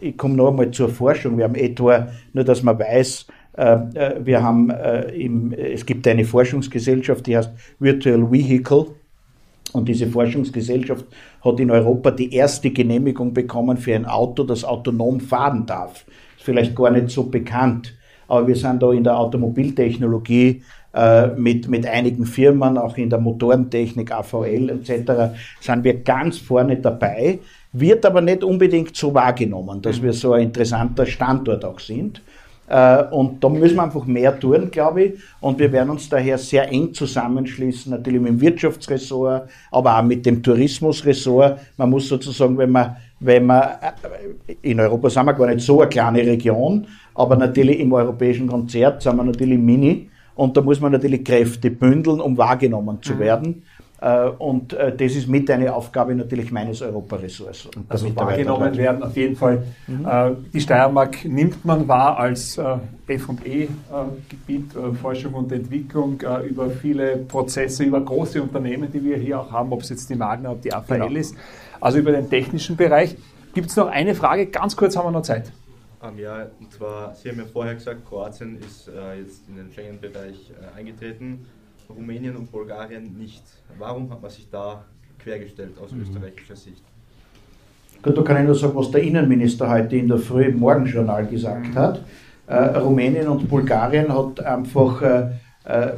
[0.00, 1.36] ich komme noch einmal zur Forschung.
[1.36, 4.70] Wir haben etwa, nur dass man weiß, ähm, äh, wir haben
[5.14, 8.86] im, es gibt eine Forschungsgesellschaft, die heißt Virtual Vehicle.
[9.72, 11.04] Und diese Forschungsgesellschaft
[11.44, 16.04] hat in Europa die erste Genehmigung bekommen für ein Auto, das autonom fahren darf.
[16.36, 17.94] Ist vielleicht gar nicht so bekannt.
[18.28, 20.62] Aber wir sind da in der Automobiltechnologie
[20.94, 26.76] äh, mit, mit einigen Firmen, auch in der Motorentechnik, AVL etc., sind wir ganz vorne
[26.76, 27.40] dabei
[27.74, 32.22] wird aber nicht unbedingt so wahrgenommen, dass wir so ein interessanter Standort auch sind.
[32.68, 35.14] Äh, und da müssen wir einfach mehr tun, glaube ich.
[35.40, 40.24] Und wir werden uns daher sehr eng zusammenschließen, natürlich mit dem Wirtschaftsressort, aber auch mit
[40.24, 41.58] dem Tourismusressort.
[41.76, 45.80] Man muss sozusagen, wenn man, wenn man, äh, in Europa sind wir gar nicht so
[45.80, 50.08] eine kleine Region, aber natürlich im europäischen Konzert sind wir natürlich mini.
[50.36, 53.18] Und da muss man natürlich Kräfte bündeln, um wahrgenommen zu mhm.
[53.18, 53.62] werden.
[54.04, 57.70] Äh, und äh, das ist mit eine Aufgabe natürlich meines Europaressorts.
[57.88, 59.62] Also wahrgenommen werden auf jeden Fall.
[59.86, 60.06] Mhm.
[60.06, 62.58] Äh, die Steiermark nimmt man wahr als
[63.06, 69.72] F&E-Gebiet, Forschung und Entwicklung über viele Prozesse, über große Unternehmen, die wir hier auch haben,
[69.72, 71.18] ob es jetzt die Magna, ob die AVL genau.
[71.18, 71.34] ist,
[71.80, 73.16] also über den technischen Bereich.
[73.54, 74.46] Gibt es noch eine Frage?
[74.46, 75.50] Ganz kurz haben wir noch Zeit.
[76.00, 79.72] Um, ja, und zwar, Sie haben ja vorher gesagt, Kroatien ist äh, jetzt in den
[79.72, 81.46] Schengen-Bereich äh, eingetreten.
[81.88, 83.42] Rumänien und Bulgarien nicht.
[83.78, 84.84] Warum hat man sich da
[85.18, 86.02] quergestellt aus mhm.
[86.02, 86.82] österreichischer Sicht?
[88.02, 91.26] Gut, da kann ich nur sagen, was der Innenminister heute in der Früh im Morgenjournal
[91.26, 91.74] gesagt mhm.
[91.74, 92.04] hat.
[92.46, 95.30] Äh, Rumänien und Bulgarien hat einfach äh,
[95.64, 95.92] äh,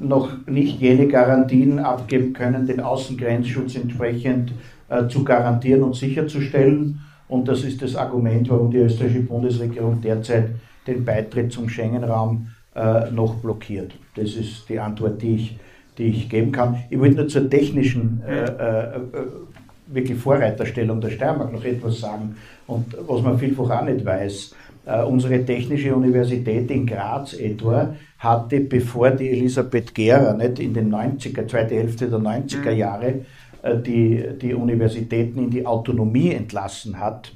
[0.00, 4.52] noch nicht jene Garantien abgeben können, den Außengrenzschutz entsprechend
[4.88, 7.00] äh, zu garantieren und sicherzustellen.
[7.28, 10.50] Und das ist das Argument, warum die österreichische Bundesregierung derzeit
[10.86, 13.92] den Beitritt zum Schengen-Raum äh, noch blockiert.
[14.14, 15.56] Das ist die Antwort, die ich,
[15.98, 16.82] die ich geben kann.
[16.90, 19.00] Ich wollte nur zur technischen äh, äh, äh,
[19.88, 22.36] wirklich Vorreiterstellung der Steiermark noch etwas sagen.
[22.66, 24.54] Und was man vielfach auch nicht weiß,
[24.86, 30.90] äh, unsere Technische Universität in Graz etwa hatte, bevor die Elisabeth Gera nicht in den
[30.92, 32.78] 90er, zweite Hälfte der 90er mhm.
[32.78, 33.14] Jahre,
[33.62, 37.32] äh, die, die Universitäten in die Autonomie entlassen hat.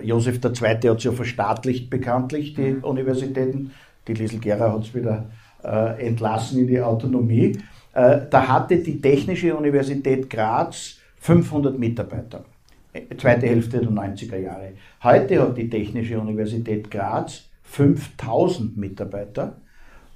[0.00, 0.68] Josef II.
[0.68, 2.84] hat es ja verstaatlicht bekanntlich, die mhm.
[2.84, 3.72] Universitäten
[4.06, 5.30] die Liesel Gera hat es wieder
[5.62, 7.58] äh, entlassen in die Autonomie.
[7.92, 12.44] Äh, da hatte die Technische Universität Graz 500 Mitarbeiter,
[12.92, 14.72] äh, zweite Hälfte der 90er Jahre.
[15.02, 19.56] Heute hat die Technische Universität Graz 5000 Mitarbeiter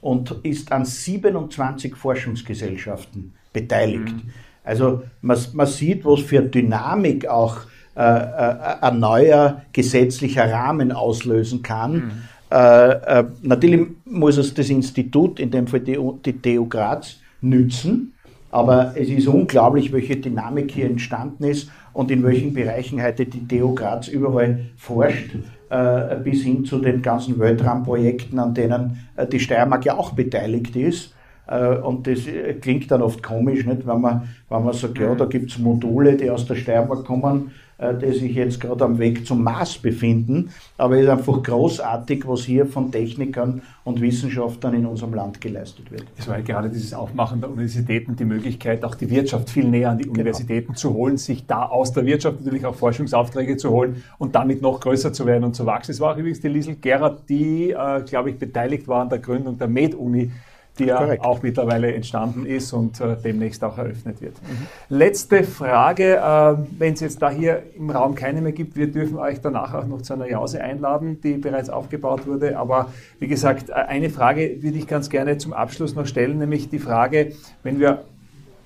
[0.01, 4.15] und ist an 27 Forschungsgesellschaften beteiligt.
[4.15, 4.31] Mhm.
[4.65, 7.61] Also man, man, sieht, was für Dynamik auch
[7.97, 11.93] äh, äh, ein neuer gesetzlicher Rahmen auslösen kann.
[11.93, 12.11] Mhm.
[12.51, 18.15] Äh, äh, natürlich muss es das Institut, in dem Fall die, die TU Graz, nützen.
[18.51, 23.47] Aber es ist unglaublich, welche Dynamik hier entstanden ist und in welchen Bereichen heute die
[23.47, 25.35] TU Graz überall forscht,
[25.69, 30.77] äh, bis hin zu den ganzen Weltraumprojekten, an denen äh, die Steiermark ja auch beteiligt
[30.77, 31.15] ist.
[31.47, 32.21] Äh, und das
[32.63, 33.87] klingt dann oft komisch, nicht?
[33.87, 37.51] Wenn, man, wenn man sagt, ja, da gibt es Module, die aus der Steiermark kommen
[37.81, 40.51] die sich jetzt gerade am Weg zum Mars befinden.
[40.77, 45.91] Aber es ist einfach großartig, was hier von Technikern und Wissenschaftlern in unserem Land geleistet
[45.91, 46.05] wird.
[46.19, 49.91] Es war ja gerade dieses Aufmachen der Universitäten die Möglichkeit, auch die Wirtschaft viel näher
[49.91, 50.15] an die genau.
[50.15, 54.61] Universitäten zu holen, sich da aus der Wirtschaft natürlich auch Forschungsaufträge zu holen und damit
[54.61, 55.93] noch größer zu werden und zu wachsen.
[55.93, 59.21] Es war auch übrigens die Liesel Gerard, die, äh, glaube ich, beteiligt war an der
[59.21, 60.33] Gründung der Med-Uni
[60.79, 61.25] die ja Korrekt.
[61.25, 64.35] auch mittlerweile entstanden ist und äh, demnächst auch eröffnet wird.
[64.43, 64.67] Mhm.
[64.97, 69.17] Letzte Frage, äh, wenn es jetzt da hier im Raum keine mehr gibt, wir dürfen
[69.19, 72.59] euch danach auch noch zu einer Jause einladen, die bereits aufgebaut wurde.
[72.59, 76.69] Aber wie gesagt, äh, eine Frage würde ich ganz gerne zum Abschluss noch stellen, nämlich
[76.69, 77.33] die Frage,
[77.63, 78.05] wenn wir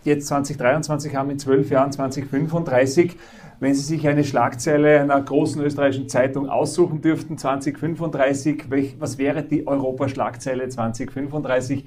[0.04, 3.16] jetzt 2023 haben, in zwölf Jahren 2035,
[3.62, 8.64] wenn Sie sich eine Schlagzeile einer großen österreichischen Zeitung aussuchen dürften, 2035,
[8.98, 11.84] was wäre die Europaschlagzeile 2035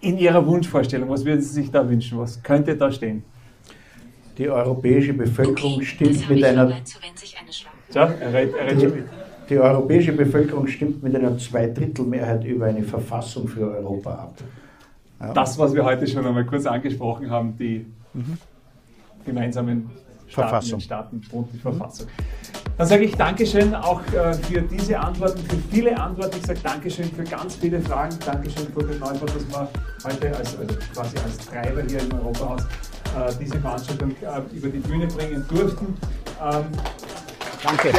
[0.00, 1.08] in Ihrer Wunschvorstellung?
[1.08, 2.18] Was würden Sie sich da wünschen?
[2.18, 3.22] Was könnte da stehen?
[4.36, 6.72] Die europäische Bevölkerung okay, stimmt mit einer.
[7.90, 8.92] So, er er
[9.48, 14.34] die europäische Bevölkerung stimmt mit einer Zweidrittelmehrheit über eine Verfassung für Europa ab.
[15.20, 15.34] Ja.
[15.34, 18.38] Das, was wir heute schon einmal kurz angesprochen haben, die mhm.
[19.24, 19.88] gemeinsamen
[20.30, 20.80] Verfassung.
[20.80, 22.06] Staaten und die Verfassung.
[22.78, 26.36] Dann sage ich Dankeschön auch äh, für diese Antworten, für viele Antworten.
[26.38, 28.16] Ich sage Dankeschön für ganz viele Fragen.
[28.24, 29.68] Dankeschön für den Neubau, dass wir
[30.04, 34.78] heute als, also quasi als Treiber hier im Europahaus äh, diese Veranstaltung äh, über die
[34.78, 35.94] Bühne bringen durften.
[36.42, 36.64] Ähm,
[37.62, 37.92] Danke.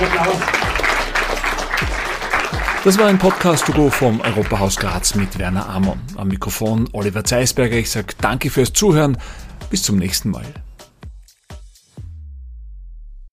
[2.84, 6.00] Das war ein Podcast to go vom Europahaus Graz mit Werner Amon.
[6.18, 7.78] Am Mikrofon Oliver Zeisberger.
[7.78, 9.18] Ich sage danke fürs Zuhören.
[9.70, 10.46] Bis zum nächsten Mal.